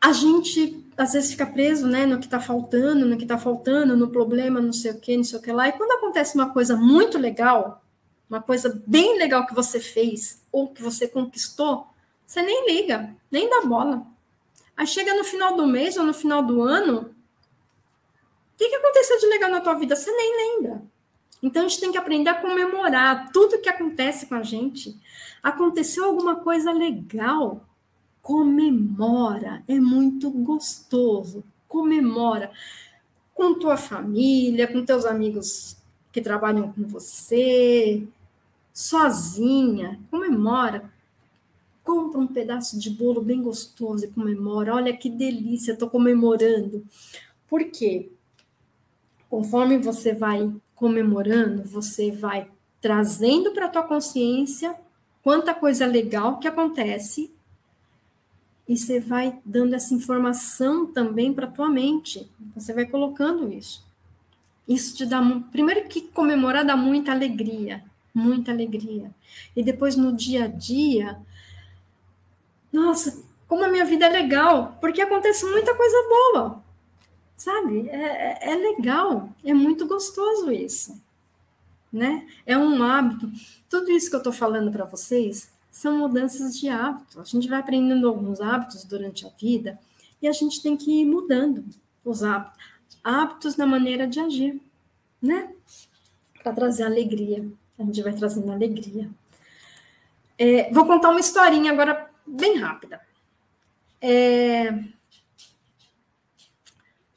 A 0.00 0.12
gente 0.12 0.86
às 0.96 1.12
vezes 1.12 1.32
fica 1.32 1.46
preso 1.46 1.86
né, 1.86 2.06
no 2.06 2.18
que 2.18 2.26
está 2.26 2.40
faltando, 2.40 3.04
no 3.06 3.16
que 3.16 3.24
está 3.24 3.38
faltando, 3.38 3.96
no 3.96 4.08
problema, 4.08 4.60
não 4.60 4.72
sei 4.72 4.92
o 4.92 5.00
que, 5.00 5.16
não 5.16 5.24
sei 5.24 5.38
o 5.38 5.42
que 5.42 5.50
lá. 5.50 5.68
E 5.68 5.72
quando 5.72 5.92
acontece 5.92 6.36
uma 6.36 6.50
coisa 6.50 6.76
muito 6.76 7.18
legal, 7.18 7.81
uma 8.32 8.40
coisa 8.40 8.82
bem 8.86 9.18
legal 9.18 9.46
que 9.46 9.54
você 9.54 9.78
fez 9.78 10.42
ou 10.50 10.68
que 10.68 10.82
você 10.82 11.06
conquistou, 11.06 11.86
você 12.26 12.40
nem 12.40 12.66
liga, 12.66 13.14
nem 13.30 13.48
dá 13.50 13.60
bola. 13.60 14.06
Aí 14.74 14.86
chega 14.86 15.14
no 15.14 15.22
final 15.22 15.54
do 15.54 15.66
mês 15.66 15.98
ou 15.98 16.04
no 16.04 16.14
final 16.14 16.42
do 16.42 16.62
ano, 16.62 17.00
o 17.02 18.56
que, 18.56 18.70
que 18.70 18.76
aconteceu 18.76 19.18
de 19.18 19.26
legal 19.26 19.50
na 19.50 19.60
tua 19.60 19.74
vida? 19.74 19.94
Você 19.94 20.10
nem 20.10 20.56
lembra. 20.56 20.82
Então 21.42 21.66
a 21.66 21.68
gente 21.68 21.80
tem 21.80 21.92
que 21.92 21.98
aprender 21.98 22.30
a 22.30 22.40
comemorar 22.40 23.30
tudo 23.32 23.60
que 23.60 23.68
acontece 23.68 24.24
com 24.24 24.36
a 24.36 24.42
gente. 24.42 24.98
Aconteceu 25.42 26.06
alguma 26.06 26.36
coisa 26.36 26.72
legal, 26.72 27.62
comemora, 28.22 29.62
é 29.68 29.78
muito 29.78 30.30
gostoso. 30.30 31.44
Comemora 31.68 32.50
com 33.34 33.58
tua 33.58 33.76
família, 33.76 34.66
com 34.66 34.82
teus 34.86 35.04
amigos 35.04 35.76
que 36.10 36.22
trabalham 36.22 36.72
com 36.72 36.86
você, 36.86 38.06
sozinha, 38.72 40.00
comemora. 40.10 40.90
Compra 41.84 42.20
um 42.20 42.26
pedaço 42.26 42.78
de 42.78 42.90
bolo 42.90 43.20
bem 43.20 43.42
gostoso 43.42 44.04
e 44.04 44.08
comemora. 44.08 44.74
Olha 44.74 44.96
que 44.96 45.10
delícia, 45.10 45.72
estou 45.72 45.90
comemorando. 45.90 46.84
Por 47.48 47.64
quê? 47.64 48.10
Conforme 49.28 49.78
você 49.78 50.14
vai 50.14 50.54
comemorando, 50.74 51.64
você 51.64 52.10
vai 52.10 52.48
trazendo 52.80 53.52
para 53.52 53.66
a 53.66 53.68
tua 53.68 53.82
consciência 53.82 54.74
quanta 55.22 55.54
coisa 55.54 55.86
legal 55.86 56.38
que 56.38 56.48
acontece 56.48 57.32
e 58.68 58.76
você 58.76 59.00
vai 59.00 59.38
dando 59.44 59.74
essa 59.74 59.94
informação 59.94 60.86
também 60.86 61.32
para 61.32 61.46
a 61.46 61.50
tua 61.50 61.68
mente. 61.68 62.28
Você 62.54 62.72
vai 62.72 62.86
colocando 62.86 63.52
isso. 63.52 63.84
Isso 64.66 64.96
te 64.96 65.04
dá 65.04 65.20
primeiro 65.50 65.88
que 65.88 66.00
comemorar 66.00 66.64
dá 66.64 66.76
muita 66.76 67.12
alegria, 67.12 67.84
muita 68.14 68.52
alegria. 68.52 69.10
E 69.54 69.62
depois 69.62 69.96
no 69.96 70.12
dia 70.12 70.44
a 70.44 70.48
dia, 70.48 71.18
nossa, 72.72 73.22
como 73.46 73.64
a 73.64 73.68
minha 73.68 73.84
vida 73.84 74.06
é 74.06 74.08
legal, 74.08 74.78
porque 74.80 75.02
acontece 75.02 75.44
muita 75.44 75.74
coisa 75.74 75.96
boa. 76.08 76.62
Sabe? 77.36 77.88
É, 77.88 77.96
é, 77.96 78.52
é 78.52 78.54
legal, 78.54 79.28
é 79.44 79.52
muito 79.52 79.86
gostoso 79.86 80.50
isso. 80.50 81.00
Né? 81.92 82.26
É 82.46 82.56
um 82.56 82.82
hábito. 82.82 83.30
Tudo 83.68 83.90
isso 83.90 84.08
que 84.08 84.16
eu 84.16 84.18
estou 84.18 84.32
falando 84.32 84.70
para 84.70 84.86
vocês 84.86 85.52
são 85.70 85.98
mudanças 85.98 86.58
de 86.58 86.68
hábito. 86.68 87.20
A 87.20 87.24
gente 87.24 87.48
vai 87.48 87.60
aprendendo 87.60 88.08
alguns 88.08 88.40
hábitos 88.40 88.84
durante 88.84 89.26
a 89.26 89.30
vida 89.30 89.78
e 90.20 90.28
a 90.28 90.32
gente 90.32 90.62
tem 90.62 90.76
que 90.76 91.00
ir 91.00 91.04
mudando 91.04 91.64
os 92.04 92.22
hábitos, 92.22 92.58
hábitos 93.02 93.56
na 93.56 93.66
maneira 93.66 94.06
de 94.06 94.20
agir, 94.20 94.60
né? 95.20 95.52
Para 96.42 96.52
trazer 96.52 96.84
alegria. 96.84 97.46
A 97.82 97.86
gente 97.86 98.02
vai 98.02 98.12
trazendo 98.12 98.50
alegria. 98.50 99.10
É, 100.38 100.72
vou 100.72 100.86
contar 100.86 101.10
uma 101.10 101.20
historinha 101.20 101.72
agora 101.72 102.10
bem 102.26 102.56
rápida. 102.56 103.00
É, 104.00 104.72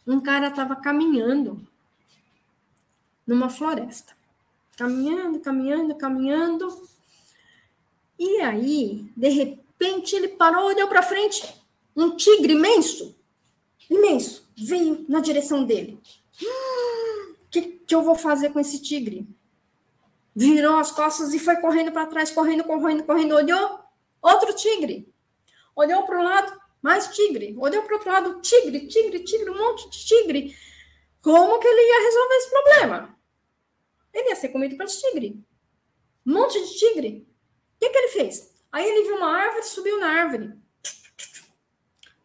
um 0.05 0.20
cara 0.20 0.47
estava 0.47 0.76
caminhando 0.76 1.59
numa 3.26 3.49
floresta. 3.49 4.13
Caminhando, 4.78 5.39
caminhando, 5.39 5.95
caminhando. 5.95 6.88
E 8.20 8.41
aí, 8.41 9.11
de 9.16 9.30
repente, 9.30 10.16
ele 10.16 10.30
parou, 10.30 10.66
olhou 10.66 10.88
para 10.88 11.01
frente. 11.01 11.43
Um 11.95 12.16
tigre 12.16 12.53
imenso, 12.53 13.16
imenso, 13.89 14.47
veio 14.55 15.05
na 15.07 15.22
direção 15.22 15.63
dele. 15.63 15.97
O 16.41 16.45
hum, 16.45 17.36
que, 17.49 17.61
que 17.61 17.95
eu 17.95 18.03
vou 18.03 18.16
fazer 18.16 18.49
com 18.49 18.59
esse 18.59 18.82
tigre? 18.82 19.26
Virou 20.36 20.76
as 20.76 20.92
costas 20.92 21.34
e 21.34 21.40
foi 21.40 21.56
correndo 21.58 21.94
para 21.94 22.08
trás, 22.08 22.30
correndo, 22.30 22.66
correndo, 22.66 23.06
correndo. 23.06 23.36
Olhou, 23.36 23.80
outro 24.22 24.54
tigre. 24.54 25.14
Olhou 25.74 26.04
para 26.04 26.20
o 26.20 26.24
lado, 26.24 26.62
mais 26.82 27.08
tigre. 27.16 27.56
Olhou 27.58 27.84
para 27.84 27.94
o 27.94 27.96
outro 27.96 28.12
lado, 28.12 28.42
tigre, 28.42 28.88
tigre, 28.88 29.24
tigre, 29.24 29.50
um 29.50 29.58
monte 29.58 29.90
de 29.90 30.06
tigre. 30.06 30.56
Como 31.22 31.58
que 31.60 31.68
ele 31.68 31.90
ia 31.90 32.04
resolver 32.04 32.36
esse 32.36 32.50
problema? 32.50 33.18
Ele 34.14 34.30
ia 34.30 34.36
ser 34.36 34.50
comido 34.50 34.76
pelo 34.76 34.90
tigre. 34.90 35.42
Um 36.26 36.34
monte 36.34 36.62
de 36.62 36.78
tigre. 36.78 37.28
O 37.76 37.80
que, 37.80 37.90
que 37.90 37.98
ele 37.98 38.08
fez? 38.10 38.54
Aí 38.72 38.86
ele 38.86 39.06
viu 39.06 39.16
uma 39.16 39.30
árvore, 39.30 39.64
subiu 39.64 40.00
na 40.00 40.08
árvore. 40.08 40.54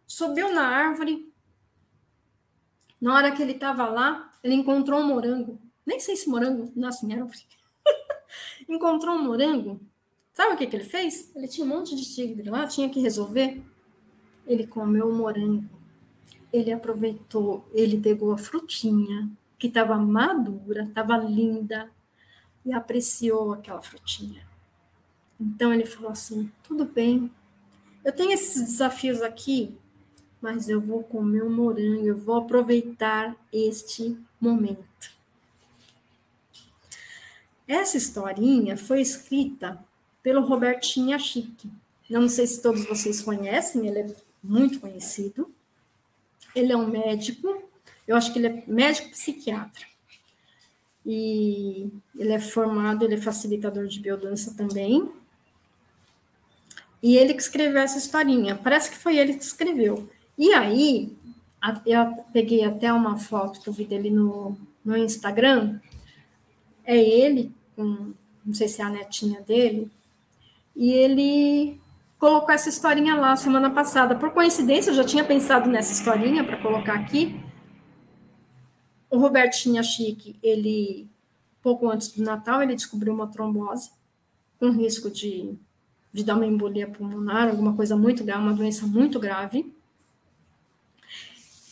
Subiu 0.06 0.52
na 0.52 0.66
árvore. 0.66 1.32
Na 3.00 3.14
hora 3.14 3.32
que 3.32 3.40
ele 3.40 3.52
estava 3.52 3.88
lá, 3.88 4.32
ele 4.42 4.54
encontrou 4.54 5.00
um 5.00 5.06
morango. 5.06 5.60
Nem 5.86 6.00
sei 6.00 6.16
se 6.16 6.28
morango 6.28 6.72
nasce 6.74 7.06
em 7.06 7.14
árvore. 7.14 7.38
Encontrou 8.70 9.14
um 9.14 9.24
morango. 9.24 9.80
Sabe 10.32 10.54
o 10.54 10.56
que, 10.56 10.66
que 10.66 10.76
ele 10.76 10.84
fez? 10.84 11.34
Ele 11.34 11.48
tinha 11.48 11.66
um 11.66 11.68
monte 11.68 11.94
de 11.94 12.04
tigre 12.14 12.48
lá, 12.48 12.66
tinha 12.66 12.88
que 12.88 13.00
resolver 13.00 13.62
ele 14.50 14.66
comeu 14.66 15.08
o 15.08 15.14
morango, 15.14 15.64
ele 16.52 16.72
aproveitou, 16.72 17.64
ele 17.72 18.00
pegou 18.00 18.32
a 18.32 18.38
frutinha 18.38 19.30
que 19.56 19.68
estava 19.68 19.96
madura, 19.96 20.82
estava 20.82 21.16
linda 21.16 21.88
e 22.64 22.72
apreciou 22.72 23.52
aquela 23.52 23.80
frutinha. 23.80 24.44
Então 25.38 25.72
ele 25.72 25.86
falou 25.86 26.10
assim: 26.10 26.50
tudo 26.64 26.84
bem, 26.84 27.30
eu 28.04 28.12
tenho 28.12 28.32
esses 28.32 28.60
desafios 28.62 29.22
aqui, 29.22 29.78
mas 30.40 30.68
eu 30.68 30.80
vou 30.80 31.04
comer 31.04 31.44
um 31.44 31.54
morango, 31.54 32.04
eu 32.04 32.16
vou 32.16 32.36
aproveitar 32.36 33.36
este 33.52 34.18
momento. 34.40 34.89
Essa 37.70 37.96
historinha 37.96 38.76
foi 38.76 39.00
escrita 39.00 39.78
pelo 40.24 40.40
Robertinho 40.40 41.16
Chique. 41.20 41.70
Não 42.10 42.28
sei 42.28 42.44
se 42.44 42.60
todos 42.60 42.84
vocês 42.84 43.22
conhecem, 43.22 43.86
ele 43.86 44.00
é 44.00 44.16
muito 44.42 44.80
conhecido. 44.80 45.48
Ele 46.52 46.72
é 46.72 46.76
um 46.76 46.88
médico, 46.88 47.62
eu 48.08 48.16
acho 48.16 48.32
que 48.32 48.40
ele 48.40 48.48
é 48.48 48.64
médico 48.66 49.10
psiquiatra. 49.10 49.86
E 51.06 51.88
ele 52.18 52.32
é 52.32 52.40
formado, 52.40 53.04
ele 53.04 53.14
é 53.14 53.20
facilitador 53.20 53.86
de 53.86 54.00
biodança 54.00 54.52
também. 54.56 55.08
E 57.00 57.16
ele 57.16 57.34
que 57.34 57.42
escreveu 57.42 57.80
essa 57.80 57.98
historinha. 57.98 58.56
Parece 58.56 58.90
que 58.90 58.96
foi 58.96 59.16
ele 59.16 59.34
que 59.34 59.44
escreveu. 59.44 60.10
E 60.36 60.52
aí, 60.52 61.16
eu 61.86 62.24
peguei 62.32 62.64
até 62.64 62.92
uma 62.92 63.16
foto 63.16 63.60
que 63.60 63.68
eu 63.68 63.72
vi 63.72 63.84
dele 63.84 64.10
no, 64.10 64.58
no 64.84 64.96
Instagram. 64.96 65.78
É 66.84 66.98
ele, 66.98 67.54
com, 67.80 68.12
não 68.44 68.52
sei 68.52 68.68
se 68.68 68.82
é 68.82 68.84
a 68.84 68.90
netinha 68.90 69.40
dele, 69.40 69.90
e 70.76 70.92
ele 70.92 71.80
colocou 72.18 72.50
essa 72.50 72.68
historinha 72.68 73.14
lá 73.14 73.34
semana 73.34 73.70
passada. 73.70 74.14
Por 74.14 74.30
coincidência, 74.32 74.90
eu 74.90 74.94
já 74.94 75.04
tinha 75.04 75.24
pensado 75.24 75.68
nessa 75.68 75.92
historinha 75.92 76.44
para 76.44 76.58
colocar 76.58 76.94
aqui. 76.94 77.40
O 79.08 79.18
Robertinho 79.18 79.82
Chique, 79.82 80.36
ele, 80.42 81.08
pouco 81.62 81.88
antes 81.88 82.12
do 82.12 82.22
Natal, 82.22 82.62
ele 82.62 82.74
descobriu 82.74 83.12
uma 83.14 83.26
trombose 83.26 83.90
com 84.58 84.70
risco 84.70 85.10
de, 85.10 85.54
de 86.12 86.22
dar 86.22 86.36
uma 86.36 86.46
embolia 86.46 86.86
pulmonar, 86.86 87.48
alguma 87.48 87.74
coisa 87.74 87.96
muito 87.96 88.22
grave, 88.22 88.42
uma 88.42 88.52
doença 88.52 88.86
muito 88.86 89.18
grave. 89.18 89.74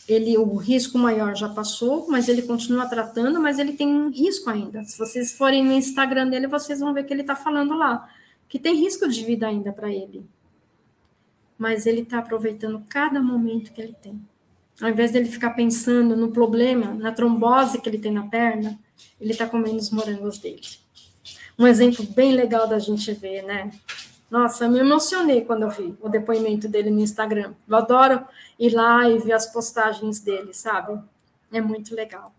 Ele, 0.09 0.37
o 0.37 0.55
risco 0.55 0.97
maior 0.97 1.35
já 1.35 1.47
passou, 1.47 2.07
mas 2.09 2.27
ele 2.27 2.41
continua 2.41 2.87
tratando, 2.87 3.39
mas 3.39 3.59
ele 3.59 3.73
tem 3.73 3.87
um 3.87 4.09
risco 4.09 4.49
ainda. 4.49 4.83
Se 4.83 4.97
vocês 4.97 5.31
forem 5.33 5.63
no 5.63 5.71
Instagram 5.71 6.29
dele, 6.29 6.47
vocês 6.47 6.79
vão 6.79 6.93
ver 6.93 7.03
que 7.03 7.13
ele 7.13 7.21
está 7.21 7.35
falando 7.35 7.77
lá, 7.77 8.09
que 8.47 8.57
tem 8.57 8.75
risco 8.75 9.07
de 9.07 9.23
vida 9.23 9.47
ainda 9.47 9.71
para 9.71 9.89
ele 9.89 10.25
mas 11.59 11.85
ele 11.85 12.01
está 12.01 12.19
aproveitando 12.19 12.81
cada 12.87 13.21
momento 13.21 13.73
que 13.73 13.81
ele 13.81 13.93
tem. 14.01 14.19
Ao 14.81 14.89
invés 14.89 15.11
dele 15.11 15.29
ficar 15.29 15.49
pensando 15.49 16.15
no 16.15 16.31
problema, 16.31 16.93
na 16.93 17.11
trombose 17.11 17.81
que 17.81 17.89
ele 17.89 17.97
tem 17.97 18.13
na 18.13 18.27
perna, 18.27 18.79
ele 19.19 19.33
está 19.33 19.45
comendo 19.45 19.75
os 19.75 19.91
morangos 19.91 20.37
dele. 20.37 20.61
Um 21.57 21.67
exemplo 21.67 22.05
bem 22.05 22.31
legal 22.31 22.65
da 22.65 22.79
gente 22.79 23.11
ver, 23.11 23.43
né? 23.43 23.69
Nossa, 24.29 24.65
eu 24.65 24.71
me 24.71 24.79
emocionei 24.79 25.43
quando 25.43 25.63
eu 25.63 25.69
vi 25.69 25.95
o 26.01 26.07
depoimento 26.09 26.67
dele 26.67 26.91
no 26.91 26.99
Instagram. 26.99 27.53
Eu 27.67 27.75
adoro 27.75 28.25
ir 28.59 28.69
lá 28.73 29.09
e 29.09 29.17
ver 29.17 29.33
as 29.33 29.47
postagens 29.51 30.19
dele, 30.19 30.53
sabe? 30.53 31.01
É 31.51 31.59
muito 31.61 31.95
legal. 31.95 32.33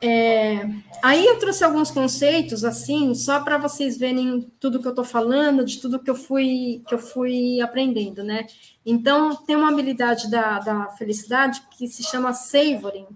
É, 0.00 0.64
aí 1.02 1.26
eu 1.26 1.38
trouxe 1.40 1.64
alguns 1.64 1.90
conceitos 1.90 2.62
assim, 2.64 3.14
só 3.14 3.40
para 3.40 3.58
vocês 3.58 3.98
verem 3.98 4.48
tudo 4.60 4.80
que 4.80 4.86
eu 4.86 4.90
estou 4.90 5.04
falando, 5.04 5.64
de 5.64 5.80
tudo 5.80 5.98
que 5.98 6.08
eu 6.08 6.14
fui 6.14 6.82
que 6.86 6.94
eu 6.94 6.98
fui 6.98 7.60
aprendendo, 7.60 8.22
né? 8.22 8.46
Então 8.86 9.34
tem 9.34 9.56
uma 9.56 9.70
habilidade 9.70 10.30
da, 10.30 10.60
da 10.60 10.86
felicidade 10.92 11.62
que 11.76 11.88
se 11.88 12.04
chama 12.04 12.32
savoring. 12.32 13.06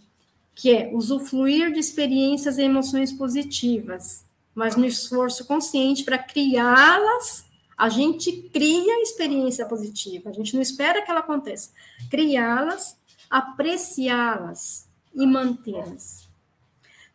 que 0.54 0.70
é 0.70 0.90
usufruir 0.92 1.72
de 1.72 1.80
experiências 1.80 2.58
e 2.58 2.62
emoções 2.62 3.12
positivas, 3.12 4.24
mas 4.54 4.76
no 4.76 4.84
esforço 4.84 5.44
consciente 5.44 6.04
para 6.04 6.18
criá-las, 6.18 7.46
a 7.76 7.88
gente 7.88 8.32
cria 8.52 9.02
experiência 9.02 9.66
positiva, 9.66 10.30
a 10.30 10.32
gente 10.32 10.54
não 10.54 10.62
espera 10.62 11.02
que 11.02 11.10
ela 11.10 11.20
aconteça. 11.20 11.70
Criá-las, 12.10 12.96
apreciá-las 13.28 14.88
e 15.14 15.26
mantê-las. 15.26 16.28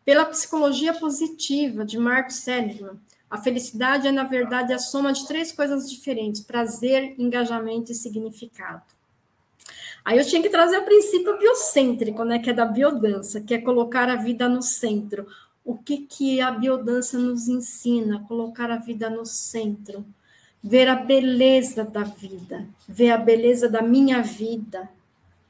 Pela 0.04 0.24
psicologia 0.24 0.94
positiva 0.94 1.84
de 1.84 1.98
Mark 1.98 2.30
Seligman, 2.30 2.98
a 3.30 3.36
felicidade 3.36 4.08
é, 4.08 4.12
na 4.12 4.24
verdade, 4.24 4.72
a 4.72 4.78
soma 4.78 5.12
de 5.12 5.26
três 5.26 5.52
coisas 5.52 5.90
diferentes: 5.90 6.40
prazer, 6.40 7.14
engajamento 7.18 7.92
e 7.92 7.94
significado. 7.94 8.82
Aí 10.04 10.16
eu 10.16 10.24
tinha 10.24 10.40
que 10.40 10.48
trazer 10.48 10.78
o 10.78 10.84
princípio 10.84 11.36
biocêntrico, 11.38 12.24
né, 12.24 12.38
que 12.38 12.48
é 12.48 12.52
da 12.54 12.64
biodança, 12.64 13.42
que 13.42 13.52
é 13.52 13.58
colocar 13.58 14.08
a 14.08 14.16
vida 14.16 14.48
no 14.48 14.62
centro. 14.62 15.26
O 15.68 15.76
que, 15.76 15.98
que 15.98 16.40
a 16.40 16.50
biodança 16.50 17.18
nos 17.18 17.46
ensina? 17.46 18.24
Colocar 18.26 18.70
a 18.70 18.78
vida 18.78 19.10
no 19.10 19.26
centro. 19.26 20.02
Ver 20.64 20.88
a 20.88 20.94
beleza 20.94 21.84
da 21.84 22.04
vida, 22.04 22.66
ver 22.88 23.10
a 23.10 23.18
beleza 23.18 23.68
da 23.68 23.82
minha 23.82 24.22
vida, 24.22 24.88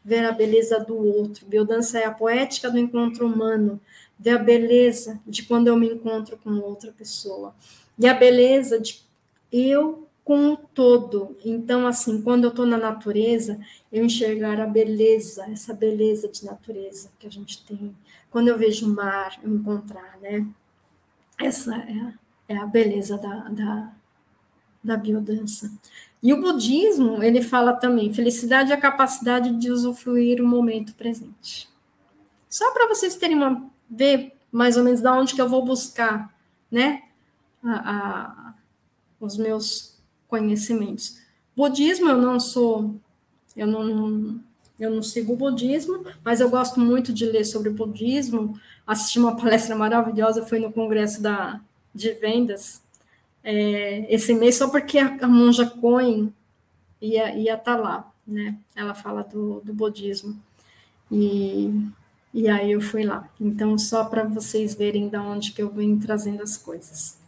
ver 0.04 0.24
a 0.24 0.32
beleza 0.32 0.80
do 0.80 0.96
outro. 0.96 1.46
Biodança 1.46 2.00
é 2.00 2.04
a 2.04 2.10
poética 2.10 2.68
do 2.68 2.80
encontro 2.80 3.28
humano, 3.28 3.80
ver 4.18 4.30
a 4.30 4.38
beleza 4.38 5.20
de 5.24 5.44
quando 5.44 5.68
eu 5.68 5.76
me 5.76 5.86
encontro 5.86 6.36
com 6.36 6.50
outra 6.58 6.90
pessoa. 6.90 7.54
E 7.96 8.08
a 8.08 8.12
beleza 8.12 8.80
de 8.80 9.00
eu 9.52 10.08
com 10.24 10.48
o 10.48 10.56
todo. 10.56 11.36
Então, 11.44 11.86
assim, 11.86 12.20
quando 12.22 12.42
eu 12.42 12.50
estou 12.50 12.66
na 12.66 12.76
natureza, 12.76 13.60
eu 13.92 14.04
enxergar 14.04 14.60
a 14.60 14.66
beleza, 14.66 15.44
essa 15.44 15.72
beleza 15.72 16.26
de 16.26 16.44
natureza 16.44 17.08
que 17.20 17.26
a 17.28 17.30
gente 17.30 17.64
tem. 17.64 17.94
Quando 18.30 18.48
eu 18.48 18.58
vejo 18.58 18.86
o 18.86 18.94
mar, 18.94 19.38
eu 19.42 19.54
encontrar, 19.54 20.18
né? 20.20 20.46
Essa 21.40 21.74
é 21.76 22.00
a, 22.00 22.14
é 22.48 22.56
a 22.56 22.66
beleza 22.66 23.16
da, 23.16 23.48
da, 23.48 23.92
da 24.82 24.96
biodança. 24.96 25.70
E 26.22 26.32
o 26.32 26.40
budismo, 26.40 27.22
ele 27.22 27.42
fala 27.42 27.72
também, 27.74 28.12
felicidade 28.12 28.72
é 28.72 28.74
a 28.74 28.80
capacidade 28.80 29.56
de 29.56 29.70
usufruir 29.70 30.42
o 30.42 30.46
momento 30.46 30.94
presente. 30.94 31.68
Só 32.50 32.72
para 32.72 32.88
vocês 32.88 33.14
terem 33.14 33.36
uma 33.36 33.70
ver 33.88 34.32
mais 34.50 34.76
ou 34.76 34.84
menos 34.84 35.00
da 35.00 35.14
onde 35.14 35.34
que 35.34 35.40
eu 35.40 35.48
vou 35.48 35.64
buscar, 35.64 36.34
né, 36.70 37.04
a, 37.62 37.92
a, 37.92 38.54
os 39.20 39.36
meus 39.36 39.98
conhecimentos. 40.26 41.20
Budismo 41.56 42.08
eu 42.08 42.16
não 42.16 42.40
sou, 42.40 42.94
eu 43.56 43.66
não, 43.66 44.40
eu 44.78 44.90
não 44.90 45.02
sigo 45.02 45.32
o 45.32 45.36
budismo, 45.36 46.04
mas 46.24 46.40
eu 46.40 46.48
gosto 46.48 46.78
muito 46.78 47.12
de 47.12 47.26
ler 47.26 47.44
sobre 47.44 47.68
o 47.68 47.74
budismo. 47.74 48.58
Assisti 48.86 49.18
uma 49.18 49.36
palestra 49.36 49.74
maravilhosa, 49.74 50.46
foi 50.46 50.58
no 50.58 50.72
congresso 50.72 51.22
da, 51.22 51.60
de 51.94 52.12
vendas 52.14 52.82
é, 53.42 54.06
esse 54.12 54.34
mês, 54.34 54.56
só 54.56 54.68
porque 54.68 54.98
a, 54.98 55.16
a 55.20 55.26
monja 55.26 55.66
Cohen 55.66 56.32
ia 57.00 57.28
estar 57.28 57.38
ia 57.38 57.56
tá 57.56 57.76
lá, 57.76 58.12
né? 58.26 58.56
Ela 58.74 58.94
fala 58.94 59.22
do, 59.22 59.60
do 59.60 59.72
budismo. 59.72 60.40
E 61.10 61.90
e 62.32 62.48
aí 62.48 62.72
eu 62.72 62.80
fui 62.80 63.04
lá. 63.04 63.28
Então, 63.40 63.78
só 63.78 64.04
para 64.04 64.24
vocês 64.24 64.74
verem 64.74 65.08
da 65.08 65.22
onde 65.22 65.52
que 65.52 65.62
eu 65.62 65.70
venho 65.70 65.98
trazendo 65.98 66.42
as 66.42 66.56
coisas. 66.56 67.18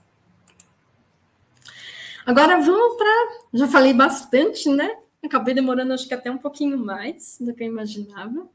Agora 2.24 2.60
vamos 2.60 2.96
para. 2.96 3.28
Já 3.54 3.66
falei 3.66 3.94
bastante, 3.94 4.68
né? 4.68 4.96
Acabei 5.22 5.54
demorando, 5.54 5.92
acho 5.92 6.08
que 6.08 6.14
até 6.14 6.30
um 6.30 6.38
pouquinho 6.38 6.78
mais 6.78 7.36
do 7.40 7.54
que 7.54 7.62
eu 7.62 7.68
imaginava. 7.68 8.48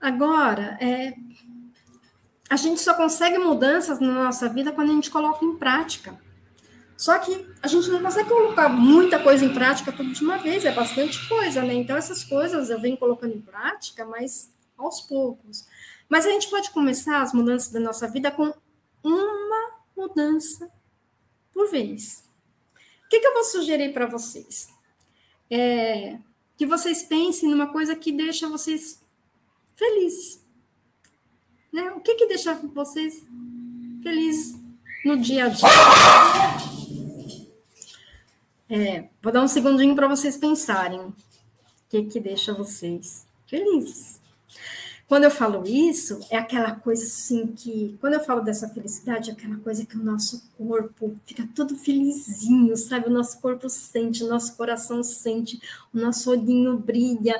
Agora, 0.00 0.76
é, 0.80 1.14
a 2.50 2.56
gente 2.56 2.80
só 2.80 2.92
consegue 2.94 3.38
mudanças 3.38 3.98
na 3.98 4.24
nossa 4.24 4.48
vida 4.48 4.72
quando 4.72 4.90
a 4.90 4.94
gente 4.94 5.10
coloca 5.10 5.44
em 5.44 5.56
prática. 5.56 6.20
Só 6.96 7.18
que 7.18 7.46
a 7.62 7.66
gente 7.66 7.88
não 7.88 8.02
consegue 8.02 8.28
colocar 8.28 8.68
muita 8.68 9.18
coisa 9.18 9.44
em 9.44 9.52
prática 9.52 9.90
tudo 9.90 10.12
de 10.12 10.22
uma 10.22 10.38
vez, 10.38 10.64
é 10.64 10.72
bastante 10.72 11.26
coisa, 11.28 11.62
né? 11.62 11.74
Então, 11.74 11.96
essas 11.96 12.22
coisas 12.22 12.70
eu 12.70 12.80
venho 12.80 12.96
colocando 12.96 13.34
em 13.34 13.40
prática, 13.40 14.04
mas 14.04 14.52
aos 14.76 15.00
poucos. 15.00 15.66
Mas 16.08 16.26
a 16.26 16.30
gente 16.30 16.50
pode 16.50 16.70
começar 16.70 17.22
as 17.22 17.32
mudanças 17.32 17.72
da 17.72 17.80
nossa 17.80 18.06
vida 18.06 18.30
com 18.30 18.52
uma 19.02 19.70
mudança 19.96 20.70
por 21.52 21.70
vez. 21.70 22.24
O 23.06 23.08
que, 23.08 23.18
que 23.18 23.26
eu 23.26 23.34
vou 23.34 23.44
sugerir 23.44 23.92
para 23.92 24.06
vocês? 24.06 24.68
É 25.54 26.18
que 26.62 26.66
vocês 26.66 27.02
pensem 27.02 27.48
numa 27.48 27.66
coisa 27.72 27.96
que 27.96 28.12
deixa 28.12 28.48
vocês 28.48 29.00
felizes. 29.74 30.40
Né? 31.72 31.90
O 31.90 32.00
que, 32.00 32.14
que 32.14 32.26
deixa 32.26 32.54
vocês 32.54 33.26
felizes 34.00 34.56
no 35.04 35.18
dia 35.18 35.46
a 35.46 35.48
dia? 35.48 35.68
É, 38.70 39.08
vou 39.20 39.32
dar 39.32 39.42
um 39.42 39.48
segundinho 39.48 39.96
para 39.96 40.06
vocês 40.06 40.36
pensarem. 40.36 41.00
O 41.00 41.14
que, 41.90 42.04
que 42.04 42.20
deixa 42.20 42.54
vocês 42.54 43.26
felizes? 43.48 44.20
Quando 45.12 45.24
eu 45.24 45.30
falo 45.30 45.62
isso, 45.66 46.20
é 46.30 46.38
aquela 46.38 46.74
coisa 46.74 47.04
assim 47.04 47.48
que, 47.48 47.98
quando 48.00 48.14
eu 48.14 48.24
falo 48.24 48.40
dessa 48.40 48.66
felicidade, 48.70 49.28
é 49.28 49.34
aquela 49.34 49.56
coisa 49.56 49.84
que 49.84 49.94
o 49.94 50.02
nosso 50.02 50.42
corpo 50.56 51.14
fica 51.26 51.46
todo 51.54 51.76
felizinho, 51.76 52.74
sabe? 52.78 53.08
O 53.08 53.12
nosso 53.12 53.38
corpo 53.38 53.68
sente, 53.68 54.24
o 54.24 54.26
nosso 54.26 54.56
coração 54.56 55.02
sente, 55.02 55.60
o 55.92 55.98
nosso 55.98 56.30
olhinho 56.30 56.78
brilha. 56.78 57.38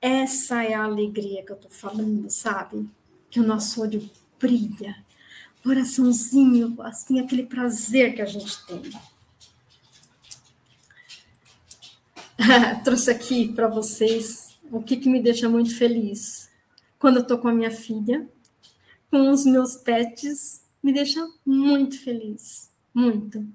Essa 0.00 0.62
é 0.62 0.74
a 0.74 0.84
alegria 0.84 1.44
que 1.44 1.50
eu 1.50 1.56
tô 1.56 1.68
falando, 1.68 2.30
sabe? 2.30 2.88
Que 3.28 3.40
o 3.40 3.44
nosso 3.44 3.82
olho 3.82 4.08
brilha, 4.38 4.94
coraçãozinho, 5.64 6.76
assim, 6.82 7.18
aquele 7.18 7.46
prazer 7.46 8.14
que 8.14 8.22
a 8.22 8.26
gente 8.26 8.64
tem. 8.64 8.80
Trouxe 12.84 13.10
aqui 13.10 13.52
para 13.52 13.66
vocês 13.66 14.56
o 14.70 14.80
que, 14.80 14.96
que 14.96 15.08
me 15.08 15.20
deixa 15.20 15.48
muito 15.48 15.76
feliz 15.76 16.46
quando 16.98 17.18
eu 17.18 17.26
tô 17.26 17.38
com 17.38 17.48
a 17.48 17.52
minha 17.52 17.70
filha, 17.70 18.28
com 19.10 19.30
os 19.30 19.44
meus 19.44 19.76
pets, 19.76 20.62
me 20.82 20.92
deixa 20.92 21.26
muito 21.44 22.00
feliz, 22.02 22.70
muito. 22.92 23.46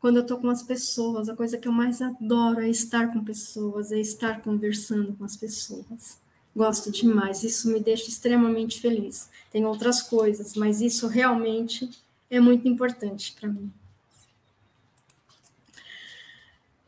Quando 0.00 0.16
eu 0.16 0.26
tô 0.26 0.38
com 0.38 0.48
as 0.48 0.62
pessoas, 0.62 1.28
a 1.28 1.36
coisa 1.36 1.58
que 1.58 1.68
eu 1.68 1.72
mais 1.72 2.00
adoro 2.00 2.62
é 2.62 2.68
estar 2.68 3.12
com 3.12 3.22
pessoas, 3.22 3.92
é 3.92 4.00
estar 4.00 4.40
conversando 4.40 5.14
com 5.14 5.24
as 5.24 5.36
pessoas. 5.36 6.18
Gosto 6.56 6.90
demais, 6.90 7.44
isso 7.44 7.70
me 7.70 7.78
deixa 7.78 8.08
extremamente 8.08 8.80
feliz. 8.80 9.28
Tem 9.52 9.64
outras 9.66 10.00
coisas, 10.00 10.54
mas 10.54 10.80
isso 10.80 11.06
realmente 11.06 11.90
é 12.30 12.40
muito 12.40 12.66
importante 12.66 13.32
para 13.38 13.48
mim. 13.48 13.70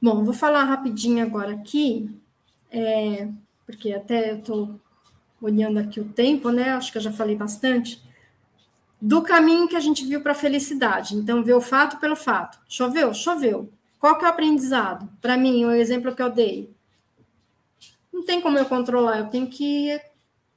Bom, 0.00 0.24
vou 0.24 0.34
falar 0.34 0.64
rapidinho 0.64 1.22
agora 1.22 1.52
aqui, 1.52 2.10
é, 2.70 3.28
porque 3.66 3.92
até 3.92 4.32
eu 4.32 4.38
estou 4.38 4.80
olhando 5.42 5.78
aqui 5.78 6.00
o 6.00 6.04
tempo, 6.04 6.50
né? 6.50 6.70
Acho 6.70 6.92
que 6.92 6.98
eu 6.98 7.02
já 7.02 7.12
falei 7.12 7.36
bastante. 7.36 8.00
Do 9.00 9.20
caminho 9.20 9.68
que 9.68 9.76
a 9.76 9.80
gente 9.80 10.06
viu 10.06 10.20
para 10.20 10.32
a 10.32 10.36
felicidade. 10.36 11.16
Então, 11.16 11.42
ver 11.42 11.54
o 11.54 11.60
fato 11.60 11.98
pelo 11.98 12.14
fato. 12.14 12.58
Choveu? 12.68 13.12
Choveu. 13.12 13.70
Qual 13.98 14.16
que 14.16 14.24
é 14.24 14.28
o 14.28 14.30
aprendizado? 14.30 15.08
Para 15.20 15.36
mim, 15.36 15.64
o 15.64 15.72
exemplo 15.72 16.14
que 16.14 16.22
eu 16.22 16.30
dei. 16.30 16.72
Não 18.12 18.24
tem 18.24 18.40
como 18.40 18.58
eu 18.58 18.66
controlar, 18.66 19.18
eu 19.18 19.28
tenho 19.28 19.48
que 19.48 20.00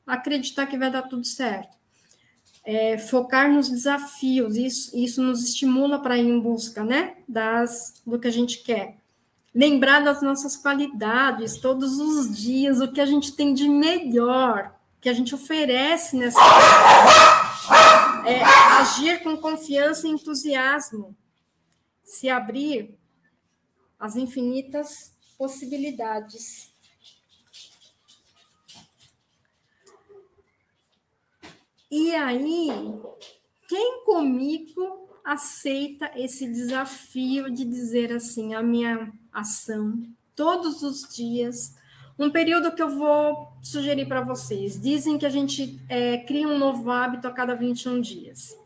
acreditar 0.06 0.68
que 0.68 0.78
vai 0.78 0.92
dar 0.92 1.04
tudo 1.04 1.26
certo. 1.26 1.76
É, 2.64 2.98
focar 2.98 3.52
nos 3.52 3.70
desafios, 3.70 4.56
isso, 4.56 4.96
isso 4.98 5.22
nos 5.22 5.44
estimula 5.44 6.00
para 6.00 6.18
ir 6.18 6.28
em 6.28 6.40
busca, 6.40 6.84
né, 6.84 7.18
das, 7.28 8.02
do 8.06 8.20
que 8.20 8.28
a 8.28 8.32
gente 8.32 8.64
quer 8.64 8.98
lembrar 9.56 10.02
das 10.02 10.22
nossas 10.22 10.58
qualidades 10.58 11.58
todos 11.58 11.98
os 11.98 12.38
dias, 12.38 12.82
o 12.82 12.92
que 12.92 13.00
a 13.00 13.06
gente 13.06 13.34
tem 13.34 13.54
de 13.54 13.70
melhor, 13.70 14.75
que 15.06 15.10
a 15.10 15.14
gente 15.14 15.36
oferece 15.36 16.18
nessa 16.18 16.42
é, 18.26 18.44
agir 18.80 19.22
com 19.22 19.38
confiança 19.38 20.08
e 20.08 20.10
entusiasmo, 20.10 21.16
se 22.04 22.28
abrir 22.28 22.98
às 24.00 24.16
infinitas 24.16 25.14
possibilidades. 25.38 26.74
E 31.92 32.16
aí, 32.16 32.70
quem 33.70 34.04
comigo 34.06 35.08
aceita 35.24 36.12
esse 36.16 36.52
desafio 36.52 37.52
de 37.52 37.64
dizer 37.64 38.12
assim, 38.12 38.56
a 38.56 38.64
minha 38.64 39.14
ação 39.32 40.02
todos 40.36 40.82
os 40.82 41.08
dias. 41.16 41.76
Um 42.18 42.30
período 42.30 42.72
que 42.72 42.82
eu 42.82 42.90
vou 42.90 43.52
sugerir 43.62 44.08
para 44.08 44.22
vocês. 44.22 44.80
Dizem 44.80 45.18
que 45.18 45.26
a 45.26 45.30
gente 45.30 45.80
é, 45.90 46.18
cria 46.20 46.48
um 46.48 46.58
novo 46.58 46.90
hábito 46.90 47.28
a 47.28 47.32
cada 47.32 47.54
21 47.54 48.00
dias. 48.00 48.58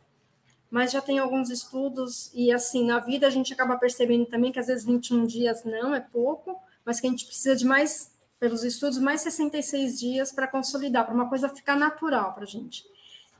Mas 0.69 0.91
já 0.91 1.01
tem 1.01 1.17
alguns 1.17 1.49
estudos, 1.49 2.29
e 2.33 2.51
assim, 2.51 2.85
na 2.85 2.99
vida 2.99 3.25
a 3.25 3.29
gente 3.31 3.51
acaba 3.51 3.75
percebendo 3.75 4.27
também 4.27 4.51
que 4.51 4.59
às 4.59 4.67
vezes 4.67 4.85
21 4.85 5.25
dias 5.25 5.63
não 5.63 5.95
é 5.95 5.99
pouco, 5.99 6.59
mas 6.85 6.99
que 6.99 7.07
a 7.07 7.09
gente 7.09 7.25
precisa 7.25 7.55
de 7.55 7.65
mais 7.65 8.11
pelos 8.39 8.63
estudos, 8.63 8.99
mais 8.99 9.21
66 9.21 9.99
dias 9.99 10.31
para 10.31 10.47
consolidar, 10.47 11.05
para 11.05 11.13
uma 11.13 11.27
coisa 11.27 11.49
ficar 11.49 11.75
natural 11.75 12.33
para 12.33 12.43
a 12.43 12.47
gente. 12.47 12.85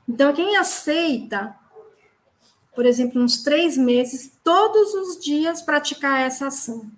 Então, 0.08 0.32
quem 0.32 0.56
aceita, 0.56 1.54
por 2.74 2.84
exemplo, 2.84 3.22
uns 3.22 3.42
três 3.42 3.76
meses, 3.76 4.32
todos 4.42 4.92
os 4.92 5.24
dias 5.24 5.62
praticar 5.62 6.20
essa 6.20 6.48
ação. 6.48 6.90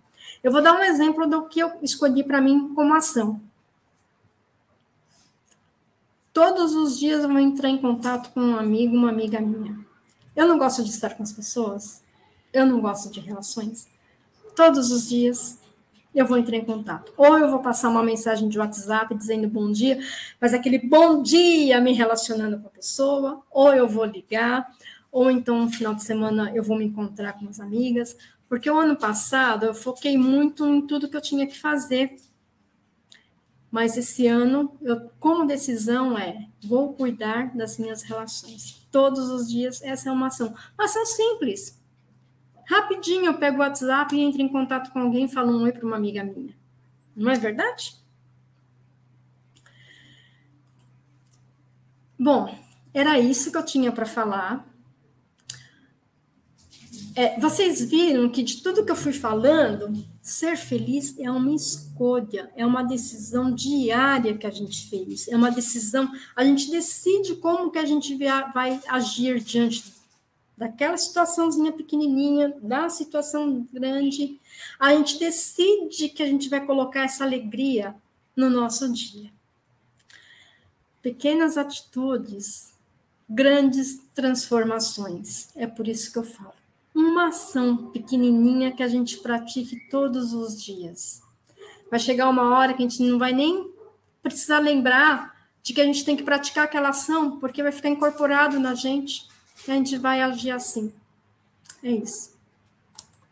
Eu 0.43 0.51
vou 0.51 0.61
dar 0.61 0.75
um 0.75 0.83
exemplo 0.83 1.27
do 1.27 1.47
que 1.47 1.61
eu 1.61 1.73
escolhi 1.83 2.25
para 2.25 2.41
mim 2.41 2.75
como 2.75 2.95
ação. 2.95 3.41
Todos 6.33 6.75
os 6.75 6.99
dias 6.99 7.23
eu 7.23 7.29
vou 7.29 7.39
entrar 7.39 7.69
em 7.69 7.79
contato 7.79 8.31
com 8.33 8.41
um 8.41 8.57
amigo, 8.57 8.97
uma 8.97 9.11
amiga 9.11 9.41
minha. 9.41 9.79
Eu 10.35 10.49
não 10.49 10.59
gosto 10.59 10.83
de 10.83 10.91
estar 10.91 11.15
com 11.15 11.23
as 11.23 11.33
pessoas, 11.33 12.03
eu 12.53 12.67
não 12.67 12.81
gosto 12.81 13.11
de 13.11 13.21
relações. 13.21 13.87
Todos 14.57 14.91
os 14.91 15.09
dias 15.09 15.59
eu 16.15 16.27
vou 16.27 16.37
entrar 16.37 16.57
em 16.57 16.65
contato. 16.65 17.13
Ou 17.17 17.39
eu 17.39 17.51
vou 17.51 17.61
passar 17.61 17.89
uma 17.89 18.03
mensagem 18.03 18.49
de 18.49 18.59
WhatsApp 18.59 19.15
dizendo 19.15 19.47
bom 19.47 19.71
dia, 19.71 19.99
mas 20.41 20.53
aquele 20.53 20.79
bom 20.79 21.23
dia 21.23 21.81
me 21.81 21.93
relacionando 21.93 22.59
com 22.59 22.67
a 22.67 22.71
pessoa, 22.71 23.43
ou 23.51 23.73
eu 23.75 23.87
vou 23.87 24.05
ligar, 24.05 24.71
ou 25.11 25.31
então 25.31 25.65
no 25.65 25.71
final 25.71 25.95
de 25.95 26.03
semana 26.03 26.51
eu 26.55 26.63
vou 26.63 26.79
me 26.79 26.87
encontrar 26.87 27.35
com 27.35 27.49
as 27.49 27.61
amigas, 27.61 28.17
porque 28.53 28.71
o 28.71 28.79
ano 28.79 28.95
passado 28.95 29.65
eu 29.65 29.73
foquei 29.73 30.19
muito 30.19 30.67
em 30.67 30.87
tudo 30.87 31.09
que 31.09 31.17
eu 31.17 31.23
tinha 31.23 31.47
que 31.47 31.59
fazer. 31.59 32.17
Mas 33.71 33.97
esse 33.97 34.27
ano, 34.27 34.77
eu, 34.83 35.11
como 35.19 35.47
decisão 35.47 36.19
é, 36.19 36.51
vou 36.63 36.93
cuidar 36.93 37.57
das 37.57 37.79
minhas 37.79 38.03
relações. 38.03 38.87
Todos 38.91 39.31
os 39.31 39.49
dias, 39.49 39.81
essa 39.81 40.11
é 40.11 40.13
uma 40.13 40.27
ação. 40.27 40.49
Uma 40.75 40.85
ação 40.85 41.07
simples. 41.07 41.83
Rapidinho 42.69 43.25
eu 43.25 43.39
pego 43.39 43.57
o 43.57 43.61
WhatsApp 43.61 44.15
e 44.15 44.21
entro 44.21 44.43
em 44.43 44.49
contato 44.51 44.93
com 44.93 44.99
alguém 44.99 45.25
e 45.25 45.33
falo 45.33 45.59
um 45.59 45.63
oi 45.63 45.73
para 45.73 45.87
uma 45.87 45.97
amiga 45.97 46.23
minha. 46.23 46.55
Não 47.17 47.31
é 47.31 47.39
verdade? 47.39 47.97
Bom, 52.19 52.55
era 52.93 53.19
isso 53.19 53.51
que 53.51 53.57
eu 53.57 53.65
tinha 53.65 53.91
para 53.91 54.05
falar. 54.05 54.71
É, 57.15 57.39
vocês 57.39 57.83
viram 57.83 58.29
que 58.29 58.43
de 58.43 58.63
tudo 58.63 58.85
que 58.85 58.91
eu 58.91 58.97
fui 58.97 59.13
falando, 59.13 59.93
ser 60.23 60.57
feliz 60.57 61.19
é 61.19 61.31
uma 61.31 61.55
escolha, 61.55 62.51
é 62.57 62.65
uma 62.65 62.83
decisão 62.83 63.55
diária 63.55 64.37
que 64.37 64.47
a 64.47 64.51
gente 64.51 64.89
fez, 64.89 65.29
é 65.29 65.37
uma 65.37 65.51
decisão, 65.51 66.11
a 66.35 66.43
gente 66.43 66.71
decide 66.71 67.35
como 67.35 67.71
que 67.71 67.79
a 67.79 67.85
gente 67.85 68.17
vai 68.17 68.81
agir 68.89 69.41
diante 69.41 69.85
daquela 70.57 70.97
situaçãozinha 70.97 71.73
pequenininha, 71.73 72.55
da 72.63 72.89
situação 72.89 73.67
grande, 73.73 74.41
a 74.79 74.95
gente 74.95 75.19
decide 75.19 76.09
que 76.09 76.23
a 76.23 76.27
gente 76.27 76.49
vai 76.49 76.65
colocar 76.65 77.05
essa 77.05 77.25
alegria 77.25 77.95
no 78.35 78.49
nosso 78.49 78.91
dia. 78.91 79.31
Pequenas 81.03 81.59
atitudes, 81.59 82.73
grandes 83.29 84.01
transformações. 84.15 85.49
É 85.57 85.67
por 85.67 85.89
isso 85.89 86.13
que 86.13 86.19
eu 86.19 86.25
falo. 86.25 86.62
Uma 86.95 87.29
ação 87.29 87.91
pequenininha 87.91 88.73
que 88.73 88.83
a 88.83 88.89
gente 88.89 89.19
pratique 89.19 89.89
todos 89.91 90.33
os 90.33 90.63
dias. 90.63 91.23
Vai 91.91 91.99
chegar 91.99 92.29
uma 92.29 92.57
hora 92.57 92.75
que 92.75 92.83
a 92.83 92.89
gente 92.89 93.03
não 93.03 93.19
vai 93.19 93.33
nem 93.33 93.71
precisar 94.23 94.59
lembrar 94.59 95.33
de 95.63 95.73
que 95.73 95.81
a 95.81 95.85
gente 95.85 96.05
tem 96.05 96.17
que 96.17 96.23
praticar 96.23 96.65
aquela 96.65 96.91
ação, 96.91 97.39
porque 97.39 97.63
vai 97.63 97.73
ficar 97.73 97.89
incorporado 97.89 98.59
na 98.59 98.75
gente 98.75 99.31
a 99.71 99.75
gente 99.75 99.97
vai 99.97 100.21
agir 100.21 100.51
assim. 100.51 100.93
É 101.83 101.91
isso. 101.91 102.33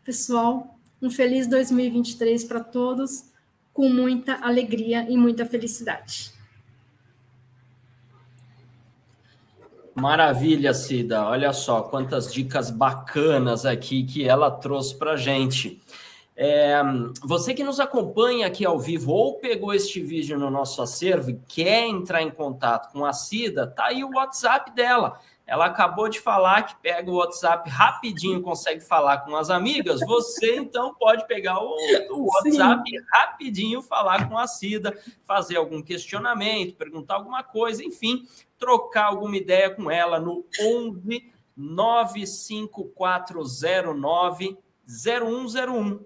Pessoal, 0.03 0.77
um 1.01 1.09
feliz 1.09 1.47
2023 1.47 2.43
para 2.45 2.61
todos, 2.61 3.25
com 3.73 3.89
muita 3.89 4.35
alegria 4.35 5.09
e 5.09 5.17
muita 5.17 5.45
felicidade. 5.45 6.31
Maravilha, 9.93 10.73
Cida. 10.73 11.25
Olha 11.25 11.51
só 11.51 11.81
quantas 11.81 12.33
dicas 12.33 12.69
bacanas 12.69 13.65
aqui 13.65 14.03
que 14.03 14.27
ela 14.27 14.49
trouxe 14.49 14.95
para 14.95 15.17
gente. 15.17 15.81
É, 16.35 16.81
você 17.21 17.53
que 17.53 17.63
nos 17.63 17.79
acompanha 17.79 18.47
aqui 18.47 18.65
ao 18.65 18.79
vivo 18.79 19.11
ou 19.11 19.37
pegou 19.39 19.73
este 19.73 20.01
vídeo 20.01 20.39
no 20.39 20.49
nosso 20.49 20.81
acervo 20.81 21.29
e 21.29 21.39
quer 21.47 21.87
entrar 21.87 22.21
em 22.21 22.31
contato 22.31 22.91
com 22.91 23.05
a 23.05 23.13
Cida, 23.13 23.67
tá 23.67 23.87
aí 23.87 24.03
o 24.03 24.15
WhatsApp 24.15 24.71
dela. 24.71 25.19
Ela 25.51 25.65
acabou 25.65 26.07
de 26.07 26.17
falar 26.17 26.61
que 26.61 26.77
pega 26.77 27.11
o 27.11 27.15
WhatsApp 27.15 27.69
rapidinho, 27.69 28.41
consegue 28.41 28.79
falar 28.79 29.17
com 29.17 29.35
as 29.35 29.49
amigas. 29.49 29.99
Você 29.99 30.55
então 30.55 30.95
pode 30.95 31.27
pegar 31.27 31.59
o, 31.59 31.75
o 32.09 32.31
WhatsApp 32.31 32.89
Sim. 32.89 32.95
rapidinho, 33.11 33.81
falar 33.81 34.29
com 34.29 34.37
a 34.37 34.47
Cida, 34.47 34.97
fazer 35.25 35.57
algum 35.57 35.81
questionamento, 35.81 36.77
perguntar 36.77 37.15
alguma 37.15 37.43
coisa, 37.43 37.83
enfim, 37.83 38.25
trocar 38.57 39.07
alguma 39.07 39.35
ideia 39.35 39.69
com 39.69 39.91
ela 39.91 40.21
no 40.21 40.45
11 40.57 41.29
95409 41.57 44.57
0101. 44.87 45.99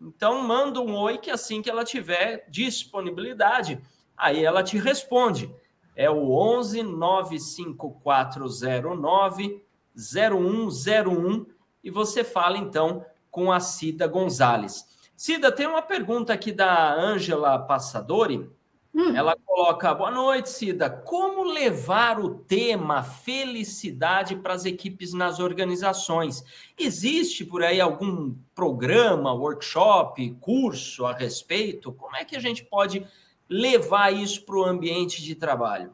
Então 0.00 0.42
manda 0.42 0.80
um 0.80 0.96
oi 0.96 1.18
que 1.18 1.30
assim 1.30 1.60
que 1.60 1.68
ela 1.68 1.84
tiver 1.84 2.46
disponibilidade, 2.48 3.78
aí 4.16 4.42
ela 4.42 4.62
te 4.62 4.78
responde 4.78 5.54
é 6.00 6.08
o 6.08 6.32
11 6.32 6.82
95409 6.82 9.62
0101 9.94 11.46
e 11.84 11.90
você 11.90 12.24
fala 12.24 12.56
então 12.56 13.04
com 13.30 13.52
a 13.52 13.60
Cida 13.60 14.06
Gonzalez. 14.06 14.88
Cida, 15.14 15.52
tem 15.52 15.66
uma 15.66 15.82
pergunta 15.82 16.32
aqui 16.32 16.52
da 16.52 16.94
Ângela 16.94 17.58
Passadori. 17.58 18.48
Hum. 18.94 19.14
Ela 19.14 19.36
coloca: 19.44 19.92
Boa 19.92 20.10
noite, 20.10 20.48
Cida. 20.48 20.88
Como 20.88 21.44
levar 21.44 22.18
o 22.18 22.30
tema 22.30 23.02
felicidade 23.02 24.36
para 24.36 24.54
as 24.54 24.64
equipes 24.64 25.12
nas 25.12 25.38
organizações? 25.38 26.42
Existe 26.78 27.44
por 27.44 27.62
aí 27.62 27.78
algum 27.78 28.34
programa, 28.54 29.34
workshop, 29.34 30.34
curso 30.40 31.04
a 31.04 31.12
respeito? 31.12 31.92
Como 31.92 32.16
é 32.16 32.24
que 32.24 32.36
a 32.36 32.40
gente 32.40 32.64
pode 32.64 33.06
levar 33.50 34.12
isso 34.12 34.44
para 34.44 34.56
o 34.56 34.64
ambiente 34.64 35.22
de 35.22 35.34
trabalho? 35.34 35.90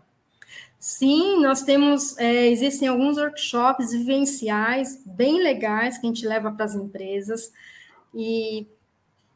Sim, 0.78 1.40
nós 1.40 1.62
temos, 1.62 2.16
é, 2.18 2.46
existem 2.48 2.86
alguns 2.86 3.16
workshops 3.16 3.92
vivenciais 3.92 5.02
bem 5.06 5.42
legais 5.42 5.96
que 5.96 6.06
a 6.06 6.08
gente 6.08 6.26
leva 6.26 6.52
para 6.52 6.66
as 6.66 6.74
empresas, 6.74 7.50
e 8.14 8.66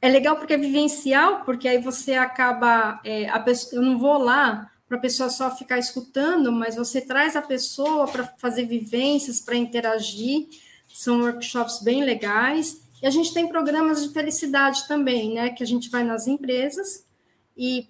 é 0.02 0.08
legal 0.08 0.36
porque 0.36 0.52
é 0.52 0.58
vivencial, 0.58 1.42
porque 1.44 1.66
aí 1.66 1.78
você 1.78 2.14
acaba, 2.14 3.00
é, 3.04 3.28
a 3.28 3.40
pessoa, 3.40 3.80
eu 3.80 3.84
não 3.84 3.98
vou 3.98 4.18
lá 4.18 4.70
para 4.86 4.98
a 4.98 5.00
pessoa 5.00 5.30
só 5.30 5.54
ficar 5.56 5.78
escutando, 5.78 6.52
mas 6.52 6.76
você 6.76 7.00
traz 7.00 7.34
a 7.36 7.42
pessoa 7.42 8.06
para 8.06 8.24
fazer 8.38 8.66
vivências, 8.66 9.40
para 9.40 9.56
interagir, 9.56 10.48
são 10.88 11.22
workshops 11.22 11.80
bem 11.82 12.04
legais, 12.04 12.82
e 13.02 13.06
a 13.06 13.10
gente 13.10 13.32
tem 13.32 13.48
programas 13.48 14.02
de 14.06 14.12
felicidade 14.12 14.86
também, 14.86 15.34
né, 15.34 15.50
que 15.50 15.62
a 15.62 15.66
gente 15.66 15.88
vai 15.88 16.04
nas 16.04 16.26
empresas, 16.26 17.04
e 17.56 17.88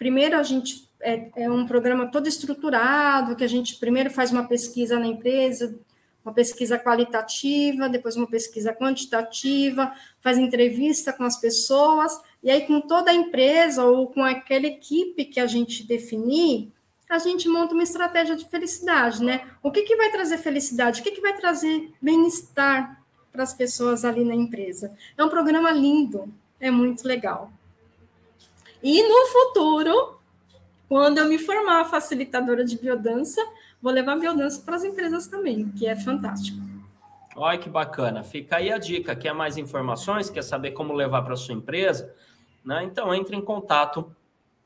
Primeiro, 0.00 0.34
a 0.38 0.42
gente 0.42 0.88
é, 0.98 1.28
é, 1.36 1.50
um 1.50 1.66
programa 1.66 2.10
todo 2.10 2.26
estruturado, 2.26 3.36
que 3.36 3.44
a 3.44 3.46
gente 3.46 3.76
primeiro 3.76 4.08
faz 4.08 4.32
uma 4.32 4.48
pesquisa 4.48 4.98
na 4.98 5.06
empresa, 5.06 5.78
uma 6.24 6.32
pesquisa 6.32 6.78
qualitativa, 6.78 7.86
depois 7.86 8.16
uma 8.16 8.26
pesquisa 8.26 8.72
quantitativa, 8.72 9.92
faz 10.22 10.38
entrevista 10.38 11.12
com 11.12 11.22
as 11.22 11.38
pessoas, 11.38 12.18
e 12.42 12.50
aí 12.50 12.62
com 12.62 12.80
toda 12.80 13.10
a 13.10 13.14
empresa 13.14 13.84
ou 13.84 14.06
com 14.06 14.24
aquela 14.24 14.66
equipe 14.66 15.26
que 15.26 15.38
a 15.38 15.46
gente 15.46 15.86
definir, 15.86 16.72
a 17.06 17.18
gente 17.18 17.46
monta 17.46 17.74
uma 17.74 17.82
estratégia 17.82 18.34
de 18.34 18.48
felicidade, 18.48 19.22
né? 19.22 19.50
O 19.62 19.70
que, 19.70 19.82
que 19.82 19.96
vai 19.96 20.10
trazer 20.10 20.38
felicidade? 20.38 21.02
O 21.02 21.04
que, 21.04 21.10
que 21.10 21.20
vai 21.20 21.36
trazer 21.36 21.92
bem-estar 22.00 23.04
para 23.30 23.42
as 23.42 23.52
pessoas 23.52 24.02
ali 24.06 24.24
na 24.24 24.34
empresa? 24.34 24.96
É 25.18 25.22
um 25.22 25.28
programa 25.28 25.70
lindo, 25.70 26.32
é 26.58 26.70
muito 26.70 27.06
legal. 27.06 27.52
E 28.82 29.02
no 29.02 29.26
futuro, 29.26 30.18
quando 30.88 31.18
eu 31.18 31.26
me 31.26 31.38
formar 31.38 31.84
facilitadora 31.84 32.64
de 32.64 32.78
biodança, 32.78 33.40
vou 33.80 33.92
levar 33.92 34.16
biodança 34.16 34.62
para 34.62 34.76
as 34.76 34.84
empresas 34.84 35.26
também, 35.26 35.70
que 35.72 35.86
é 35.86 35.94
fantástico. 35.96 36.58
Olha 37.36 37.58
que 37.58 37.68
bacana. 37.68 38.22
Fica 38.22 38.56
aí 38.56 38.72
a 38.72 38.78
dica. 38.78 39.14
Quer 39.14 39.32
mais 39.32 39.56
informações? 39.56 40.28
Quer 40.28 40.42
saber 40.42 40.72
como 40.72 40.92
levar 40.92 41.22
para 41.22 41.36
sua 41.36 41.54
empresa? 41.54 42.12
Né? 42.64 42.84
Então 42.84 43.14
entre 43.14 43.36
em 43.36 43.40
contato 43.40 44.14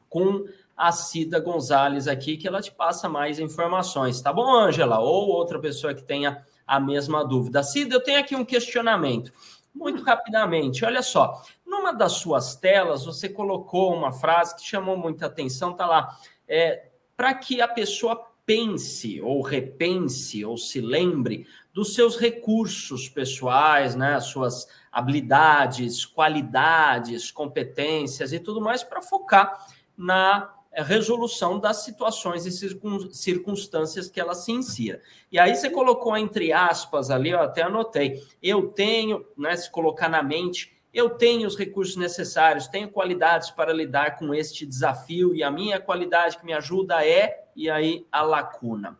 com 0.08 0.46
a 0.76 0.90
Cida 0.90 1.38
Gonzalez 1.38 2.08
aqui, 2.08 2.36
que 2.36 2.48
ela 2.48 2.60
te 2.60 2.72
passa 2.72 3.08
mais 3.08 3.38
informações. 3.38 4.20
Tá 4.20 4.32
bom, 4.32 4.52
Ângela? 4.52 4.98
Ou 4.98 5.28
outra 5.28 5.58
pessoa 5.58 5.94
que 5.94 6.02
tenha 6.02 6.44
a 6.66 6.80
mesma 6.80 7.24
dúvida. 7.24 7.62
Cida, 7.62 7.94
eu 7.94 8.00
tenho 8.00 8.18
aqui 8.18 8.34
um 8.34 8.44
questionamento. 8.44 9.32
Muito 9.74 10.02
rapidamente, 10.02 10.84
olha 10.84 11.02
só. 11.02 11.42
Numa 11.66 11.92
das 11.92 12.12
suas 12.12 12.54
telas, 12.54 13.04
você 13.04 13.28
colocou 13.28 13.92
uma 13.92 14.12
frase 14.12 14.54
que 14.56 14.62
chamou 14.64 14.96
muita 14.96 15.26
atenção, 15.26 15.74
tá 15.74 15.86
lá. 15.86 16.16
É, 16.46 16.90
para 17.16 17.34
que 17.34 17.60
a 17.60 17.66
pessoa 17.66 18.30
pense 18.46 19.20
ou 19.20 19.42
repense 19.42 20.44
ou 20.44 20.56
se 20.56 20.80
lembre 20.80 21.46
dos 21.72 21.94
seus 21.94 22.16
recursos 22.16 23.08
pessoais, 23.08 23.94
né, 23.94 24.14
as 24.14 24.26
suas 24.26 24.68
habilidades, 24.92 26.04
qualidades, 26.04 27.30
competências 27.30 28.32
e 28.32 28.38
tudo 28.38 28.60
mais 28.60 28.84
para 28.84 29.02
focar 29.02 29.66
na 29.96 30.53
resolução 30.82 31.58
das 31.58 31.84
situações 31.84 32.46
e 32.46 33.12
circunstâncias 33.12 34.08
que 34.08 34.20
ela 34.20 34.34
se 34.34 34.52
insira. 34.52 35.00
E 35.30 35.38
aí 35.38 35.54
você 35.54 35.70
colocou 35.70 36.16
entre 36.16 36.52
aspas 36.52 37.10
ali, 37.10 37.30
eu 37.30 37.40
até 37.40 37.62
anotei, 37.62 38.22
eu 38.42 38.68
tenho, 38.68 39.24
né, 39.36 39.56
se 39.56 39.70
colocar 39.70 40.08
na 40.08 40.22
mente, 40.22 40.74
eu 40.92 41.10
tenho 41.10 41.46
os 41.46 41.56
recursos 41.56 41.96
necessários, 41.96 42.68
tenho 42.68 42.88
qualidades 42.88 43.50
para 43.50 43.72
lidar 43.72 44.16
com 44.16 44.32
este 44.32 44.64
desafio 44.64 45.34
e 45.34 45.42
a 45.42 45.50
minha 45.50 45.80
qualidade 45.80 46.38
que 46.38 46.46
me 46.46 46.52
ajuda 46.52 47.04
é, 47.04 47.44
e 47.56 47.68
aí 47.68 48.06
a 48.10 48.22
lacuna. 48.22 48.96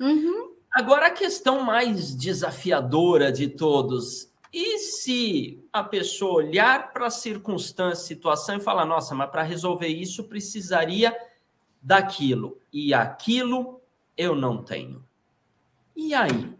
Uhum. 0.00 0.54
Agora, 0.72 1.06
a 1.06 1.10
questão 1.10 1.62
mais 1.62 2.14
desafiadora 2.14 3.32
de 3.32 3.48
todos, 3.48 4.29
e 4.52 4.78
se 4.78 5.64
a 5.72 5.82
pessoa 5.82 6.44
olhar 6.44 6.92
para 6.92 7.06
a 7.06 7.10
circunstância, 7.10 8.06
situação 8.06 8.56
e 8.56 8.60
falar, 8.60 8.84
nossa, 8.84 9.14
mas 9.14 9.30
para 9.30 9.42
resolver 9.42 9.88
isso 9.88 10.24
precisaria 10.24 11.16
daquilo, 11.80 12.58
e 12.72 12.92
aquilo 12.92 13.80
eu 14.16 14.34
não 14.34 14.62
tenho. 14.62 15.04
E 15.94 16.14
aí? 16.14 16.52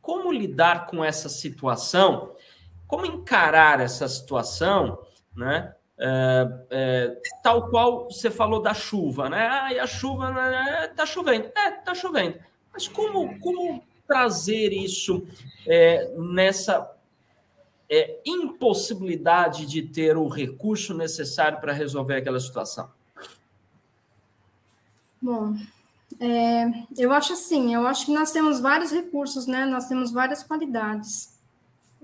Como 0.00 0.32
lidar 0.32 0.86
com 0.86 1.02
essa 1.02 1.28
situação? 1.28 2.34
como 2.86 3.06
encarar 3.06 3.80
essa 3.80 4.06
situação, 4.08 4.98
né? 5.34 5.74
É, 5.96 6.48
é, 6.70 7.16
tal 7.42 7.68
qual 7.70 8.04
você 8.04 8.30
falou 8.30 8.60
da 8.60 8.74
chuva, 8.74 9.28
né? 9.28 9.48
Ah, 9.50 9.72
e 9.72 9.78
a 9.78 9.86
chuva 9.86 10.30
né, 10.30 10.92
tá 10.94 11.06
chovendo, 11.06 11.50
é, 11.56 11.70
tá 11.70 11.94
chovendo. 11.94 12.38
Mas 12.72 12.88
como, 12.88 13.38
como 13.38 13.82
trazer 14.06 14.72
isso 14.72 15.26
é, 15.66 16.12
nessa 16.16 16.93
é, 17.88 18.20
impossibilidade 18.24 19.66
de 19.66 19.82
ter 19.82 20.16
o 20.16 20.28
recurso 20.28 20.94
necessário 20.94 21.60
para 21.60 21.72
resolver 21.72 22.16
aquela 22.16 22.40
situação? 22.40 22.90
Bom, 25.20 25.54
é, 26.20 26.64
eu 26.98 27.12
acho 27.12 27.32
assim, 27.32 27.74
eu 27.74 27.86
acho 27.86 28.06
que 28.06 28.12
nós 28.12 28.30
temos 28.30 28.60
vários 28.60 28.90
recursos, 28.90 29.46
né? 29.46 29.64
Nós 29.64 29.86
temos 29.88 30.12
várias 30.12 30.42
qualidades 30.42 31.34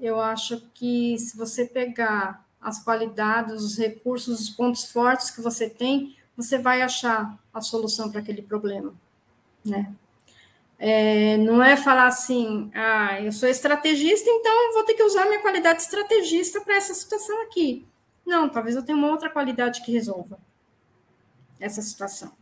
eu 0.01 0.19
acho 0.19 0.63
que 0.73 1.19
se 1.19 1.37
você 1.37 1.67
pegar 1.67 2.45
as 2.61 2.83
qualidades, 2.83 3.63
os 3.63 3.77
recursos, 3.77 4.41
os 4.41 4.51
pontos 4.51 4.91
fortes 4.91 5.31
que 5.31 5.41
você 5.41 5.69
tem, 5.69 6.17
você 6.37 6.59
vai 6.59 6.81
achar 6.81 7.39
a 7.53 7.61
solução 7.61 8.11
para 8.11 8.21
aquele 8.21 8.43
problema, 8.43 8.95
né? 9.65 9.95
É, 10.83 11.37
não 11.37 11.63
é 11.63 11.77
falar 11.77 12.07
assim, 12.07 12.71
ah, 12.75 13.21
eu 13.21 13.31
sou 13.33 13.47
estrategista, 13.47 14.31
então 14.31 14.73
vou 14.73 14.83
ter 14.83 14.95
que 14.95 15.03
usar 15.03 15.27
minha 15.27 15.43
qualidade 15.43 15.83
estrategista 15.83 16.59
para 16.63 16.75
essa 16.75 16.95
situação 16.95 17.43
aqui. 17.43 17.87
Não, 18.25 18.49
talvez 18.49 18.75
eu 18.75 18.83
tenha 18.83 18.97
uma 18.97 19.11
outra 19.11 19.29
qualidade 19.29 19.83
que 19.83 19.93
resolva 19.93 20.39
essa 21.61 21.83
situação, 21.83 22.33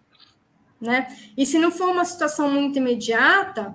né? 0.81 1.13
E 1.37 1.45
se 1.45 1.59
não 1.59 1.73
for 1.73 1.91
uma 1.91 2.05
situação 2.05 2.49
muito 2.49 2.79
imediata, 2.79 3.75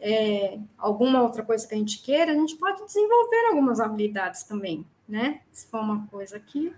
é, 0.00 0.58
alguma 0.76 1.22
outra 1.22 1.44
coisa 1.44 1.64
que 1.64 1.74
a 1.74 1.78
gente 1.78 2.02
queira, 2.02 2.32
a 2.32 2.34
gente 2.34 2.56
pode 2.56 2.84
desenvolver 2.84 3.46
algumas 3.50 3.78
habilidades 3.78 4.42
também, 4.42 4.84
né? 5.08 5.42
Se 5.52 5.68
for 5.68 5.80
uma 5.80 6.08
coisa 6.08 6.40
que 6.40 6.74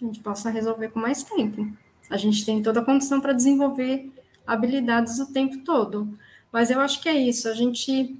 a 0.00 0.04
gente 0.04 0.20
possa 0.20 0.48
resolver 0.48 0.90
com 0.90 1.00
mais 1.00 1.24
tempo. 1.24 1.66
A 2.08 2.16
gente 2.16 2.46
tem 2.46 2.62
toda 2.62 2.80
a 2.80 2.84
condição 2.84 3.20
para 3.20 3.32
desenvolver 3.32 4.12
habilidades 4.46 5.18
o 5.18 5.32
tempo 5.32 5.58
todo. 5.58 6.18
Mas 6.52 6.70
eu 6.70 6.80
acho 6.80 7.00
que 7.00 7.08
é 7.08 7.16
isso, 7.16 7.48
a 7.48 7.54
gente. 7.54 8.16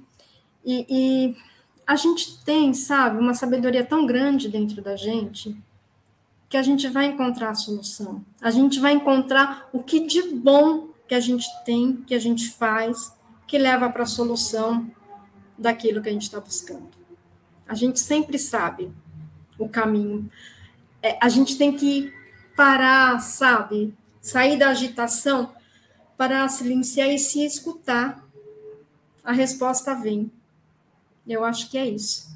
E, 0.63 0.85
e 0.89 1.37
a 1.85 1.95
gente 1.95 2.43
tem, 2.43 2.73
sabe, 2.73 3.19
uma 3.19 3.33
sabedoria 3.33 3.85
tão 3.85 4.05
grande 4.05 4.49
dentro 4.49 4.81
da 4.81 4.95
gente 4.95 5.55
que 6.49 6.57
a 6.57 6.63
gente 6.63 6.87
vai 6.87 7.05
encontrar 7.05 7.49
a 7.51 7.55
solução. 7.55 8.23
A 8.41 8.49
gente 8.51 8.79
vai 8.79 8.93
encontrar 8.93 9.69
o 9.73 9.83
que 9.83 10.05
de 10.05 10.21
bom 10.33 10.89
que 11.07 11.15
a 11.15 11.19
gente 11.19 11.47
tem, 11.63 11.97
que 11.97 12.15
a 12.15 12.19
gente 12.19 12.49
faz, 12.49 13.13
que 13.47 13.57
leva 13.57 13.89
para 13.89 14.03
a 14.03 14.07
solução 14.07 14.89
daquilo 15.57 16.01
que 16.01 16.09
a 16.09 16.11
gente 16.11 16.23
está 16.23 16.39
buscando. 16.39 16.89
A 17.67 17.73
gente 17.73 17.99
sempre 17.99 18.37
sabe 18.37 18.91
o 19.57 19.67
caminho. 19.67 20.29
É, 21.01 21.17
a 21.21 21.29
gente 21.29 21.57
tem 21.57 21.75
que 21.75 22.13
parar, 22.55 23.19
sabe? 23.19 23.93
Sair 24.21 24.57
da 24.57 24.69
agitação, 24.69 25.53
para 26.17 26.47
silenciar 26.47 27.09
e 27.09 27.19
se 27.19 27.45
escutar. 27.45 28.23
A 29.23 29.31
resposta 29.31 29.95
vem. 29.95 30.31
Eu 31.27 31.43
acho 31.43 31.69
que 31.69 31.77
é 31.77 31.85
isso. 31.85 32.35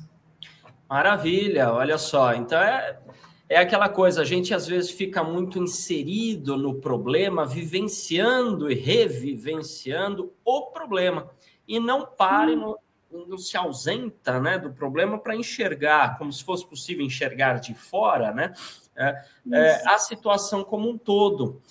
Maravilha, 0.90 1.72
olha 1.72 1.98
só. 1.98 2.34
Então 2.34 2.60
é, 2.60 2.98
é 3.48 3.58
aquela 3.58 3.90
coisa, 3.90 4.22
a 4.22 4.26
gente 4.26 4.54
às 4.54 4.68
vezes 4.68 4.92
fica 4.92 5.24
muito 5.24 5.60
inserido 5.60 6.58
no 6.58 6.76
problema, 6.76 7.46
vivenciando 7.46 8.72
e 8.72 8.76
revivenciando 8.76 10.34
o 10.44 10.68
problema, 10.68 11.30
e 11.68 11.80
não 11.80 12.06
pare, 12.06 12.56
hum. 12.56 12.76
no, 13.12 13.26
não 13.28 13.38
se 13.38 13.58
ausenta 13.58 14.40
né, 14.40 14.58
do 14.58 14.72
problema 14.72 15.18
para 15.18 15.36
enxergar, 15.36 16.18
como 16.18 16.32
se 16.32 16.44
fosse 16.44 16.66
possível 16.66 17.06
enxergar 17.06 17.60
de 17.60 17.74
fora, 17.74 18.32
né, 18.32 18.54
é, 18.96 19.24
é, 19.52 19.90
a 19.90 19.98
situação 19.98 20.64
como 20.64 20.90
um 20.90 20.98
todo. 20.98 21.62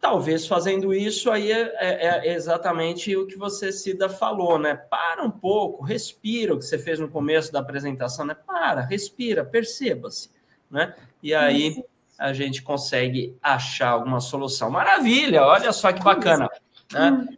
Talvez 0.00 0.46
fazendo 0.46 0.94
isso 0.94 1.28
aí 1.28 1.50
é, 1.50 1.74
é, 1.76 2.28
é, 2.28 2.34
exatamente 2.34 3.16
o 3.16 3.26
que 3.26 3.36
você, 3.36 3.72
Cida, 3.72 4.08
falou, 4.08 4.56
né? 4.56 4.76
Para 4.76 5.24
um 5.24 5.30
pouco, 5.30 5.82
respira 5.82 6.54
o 6.54 6.58
que 6.58 6.64
você 6.64 6.78
fez 6.78 7.00
no 7.00 7.08
começo 7.08 7.52
da 7.52 7.58
apresentação, 7.58 8.24
né? 8.24 8.34
Para, 8.34 8.82
respira, 8.82 9.44
perceba-se, 9.44 10.30
né? 10.70 10.94
E 11.20 11.34
aí 11.34 11.84
a 12.16 12.32
gente 12.32 12.62
consegue 12.62 13.36
achar 13.42 13.90
alguma 13.90 14.20
solução. 14.20 14.70
Maravilha, 14.70 15.44
olha 15.44 15.72
só 15.72 15.92
que 15.92 16.02
bacana. 16.02 16.48
Né? 16.92 17.28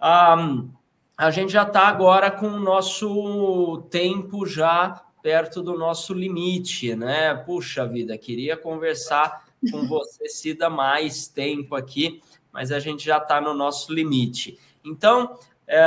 Um, 0.00 0.40
hum. 0.40 0.70
a 1.18 1.30
gente 1.32 1.52
já 1.52 1.64
está 1.64 1.88
agora 1.88 2.30
com 2.30 2.46
o 2.46 2.60
nosso 2.60 3.86
tempo 3.90 4.46
já 4.46 5.02
perto 5.20 5.62
do 5.62 5.76
nosso 5.76 6.14
limite, 6.14 6.94
né? 6.94 7.34
Puxa 7.34 7.86
vida, 7.86 8.16
queria 8.18 8.56
conversar 8.56 9.43
com 9.70 9.86
você, 9.86 10.28
Cida, 10.28 10.70
mais 10.70 11.28
tempo 11.28 11.74
aqui, 11.74 12.20
mas 12.52 12.72
a 12.72 12.78
gente 12.78 13.04
já 13.04 13.18
está 13.18 13.40
no 13.40 13.54
nosso 13.54 13.92
limite. 13.92 14.58
Então, 14.84 15.38
é, 15.66 15.82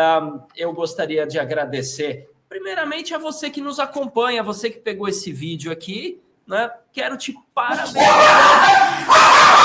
eu 0.55 0.73
gostaria 0.73 1.25
de 1.25 1.39
agradecer, 1.39 2.29
primeiramente, 2.49 3.13
a 3.13 3.17
você 3.17 3.49
que 3.49 3.61
nos 3.61 3.79
acompanha, 3.79 4.43
você 4.43 4.69
que 4.69 4.79
pegou 4.79 5.07
esse 5.07 5.31
vídeo 5.31 5.71
aqui 5.71 6.21
né? 6.47 6.71
Quero 6.93 7.17
te 7.17 7.35
parabenizar. 7.53 7.97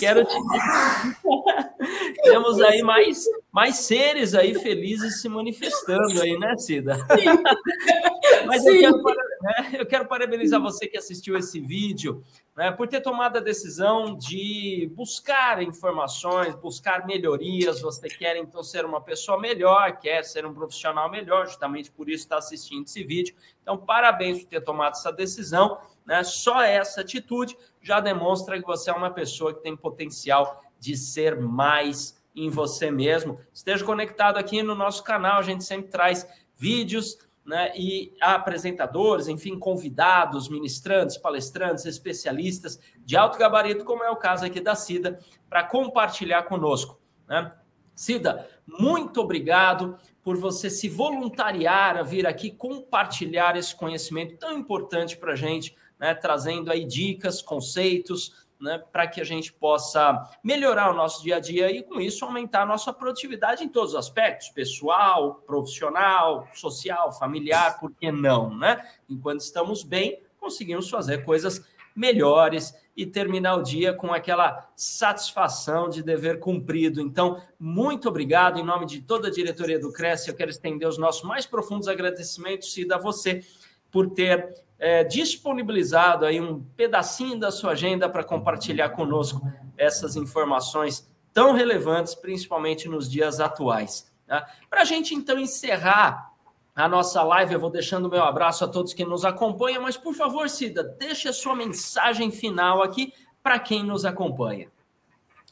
Quero 0.00 0.24
te 0.24 0.34
Temos 2.22 2.60
aí 2.60 2.82
mais, 2.82 3.24
mais 3.52 3.76
seres 3.76 4.34
aí 4.34 4.54
felizes 4.54 5.20
se 5.20 5.28
manifestando 5.28 6.20
aí, 6.20 6.36
né, 6.36 6.56
Cida? 6.56 6.96
Sim. 6.96 8.44
Mas 8.46 8.62
Sim. 8.62 8.84
Eu, 8.84 9.02
quero, 9.02 9.20
né, 9.42 9.70
eu 9.74 9.86
quero 9.86 10.06
parabenizar 10.06 10.60
você 10.60 10.86
que 10.86 10.98
assistiu 10.98 11.36
esse 11.36 11.60
vídeo 11.60 12.24
né, 12.58 12.72
por 12.72 12.88
ter 12.88 13.00
tomado 13.00 13.36
a 13.36 13.40
decisão 13.40 14.16
de 14.16 14.90
buscar 14.96 15.62
informações, 15.62 16.56
buscar 16.56 17.06
melhorias. 17.06 17.80
Você 17.80 18.08
quer 18.08 18.36
então 18.36 18.64
ser 18.64 18.84
uma 18.84 19.00
pessoa 19.00 19.38
melhor, 19.38 19.96
quer 19.98 20.24
ser 20.24 20.44
um 20.44 20.52
profissional 20.52 21.08
melhor, 21.08 21.46
justamente 21.46 21.88
por 21.92 22.08
isso 22.08 22.24
está 22.24 22.38
assistindo 22.38 22.84
esse 22.84 23.04
vídeo. 23.04 23.36
Então, 23.62 23.78
parabéns 23.78 24.40
por 24.40 24.48
ter 24.48 24.60
tomado 24.60 24.94
essa 24.94 25.12
decisão. 25.12 25.78
Né? 26.08 26.24
Só 26.24 26.62
essa 26.62 27.02
atitude 27.02 27.54
já 27.82 28.00
demonstra 28.00 28.58
que 28.58 28.66
você 28.66 28.88
é 28.88 28.94
uma 28.94 29.10
pessoa 29.10 29.52
que 29.52 29.62
tem 29.62 29.76
potencial 29.76 30.64
de 30.80 30.96
ser 30.96 31.38
mais 31.38 32.18
em 32.34 32.48
você 32.48 32.90
mesmo. 32.90 33.38
Esteja 33.52 33.84
conectado 33.84 34.38
aqui 34.38 34.62
no 34.62 34.74
nosso 34.74 35.04
canal, 35.04 35.38
a 35.38 35.42
gente 35.42 35.64
sempre 35.64 35.90
traz 35.90 36.26
vídeos 36.56 37.18
né, 37.44 37.72
e 37.76 38.14
apresentadores, 38.22 39.28
enfim, 39.28 39.58
convidados, 39.58 40.48
ministrantes, 40.48 41.18
palestrantes, 41.18 41.84
especialistas 41.84 42.80
de 43.04 43.14
alto 43.14 43.38
gabarito, 43.38 43.84
como 43.84 44.02
é 44.02 44.10
o 44.10 44.16
caso 44.16 44.46
aqui 44.46 44.60
da 44.60 44.74
Cida, 44.74 45.18
para 45.48 45.62
compartilhar 45.64 46.44
conosco. 46.44 46.98
Né? 47.28 47.52
Cida, 47.94 48.48
muito 48.66 49.20
obrigado 49.20 49.98
por 50.22 50.36
você 50.36 50.70
se 50.70 50.88
voluntariar 50.88 51.96
a 51.98 52.02
vir 52.02 52.26
aqui 52.26 52.50
compartilhar 52.50 53.56
esse 53.56 53.74
conhecimento 53.74 54.38
tão 54.38 54.56
importante 54.56 55.16
para 55.16 55.32
a 55.32 55.36
gente, 55.36 55.76
né, 55.98 56.14
trazendo 56.14 56.70
aí 56.70 56.84
dicas, 56.84 57.42
conceitos, 57.42 58.46
né, 58.60 58.82
para 58.92 59.06
que 59.06 59.20
a 59.20 59.24
gente 59.24 59.52
possa 59.52 60.28
melhorar 60.42 60.90
o 60.90 60.94
nosso 60.94 61.22
dia 61.22 61.36
a 61.36 61.40
dia 61.40 61.70
e, 61.70 61.82
com 61.82 62.00
isso, 62.00 62.24
aumentar 62.24 62.62
a 62.62 62.66
nossa 62.66 62.92
produtividade 62.92 63.62
em 63.62 63.68
todos 63.68 63.90
os 63.90 63.98
aspectos, 63.98 64.48
pessoal, 64.48 65.36
profissional, 65.46 66.48
social, 66.52 67.12
familiar, 67.12 67.78
por 67.78 67.92
que 67.92 68.10
não, 68.10 68.56
né? 68.56 68.84
Enquanto 69.08 69.40
estamos 69.40 69.82
bem, 69.82 70.20
conseguimos 70.40 70.90
fazer 70.90 71.24
coisas 71.24 71.64
melhores 71.94 72.74
e 72.96 73.06
terminar 73.06 73.56
o 73.56 73.62
dia 73.62 73.92
com 73.92 74.12
aquela 74.12 74.68
satisfação 74.74 75.88
de 75.88 76.02
dever 76.02 76.40
cumprido. 76.40 77.00
Então, 77.00 77.40
muito 77.58 78.08
obrigado. 78.08 78.58
Em 78.58 78.64
nome 78.64 78.86
de 78.86 79.02
toda 79.02 79.28
a 79.28 79.30
diretoria 79.30 79.78
do 79.78 79.92
Cresce, 79.92 80.28
eu 80.28 80.34
quero 80.34 80.50
estender 80.50 80.88
os 80.88 80.98
nossos 80.98 81.22
mais 81.22 81.46
profundos 81.46 81.86
agradecimentos, 81.86 82.72
Cida, 82.72 82.96
a 82.96 82.98
você 82.98 83.44
por 83.90 84.10
ter 84.10 84.64
é, 84.78 85.02
disponibilizado 85.02 86.24
aí 86.24 86.40
um 86.40 86.62
pedacinho 86.76 87.38
da 87.38 87.50
sua 87.50 87.72
agenda 87.72 88.08
para 88.08 88.22
compartilhar 88.22 88.90
conosco 88.90 89.42
essas 89.76 90.16
informações 90.16 91.08
tão 91.32 91.52
relevantes, 91.52 92.14
principalmente 92.14 92.88
nos 92.88 93.10
dias 93.10 93.40
atuais. 93.40 94.10
Tá? 94.26 94.46
Para 94.70 94.82
a 94.82 94.84
gente, 94.84 95.14
então, 95.14 95.38
encerrar 95.38 96.32
a 96.74 96.88
nossa 96.88 97.22
live, 97.22 97.54
eu 97.54 97.60
vou 97.60 97.70
deixando 97.70 98.08
meu 98.08 98.22
abraço 98.22 98.64
a 98.64 98.68
todos 98.68 98.94
que 98.94 99.04
nos 99.04 99.24
acompanham, 99.24 99.82
mas, 99.82 99.96
por 99.96 100.14
favor, 100.14 100.48
Cida, 100.48 100.82
deixe 100.82 101.28
a 101.28 101.32
sua 101.32 101.56
mensagem 101.56 102.30
final 102.30 102.82
aqui 102.82 103.12
para 103.42 103.58
quem 103.58 103.82
nos 103.82 104.04
acompanha. 104.04 104.68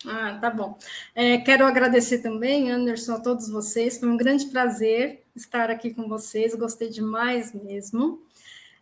Ah, 0.06 0.38
tá 0.40 0.50
bom. 0.50 0.78
É, 1.14 1.38
quero 1.38 1.64
agradecer 1.64 2.18
também, 2.18 2.70
Anderson, 2.70 3.14
a 3.14 3.20
todos 3.20 3.48
vocês. 3.48 3.98
Foi 3.98 4.08
um 4.08 4.16
grande 4.16 4.46
prazer 4.46 5.24
estar 5.34 5.70
aqui 5.70 5.92
com 5.92 6.08
vocês. 6.08 6.54
Gostei 6.54 6.88
demais 6.88 7.52
mesmo. 7.52 8.25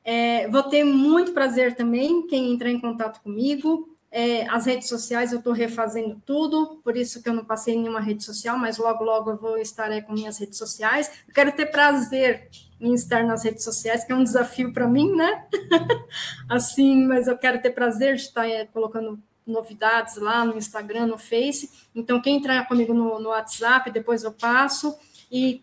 É, 0.05 0.47
vou 0.49 0.63
ter 0.63 0.85
muito 0.85 1.33
prazer 1.33 1.75
também 1.75 2.27
quem 2.27 2.53
entrar 2.53 2.71
em 2.71 2.81
contato 2.81 3.23
comigo. 3.23 3.89
É, 4.11 4.47
as 4.49 4.67
redes 4.67 4.89
sociais 4.89 5.33
eu 5.33 5.39
estou 5.39 5.53
refazendo 5.53 6.23
tudo, 6.25 6.81
por 6.85 6.97
isso 6.97 7.21
que 7.21 7.29
eu 7.29 7.35
não 7.35 7.45
passei 7.45 7.75
nenhuma 7.75 8.01
rede 8.01 8.23
social, 8.23 8.57
mas 8.57 8.79
logo, 8.79 9.03
logo 9.03 9.31
eu 9.31 9.37
vou 9.37 9.59
estar 9.59 9.91
aí 9.91 10.03
com 10.03 10.13
minhas 10.13 10.39
redes 10.39 10.57
sociais. 10.57 11.11
Eu 11.27 11.35
quero 11.35 11.51
ter 11.51 11.67
prazer 11.67 12.49
em 12.81 12.95
estar 12.95 13.25
nas 13.25 13.43
redes 13.43 13.65
sociais, 13.65 14.05
que 14.05 14.13
é 14.13 14.15
um 14.15 14.23
desafio 14.23 14.73
para 14.73 14.87
mim, 14.87 15.11
né? 15.17 15.47
assim, 16.49 17.05
mas 17.07 17.27
eu 17.27 17.37
quero 17.37 17.61
ter 17.61 17.71
prazer 17.71 18.15
de 18.15 18.23
estar 18.23 18.49
é, 18.49 18.67
colocando 18.67 19.19
novidades 19.47 20.17
lá 20.17 20.45
no 20.45 20.57
Instagram, 20.57 21.07
no 21.07 21.19
Face. 21.19 21.71
Então, 21.95 22.21
quem 22.21 22.37
entrar 22.37 22.69
comigo 22.69 22.95
no, 22.95 23.19
no 23.19 23.31
WhatsApp, 23.31 23.91
depois 23.91 24.23
eu 24.23 24.33
passo. 24.33 24.97
E 25.31 25.63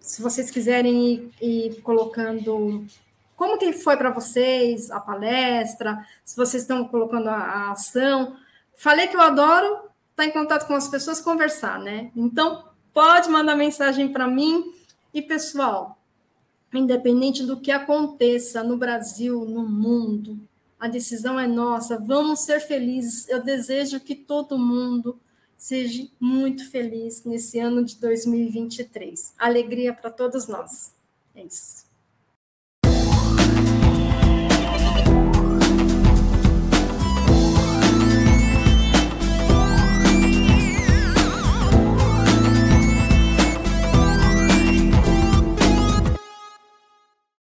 se 0.00 0.22
vocês 0.22 0.50
quiserem 0.50 1.14
ir, 1.14 1.32
ir 1.40 1.80
colocando 1.82 2.86
como 3.38 3.56
que 3.56 3.72
foi 3.72 3.96
para 3.96 4.10
vocês 4.10 4.90
a 4.90 4.98
palestra? 4.98 6.04
Se 6.24 6.36
vocês 6.36 6.64
estão 6.64 6.84
colocando 6.88 7.28
a, 7.28 7.36
a 7.36 7.70
ação. 7.70 8.36
Falei 8.74 9.06
que 9.06 9.14
eu 9.14 9.20
adoro 9.20 9.88
estar 10.10 10.24
em 10.24 10.32
contato 10.32 10.66
com 10.66 10.74
as 10.74 10.88
pessoas, 10.88 11.20
conversar, 11.20 11.78
né? 11.78 12.10
Então, 12.16 12.64
pode 12.92 13.30
mandar 13.30 13.54
mensagem 13.54 14.12
para 14.12 14.26
mim. 14.26 14.74
E, 15.14 15.22
pessoal, 15.22 16.00
independente 16.74 17.44
do 17.44 17.60
que 17.60 17.70
aconteça 17.70 18.64
no 18.64 18.76
Brasil, 18.76 19.44
no 19.44 19.62
mundo, 19.62 20.36
a 20.76 20.88
decisão 20.88 21.38
é 21.38 21.46
nossa. 21.46 21.96
Vamos 21.96 22.40
ser 22.40 22.58
felizes. 22.58 23.28
Eu 23.28 23.40
desejo 23.40 24.00
que 24.00 24.16
todo 24.16 24.58
mundo 24.58 25.16
seja 25.56 26.08
muito 26.18 26.68
feliz 26.68 27.22
nesse 27.24 27.60
ano 27.60 27.84
de 27.84 27.96
2023. 27.98 29.34
Alegria 29.38 29.94
para 29.94 30.10
todos 30.10 30.48
nós. 30.48 30.92
É 31.36 31.44
isso. 31.44 31.87